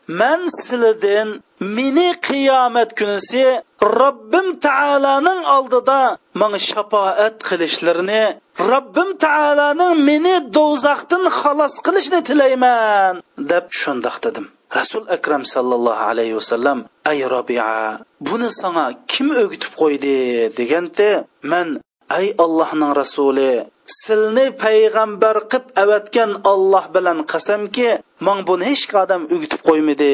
man 0.09 0.41
sizlardan 0.59 1.29
meni 1.75 2.09
qiyomat 2.27 2.89
kunisi 2.99 3.45
robbim 3.99 4.47
taoloning 4.65 5.41
oldida 5.57 6.01
manga 6.39 6.59
shafoat 6.69 7.35
qilishlarini 7.47 8.23
robbim 8.71 9.09
taoloning 9.25 9.93
meni 10.09 10.35
do'zaxdan 10.57 11.23
xalos 11.39 11.75
qilishni 11.85 12.19
tilayman 12.29 13.13
deb 13.51 13.65
shundoq 13.81 14.17
dedim. 14.25 14.45
Rasul 14.79 15.03
akram 15.15 15.43
sallallohu 15.53 16.03
alayhi 16.11 16.37
vasallam 16.39 16.79
ay 17.11 17.19
robia 17.33 17.69
buni 18.27 18.49
sanga 18.61 18.85
kim 19.11 19.27
o'gitib 19.41 19.73
qo'ydi? 19.81 20.17
deganda 20.57 21.09
man 21.51 21.67
ay 22.17 22.25
allohning 22.43 22.93
rasuli 23.01 23.51
silni 23.99 24.45
payg'ambar 24.63 25.37
qilib 25.51 25.65
avatgan 25.83 26.31
olloh 26.51 26.85
bilan 26.95 27.19
qasamki 27.31 27.89
man 28.25 28.37
buni 28.47 28.65
hech 28.71 28.85
odam 29.03 29.21
ugitib 29.33 29.61
qo'ymadi. 29.67 30.13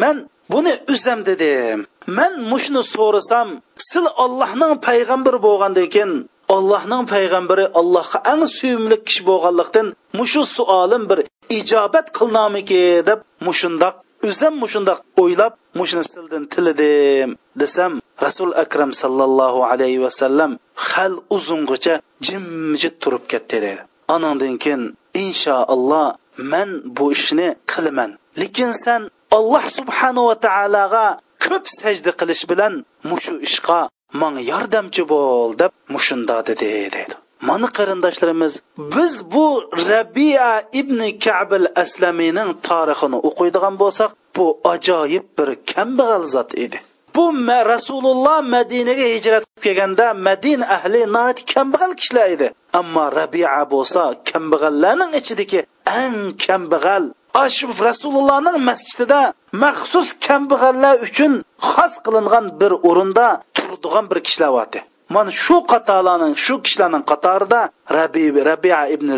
Man 0.00 0.16
buni 0.52 0.72
uzam 0.94 1.20
dedim 1.28 1.78
man 2.18 2.32
mushni 2.50 2.82
so'rasam 2.94 3.48
sil 3.88 4.06
ollohning 4.24 4.72
payg'ambari 4.86 5.38
bo'lgandan 5.46 5.88
keyin 5.94 6.12
allohning 6.56 7.02
payg'ambari 7.12 7.64
allohga 7.80 8.18
eng 8.32 8.42
suyimli 8.56 8.96
kishi 9.06 9.22
bo'lganlikdan 9.30 9.86
mushu 10.18 10.42
suolim 10.56 11.02
bir 11.10 11.18
ijobat 11.58 12.06
qilnomiki 12.18 12.82
deb 13.08 13.20
mushundoq 13.46 13.94
o'zim 14.28 14.54
mushundoq 14.62 14.98
o'ylab 15.22 15.52
mushuni 15.78 16.04
sildan 16.12 16.44
tilidim 16.52 17.30
desam 17.60 17.92
rasul 18.24 18.50
akram 18.64 18.90
sallallohu 19.02 19.60
alayhi 19.70 20.00
vasallam 20.06 20.50
hal 20.88 21.14
uzungacha 21.36 21.94
jimjit 22.26 22.94
turib 23.02 23.24
ketdi 23.32 23.56
dedi. 23.64 23.82
Anandan 24.14 24.54
keyin 24.62 24.82
inshaalloh 25.24 26.06
man 26.52 26.70
bu 26.96 27.06
ishni 27.16 27.48
qilaman. 27.72 28.10
Lekin 28.40 28.70
san 28.84 29.02
alloh 29.38 29.64
subhanava 29.78 30.34
taologa 30.46 31.06
ko'p 31.44 31.64
sajda 31.80 32.12
qilish 32.20 32.44
bilan 32.50 32.74
mushu 33.10 33.34
ishqa 33.48 33.80
manga 34.20 34.42
yordamchi 34.52 35.02
bo'l 35.12 35.50
deb 35.60 35.72
mushunda 35.94 36.36
dedi 36.48 36.68
dedi. 36.94 37.14
Mana 37.48 37.66
qarindoshlarimiz 37.78 38.62
biz 38.94 39.14
bu 39.32 39.46
rabia 39.90 40.62
ibn 40.80 41.00
kabil 41.24 41.64
aslamiyning 41.82 42.50
tarixini 42.68 43.18
o'qiydigan 43.28 43.74
bo'lsak 43.82 44.10
bu 44.36 44.46
ajoyib 44.72 45.24
bir 45.38 45.48
kambag'al 45.72 46.24
zot 46.34 46.50
edi. 46.64 46.78
Bu 47.16 47.24
rasululloh 47.72 48.38
madinaga 48.54 49.06
hijrat 49.14 49.42
qilib 49.44 49.62
kelganda 49.66 50.06
madina 50.26 50.64
ahli 50.76 51.00
kambag'al 51.54 51.92
kishilar 52.00 52.26
edi. 52.34 52.48
Ammo 52.80 53.04
rabia 53.20 53.62
bo'lsa 53.72 54.02
kambag'allarning 54.30 55.12
ichidagi 55.20 55.60
eng 56.02 56.18
kambag'al 56.44 57.04
shu 57.56 57.66
rasulullohning 57.88 58.58
masjidida 58.68 59.20
maxsus 59.62 60.08
kambag'allar 60.26 60.94
uchun 61.06 61.32
xos 61.72 61.94
qilingan 62.04 62.44
bir 62.60 62.72
o'rinda 62.88 63.26
turadigan 63.56 64.04
bir 64.10 64.18
kishilar 64.26 64.50
bor 64.56 64.91
mana 65.14 65.30
shu 65.44 65.56
qatorlarning 65.72 66.34
shu 66.44 66.54
kishilarning 66.64 67.04
qatorida 67.10 67.60
rabi 67.98 68.24
rabia 68.50 68.80
ibn 68.94 69.08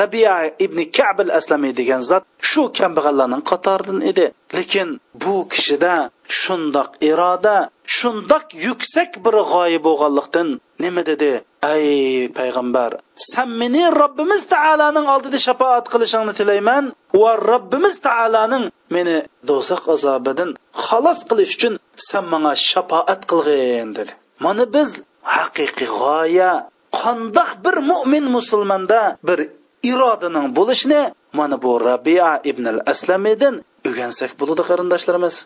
rabia 0.00 0.34
ibn 0.64 0.78
kabil 0.96 1.28
aslamiy 1.38 1.72
degan 1.80 2.02
zot 2.10 2.24
shu 2.50 2.62
kambag'allarning 2.78 3.42
qatoridan 3.50 3.98
edi. 4.10 4.26
Lekin 4.56 4.88
bu 5.22 5.34
kishida 5.52 5.94
shundoq 6.40 6.90
iroda 7.10 7.56
shundoq 7.96 8.46
yuksak 8.66 9.10
bir 9.24 9.34
g'oya 9.50 9.80
bo'lganlikdan 9.86 10.48
nima 10.82 11.02
dedi? 11.10 11.32
Ey 11.74 12.28
payg'ambar 12.38 12.90
san 13.30 13.48
meni 13.60 13.82
robbimiz 14.00 14.42
taoloning 14.54 15.06
oldida 15.14 15.38
shafoat 15.46 15.84
qilishingni 15.92 16.32
tilayman 16.38 16.84
va 17.22 17.32
robbimiz 17.50 17.94
taoloning 18.08 18.64
meni 18.94 19.16
do'zax 19.48 19.82
azobidan 19.94 20.50
xalos 20.86 21.20
qilish 21.30 21.54
uchun 21.56 21.74
san 22.08 22.24
manga 22.32 22.54
shafoat 22.70 23.20
qilg'in 23.30 23.88
dedi. 23.98 24.12
Mana 24.44 24.64
biz 24.74 24.90
haqiqiy 25.36 25.90
g'oya 26.00 26.52
qandoq 27.00 27.50
bir 27.64 27.76
mo'min 27.90 28.24
musulmonda 28.36 29.00
bir 29.28 29.38
irodaning 29.92 30.46
bo'lishini 30.58 31.02
mana 31.38 31.56
bu 31.64 31.70
rabia 31.88 32.30
ibn 32.50 32.64
al 32.72 32.80
aslamidan 32.92 33.54
o'rgansak 33.88 34.30
bo'ladi 34.40 34.62
qarindoshlarimiz. 34.70 35.36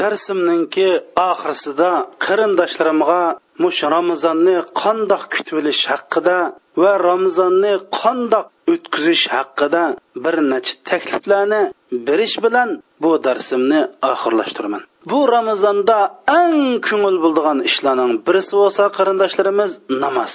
Darsimninki 0.00 0.88
oxirisida 1.30 1.90
qarindoshlarimga 2.24 3.22
mush 3.62 3.80
ramazonni 3.94 4.56
qandoq 4.82 5.22
kutib 5.32 5.56
olish 5.60 5.82
haqida 5.92 6.38
va 6.82 6.92
ramazonni 7.08 7.74
qandoq 8.00 8.46
o'tkazish 8.72 9.24
haqida 9.34 9.82
bir 10.24 10.34
necha 10.52 10.74
takliflarni 10.90 11.62
berish 12.06 12.36
bilan 12.44 12.68
bu 13.02 13.10
darsimni 13.26 13.80
oxirlashtiraman 14.12 14.82
bu 15.10 15.20
ramazonda 15.34 15.98
eng 16.40 16.60
ko'ngil 16.86 17.16
bo'ldigan 17.24 17.58
ishlarning 17.70 18.12
birisi 18.26 18.52
bo'lsa 18.60 18.84
qarindoshlarimiz 18.96 19.70
namoz. 20.02 20.34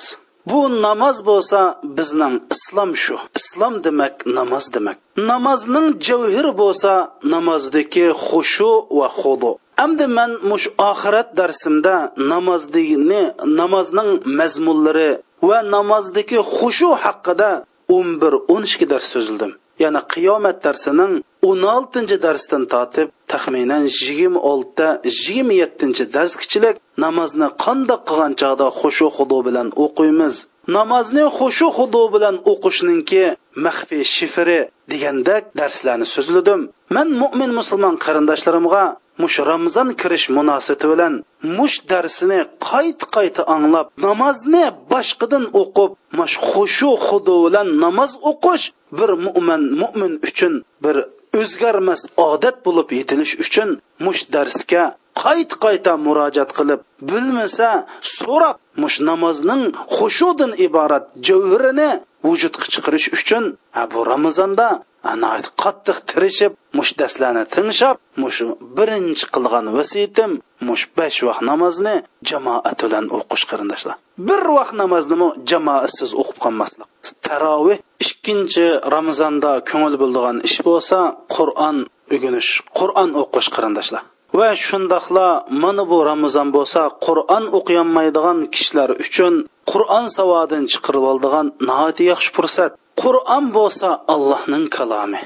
Bu 0.49 0.61
namoz 0.85 1.17
bo'lsa 1.29 1.59
bizning 1.97 2.35
islom 2.55 2.91
shu. 3.03 3.15
Islom 3.39 3.73
demak 3.85 4.15
namoz 4.37 4.65
demak. 4.75 4.97
Namozning 5.31 5.87
javhiri 6.07 6.51
bo'lsa 6.61 6.93
namozdagi 7.33 8.05
xushu 8.27 8.71
va 8.99 9.09
xudu 9.21 9.53
Әмді 9.79 10.09
мен 10.11 10.31
mush 10.43 10.65
oxirat 10.75 11.29
darsimda 11.39 12.11
намаздығыны, 12.31 13.21
namozning 13.59 14.09
mazmunlari 14.39 15.21
va 15.49 15.59
namozdagi 15.63 16.41
xushu 16.55 16.89
haqida 17.03 17.49
11-12 17.87 18.89
dars 18.91 19.07
so'zildim 19.13 19.53
ya'ni 19.83 20.01
qiyomat 20.13 20.57
darsining 20.65 21.13
16-cı 21.43 22.17
dərsdən 22.25 22.65
tatib 22.73 23.11
taxminan 23.31 23.85
26-da 23.87 24.87
27-ci 25.05 26.05
dərskiçilik 26.15 26.81
namozni 27.03 27.47
qandoq 27.63 28.01
qilgan 28.09 28.33
chog'da 28.41 28.67
xushu 28.79 29.07
xudo 29.17 29.39
bilan 29.47 29.67
o'qiymiz? 29.83 30.35
Namozni 30.77 31.23
xushu 31.37 31.67
xudo 31.77 32.03
bilan 32.13 32.35
o'qishninki 32.51 33.23
maxfiy 33.65 34.03
shifri 34.15 34.59
degandek 34.91 35.43
darslarni 35.59 36.07
so'zladim. 36.15 36.61
Man 36.95 37.07
mo'min 37.21 37.51
musulmon 37.59 37.95
qarindoshlarimga 38.05 38.83
mush 39.21 39.37
ramzon 39.49 39.89
kirish 39.99 40.25
munosabati 40.37 40.85
bilan 40.91 41.13
mush 41.57 41.77
darsini 41.91 42.39
qayt 42.69 42.99
qayta 43.15 43.41
anglab 43.55 43.87
namozni 44.05 44.65
boshqadan 44.91 45.45
o'qib 45.61 45.91
mush 46.17 46.35
xushu 46.49 46.89
xudo 47.07 47.35
bilan 47.45 47.67
namoz 47.83 48.11
o'qish 48.31 48.65
bir 48.97 49.09
mo'min 49.25 49.61
mo'min 49.81 50.13
uchun 50.27 50.53
bir 50.83 50.95
o'zgarmas 51.41 52.01
odat 52.29 52.57
bo'lib 52.65 52.89
yetilish 52.99 53.33
uchun 53.43 53.69
mush 54.05 54.21
darsga 54.33 54.83
qayta 55.23 55.55
qayta 55.65 55.93
murojaat 56.05 56.51
qilib 56.57 56.81
bilmasa 57.09 57.69
so'rab 58.17 58.57
mush 58.81 58.97
namozning 59.09 59.63
xushudin 59.95 60.51
iborat 60.67 61.05
javhirini 61.27 61.91
vujudga 62.27 62.65
chiqarish 62.73 63.07
uchun 63.17 63.43
bu 63.91 63.99
ramazonda 64.11 64.67
ana 65.11 65.29
qattiq 65.61 65.97
tirishib 66.09 66.53
mush 66.77 66.91
daslarni 66.99 67.43
tinglab 67.55 67.97
mush 68.21 68.39
birinchi 68.77 69.25
qilgan 69.33 69.65
vasiyatim 69.77 70.31
mush 70.67 70.83
besh 70.97 71.19
vaqt 71.27 71.43
namozni 71.51 71.95
jamoat 72.29 72.79
bilan 72.85 73.05
o'qish 73.17 73.45
qarindoshlar. 73.51 73.95
Bir 74.27 74.41
vaqt 74.57 74.73
namozni 74.81 75.27
jamoatsiz 75.51 76.11
o'qib 76.21 76.37
qolmaslik. 76.45 76.87
Taroveh 77.25 77.79
ikkinchi 78.05 78.65
ramazonda 78.95 79.51
ko'ngil 79.69 79.95
bo'ldigan 80.01 80.37
ish 80.47 80.59
bo'lsa 80.67 80.99
qur'on 81.35 81.77
o'ginish 82.15 82.51
qur'on 82.79 83.09
o'qish 83.21 83.49
qarindoshlar. 83.55 84.03
Va 84.39 84.49
shundoqla 84.67 85.27
mana 85.63 85.83
bu 85.91 85.97
ramazon 86.11 86.47
bo'lsa 86.55 86.81
qur'on 87.05 87.43
o'qiyolmaydigan 87.57 88.39
kishilar 88.53 88.89
uchun 89.05 89.33
qur'on 89.71 90.05
savodini 90.17 90.67
chiqarib 90.73 91.05
oldigan 91.11 91.45
nihoyat 91.67 91.97
yaxshi 92.11 92.29
fursat. 92.35 92.71
Qur'on 93.01 93.45
bo'lsa 93.57 93.89
allohning 94.13 94.65
kalomi. 94.77 95.21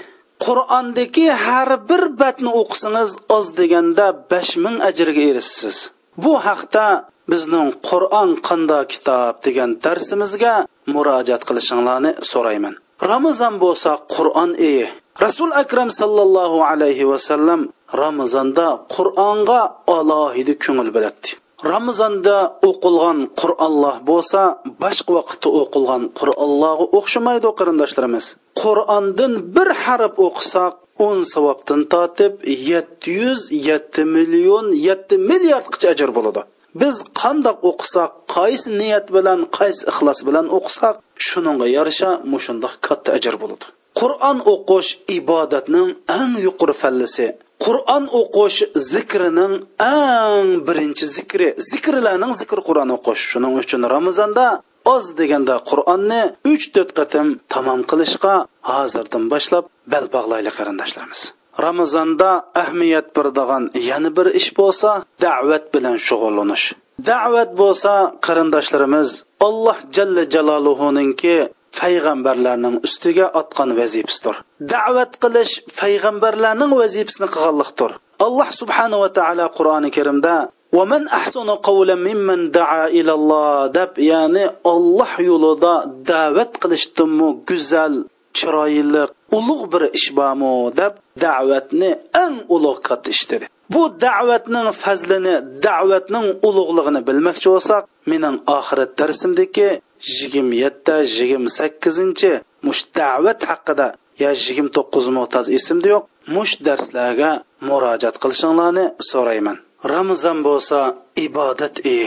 Qur'ondagi 0.46 1.28
har 1.46 1.70
bir 1.90 2.04
batni 2.22 2.52
o'qisangiz 2.62 3.12
oz 3.38 3.46
deganda 3.60 4.06
besh 4.32 4.54
ming 4.64 4.78
ajrga 4.90 5.24
erishsiz 5.32 5.78
bu 6.24 6.34
haqda 6.48 6.86
bizning 7.32 7.70
qur'on 7.90 8.30
qanda 8.48 8.80
kitob 8.94 9.34
degan 9.46 9.70
darsimizga 9.86 10.56
murojaat 10.94 11.42
qilishinglarni 11.48 12.12
so'rayman. 12.32 12.76
Ramazon 13.12 13.54
bo'lsa 13.64 13.92
qur'on 14.16 14.52
eyi. 14.70 14.86
Rasul 15.26 15.50
akram 15.64 15.90
sallallohu 16.00 16.60
alayhi 16.72 17.10
vasallam 17.12 17.62
ramazonda 18.04 18.68
qur'onga 18.96 19.62
alohida 19.98 20.54
ko'ngil 20.64 20.90
bo'ladi 20.96 21.30
ramazonda 21.72 22.38
o'qilgan 22.70 23.20
qur'onlar 23.42 23.96
bo'lsa 24.10 24.42
boshqa 24.84 25.12
vaqtda 25.18 25.50
o'qilgan 25.62 26.04
qur'onlarga 26.20 26.86
o'xshamaydi 27.00 27.50
qarindoshlarimiz. 27.60 28.26
Qur'ondan 28.62 29.34
bir 29.56 29.70
harf 29.84 30.14
o'qisak 30.28 30.74
o'n 31.08 31.20
savobdan 31.34 31.82
tortib 31.94 32.34
yetti 32.72 33.08
yuz 33.22 33.42
yetti 33.70 34.02
million 34.16 34.66
yetti 34.88 35.16
milliardgacha 35.30 35.88
ajr 35.94 36.10
bo'ladi. 36.18 36.42
Biz 36.82 36.96
qandoq 37.22 37.58
o'qisak 37.70 38.12
qaysi 38.36 38.68
niyat 38.82 39.08
bilan 39.16 39.40
qaysi 39.58 39.82
ixlos 39.92 40.20
bilan 40.28 40.46
o'qisak 40.58 40.96
shuningga 41.28 41.68
yarasha 41.78 42.10
mushundoq 42.34 42.74
katta 42.88 43.10
ajr 43.18 43.36
bo'ladi. 43.42 43.66
Qur'on 44.00 44.38
o'qish 44.54 44.90
ibodatning 45.20 45.90
eng 46.20 46.34
yuqori 46.48 46.76
fallisi. 46.82 47.28
Qur'on 47.66 48.04
o'qish 48.22 48.60
zikrining 48.92 49.54
eng 49.94 50.50
birinchi 50.68 51.06
zikri. 51.16 51.48
Zikrlarning 51.70 52.34
zikr 52.42 52.60
qur'on 52.68 52.90
o'qish. 52.98 53.22
Shuning 53.32 53.54
uchun 53.62 53.82
ramazonda 53.96 54.48
oz 54.96 55.06
deganda 55.20 55.56
qur'onni 55.70 56.22
uch 56.52 56.66
to'rt 56.76 56.92
qatim 57.00 57.28
tamom 57.54 57.82
qilishga 57.92 58.36
hozirdan 58.72 59.24
boshlab 59.34 59.66
bal 59.94 60.06
bog'layli 60.16 60.52
qarindoshlarimiz. 60.58 61.22
Ramazonda 61.66 62.30
ahamiyat 62.62 63.08
beradigan 63.16 63.64
yana 63.90 64.10
bir 64.18 64.28
ish 64.40 64.50
bo'lsa 64.60 64.90
da'vat 65.26 65.64
bilan 65.74 65.96
shug'ullanish. 66.08 66.66
Da'vat 67.10 67.52
bo'lsa 67.62 67.94
qarindoshlarimiz 68.26 69.10
alloh 69.48 69.78
jalla 69.96 70.24
jaloluhuninki 70.34 71.36
payg'ambarlarning 71.79 72.77
ustiga 72.87 73.27
otgan 73.41 73.71
vazifasidir 73.81 74.37
da'vat 74.75 75.13
qilish 75.23 75.55
payg'ambarlarning 75.81 76.73
vazifasini 76.83 77.29
qilganlikdir 77.35 77.91
alloh 78.27 78.49
subhanahu 78.61 79.01
va 79.05 79.11
taolo 79.19 79.47
qur'oni 79.59 79.91
karimda 79.99 80.37
ومن 80.73 81.09
أحسن 81.09 81.49
قولا 81.51 81.95
ممن 81.95 82.51
دعا 82.51 82.87
إلى 82.89 83.13
الله 83.19 83.73
deb 83.73 83.93
ya'ni 83.99 84.45
Alloh 84.65 85.13
yo'lida 85.29 85.75
da'vat 86.11 86.53
qilishdanmi 86.63 87.29
go'zal 87.49 87.95
chiroyli 88.39 89.05
ulug' 89.39 89.65
bir 89.73 89.83
ish 89.99 90.09
bormi 90.19 90.53
deb 90.81 90.93
da'vatni 91.25 91.91
eng 92.25 92.37
ulug' 92.55 92.81
katta 92.89 93.09
ish 93.15 93.25
dedi 93.31 93.47
bu 93.75 93.83
da'vatning 94.07 94.69
fazlini 94.83 95.35
da'vatning 95.67 96.27
ulug'lig'ini 96.49 97.01
bilmoqchi 97.09 97.49
bo'lsak 97.55 97.83
mening 98.11 98.37
oxirat 98.59 98.91
darsimdagi 99.01 99.69
yigirma 100.12 100.56
yetti 100.64 100.96
yigirma 101.18 101.50
sakkizinchi 101.60 102.32
mush 102.66 102.82
da'vat 102.98 103.40
haqida 103.50 103.88
yo 104.22 104.32
yigirma 104.46 104.72
to'qqiz 104.78 105.06
mo'taz 105.18 105.46
esimda 105.58 105.88
yo'q 105.94 106.04
mush 106.36 106.54
darslarga 106.66 107.32
murojaat 107.68 108.16
qilishinglarni 108.22 108.86
so'rayman. 109.10 109.58
Ramazon 109.94 110.38
bo'lsa 110.48 110.80
ibodat 111.28 111.76
e 111.96 111.98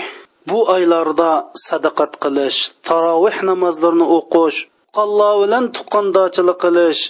bu 0.49 0.59
oylarda 0.77 1.31
sadaqat 1.67 2.13
qilish 2.25 2.59
taroveh 2.89 3.39
namozlarini 3.49 4.07
o'qish 4.19 4.59
alloh 5.03 5.33
bilan 5.43 5.65
tuqqandochilik 5.77 6.59
qilish 6.65 7.03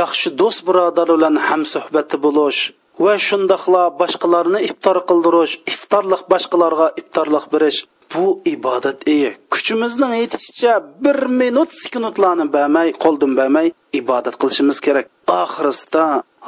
yaxshi 0.00 0.28
do'st 0.40 0.60
birodar 0.68 1.08
bilan 1.16 1.36
hamsuhbati 1.48 2.16
bo'lish 2.24 2.60
va 3.04 3.14
shundoqla 3.26 3.82
boshqalarni 4.00 4.60
iftor 4.68 4.96
qildirish 5.08 5.54
iftorliq 5.72 6.22
boshqalarga 6.32 6.86
iftorliq 7.00 7.44
berish 7.54 7.78
bu 8.14 8.40
ibodat 8.54 9.08
eyi 9.14 9.30
kuchimizning 9.52 10.14
yetishicha 10.22 10.72
bir 11.04 11.18
minut 11.40 11.70
sekundlarni 11.82 12.46
bermay 12.56 12.88
qo'ldan 13.04 13.32
bermay 13.38 13.66
ibodat 14.00 14.34
qilishimiz 14.40 14.78
kerak. 14.86 15.06
Oxirisida 15.42 16.04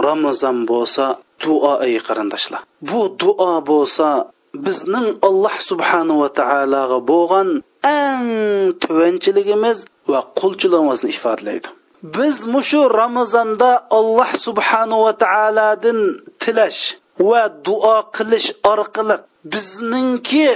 ramazon 0.06 0.58
bo'lsa 0.70 1.04
duo 1.44 1.72
ey 1.86 1.94
qarindoshlar. 2.06 2.60
Bu 2.88 3.00
duo 3.20 3.52
bo'lsa 3.70 4.08
bizning 4.64 5.08
alloh 5.28 5.56
subhanava 5.70 6.28
taologa 6.40 6.98
bo'lgan 7.12 7.48
eng 8.00 8.28
tuvanchiligimiz 8.82 9.78
va 10.12 10.20
qulchiligimizni 10.40 11.10
ifodalaydi 11.16 11.68
biz 12.16 12.36
mushu 12.54 12.80
ramazonda 13.00 13.70
alloh 13.98 14.30
subhanava 14.46 15.12
taolodan 15.24 15.98
tilash 16.42 16.82
va 17.30 17.42
duo 17.66 17.96
qilish 18.16 18.48
orqali 18.72 19.16
bizningki 19.52 20.46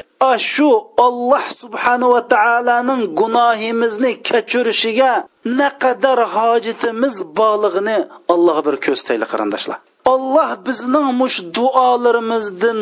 shu 0.52 0.70
olloh 1.06 1.44
subhanava 1.60 2.20
taoloning 2.34 3.02
gunohimizni 3.20 4.12
kechirishiga 4.28 5.12
naqadar 5.60 6.18
hojitimiz 6.36 7.14
borlig'ini 7.38 7.98
allohga 8.32 8.62
bir 8.66 8.76
ko'rsataylik 8.84 9.28
qarindoshlar. 9.32 9.78
Olloh 10.14 10.50
bizning 10.66 11.08
mush 11.20 11.38
duolarimizdan 11.56 12.78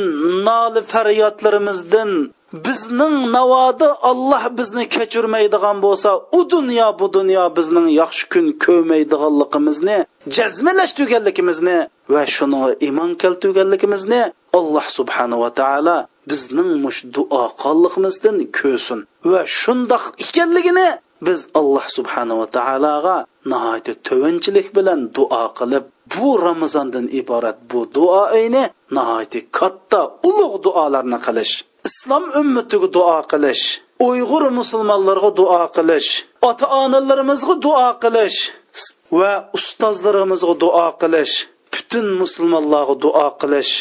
noli 0.49 0.81
faryodlarimizdan 0.93 2.11
bizning 2.53 3.17
navoda 3.37 3.89
olloh 4.11 4.45
bizni 4.59 4.85
kechirmaydigan 4.89 5.77
bo'lsa 5.85 6.11
u 6.39 6.41
dunyo 6.51 6.89
bu 6.99 7.07
dunyo 7.17 7.45
bizning 7.57 7.89
yaxshi 8.01 8.25
kun 8.33 8.47
ko'rmaydiganligimizni 8.65 9.99
jazmalash 10.37 10.93
tuganligimizni 10.99 11.79
va 12.15 12.23
shuni 12.35 12.63
iymon 12.87 13.11
keltirganligimizni 13.23 14.23
alloh 14.59 14.87
subhanava 14.99 15.51
taolo 15.61 15.97
bizning 16.31 16.73
mush 16.85 17.01
duo 17.17 17.45
qillig'imizdan 17.63 18.37
ko'rsin 18.59 19.01
va 19.31 19.43
shundoq 19.61 20.05
ekanligini 20.25 20.89
biz 21.27 21.41
alloh 21.61 21.85
subhanava 21.97 22.47
taologa 22.59 23.17
nihoyatda 23.51 23.93
tovanchilik 24.09 24.69
bilan 24.77 25.01
duo 25.17 25.43
qilib 25.59 25.85
bu 26.15 26.29
ramazondan 26.47 27.07
iborat 27.21 27.59
bu 27.71 27.81
duo 27.97 28.23
duoini 28.29 28.65
nihoyatda 28.97 29.41
katta 29.59 30.01
ulug' 30.29 30.57
duolarni 30.67 31.19
qilish 31.27 31.55
islom 31.89 32.25
ummatiga 32.41 32.89
duo 32.97 33.19
qilish 33.33 33.65
uyg'ur 34.09 34.45
musulmonlarga 34.61 35.31
duo 35.41 35.63
qilish 35.77 36.11
ota 36.49 36.67
onalarimizga 36.83 37.55
duo 37.67 37.89
qilish 38.03 38.39
va 39.19 39.33
ustozlarimizga 39.59 40.55
duo 40.63 40.87
qilish 41.03 41.35
butun 41.73 42.07
musulmonlarga 42.21 42.95
duo 43.05 43.27
qilish. 43.41 43.73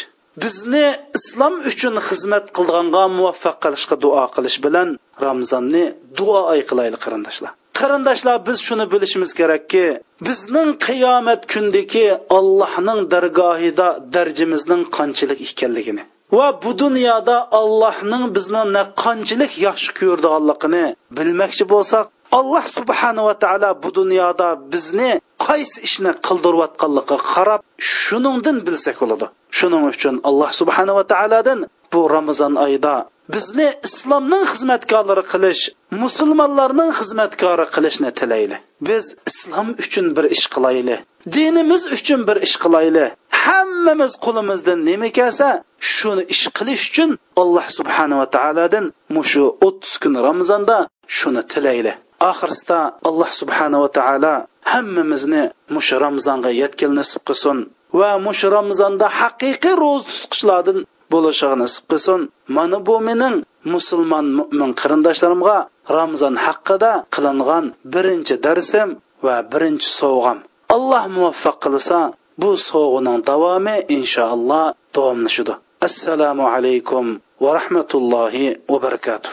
Bizni 0.44 0.86
islom 1.18 1.54
uchun 1.72 1.96
xizmat 2.08 2.46
qilganga 2.58 3.04
muvaffaq 3.18 3.58
qilishga 3.64 3.96
duo 4.04 4.24
qilish 4.36 4.58
bilan 4.66 4.90
ramzonni 5.26 5.86
duo 6.18 6.40
oy 6.54 6.62
qilaylik 6.70 7.02
qarindoshlar. 7.06 7.52
Qarindoshlar 7.80 8.38
biz 8.48 8.58
shuni 8.68 8.86
bilishimiz 8.94 9.32
kerakki 9.40 9.86
bizning 10.28 10.70
qiyomat 10.88 11.42
kundagi 11.54 12.06
allohning 12.38 13.00
dargohida 13.14 13.88
darjimizning 14.16 14.84
qanchalik 14.98 15.40
ekanligini 15.50 16.04
va 16.38 16.48
bu 16.64 16.72
dunyoda 16.84 17.36
allohning 17.60 18.24
bizni 18.36 18.84
qanchalik 19.04 19.54
yaxshi 19.68 19.92
ko'rdiganligini 20.00 20.86
bilmoqchi 21.18 21.64
bo'lsak 21.74 22.06
alloh 22.32 22.66
subhanava 22.78 23.34
taolo 23.44 23.70
bu 23.84 23.90
dunyoda 24.00 24.50
bizni 24.72 25.12
qaysi 25.48 25.78
ishni 25.88 26.12
qildirayotganligiga 26.28 27.18
qarab 27.34 27.62
shuningdan 27.98 28.58
bilsak 28.68 28.96
bo'ladi. 29.02 29.26
Shuning 29.58 29.84
uchun 29.94 30.16
alloh 30.30 30.50
subhanava 30.60 31.04
taolodan 31.14 31.60
bu 31.94 32.00
ramazon 32.16 32.54
oyida 32.66 32.94
bizni 33.34 33.68
islomning 33.88 34.44
xizmatkori 34.52 35.24
qilish 35.32 35.62
musulmonlarning 36.04 36.92
xizmatkori 37.00 37.66
qilishni 37.76 38.12
tilayli 38.20 38.58
biz 38.88 39.06
islom 39.30 39.68
uchun 39.84 40.06
bir 40.16 40.26
ish 40.36 40.46
qilayli 40.54 40.96
dinimiz 41.36 41.84
uchun 41.98 42.20
bir 42.28 42.38
ish 42.48 42.56
qilayli 42.64 43.06
hammamiz 43.44 44.14
qo'limizdan 44.26 44.80
nima 44.90 45.10
kelsa 45.20 45.48
shuni 45.96 46.24
ish 46.34 46.46
qilish 46.58 46.84
uchun 46.92 47.10
alloh 47.42 47.66
subhanava 47.78 48.26
taolodan 48.36 48.86
mushu 49.16 49.44
o'ttiz 49.68 49.94
kun 50.04 50.14
ramazonda 50.28 50.78
shuni 51.18 51.42
tilayli 51.54 51.94
oxirsida 52.32 52.80
alloh 53.08 53.30
subhanava 53.40 53.88
taolo 53.98 54.36
hammamizni 54.72 55.44
mush 55.76 55.92
ramzonga 56.04 56.52
yetkil 56.62 56.92
nisib 57.00 57.22
qilsin 57.28 57.58
va 58.00 58.10
mush 58.28 58.44
ramzonda 58.56 59.08
haqiqiy 59.20 59.76
ro'za 59.84 60.06
tutqichlardan 60.12 60.80
bo'lishiga 61.12 61.56
nisib 61.64 61.84
qilsin. 61.92 62.22
Mana 62.56 62.78
bu 62.88 62.96
mening 63.08 63.36
musulmon 63.74 64.26
mo'min 64.38 64.72
qarindoshlarimga 64.80 65.58
ramzon 65.98 66.36
haqida 66.46 66.92
qilingan 67.16 67.66
birinchi 67.94 68.36
darsim 68.46 68.90
va 69.26 69.36
birinchi 69.52 69.88
sovg'am. 70.00 70.38
Alloh 70.76 71.04
muvaffaq 71.16 71.58
qilsa 71.66 72.00
bu 72.42 72.50
sovg'ining 72.70 73.20
davomi 73.30 73.76
inshaalloh 73.98 74.66
davomlashadi 74.96 75.54
assalomu 75.88 76.46
alaykum 76.56 77.06
va 77.44 77.50
rahmatullohi 77.60 78.46
va 78.72 78.78
barakatuh. 78.86 79.32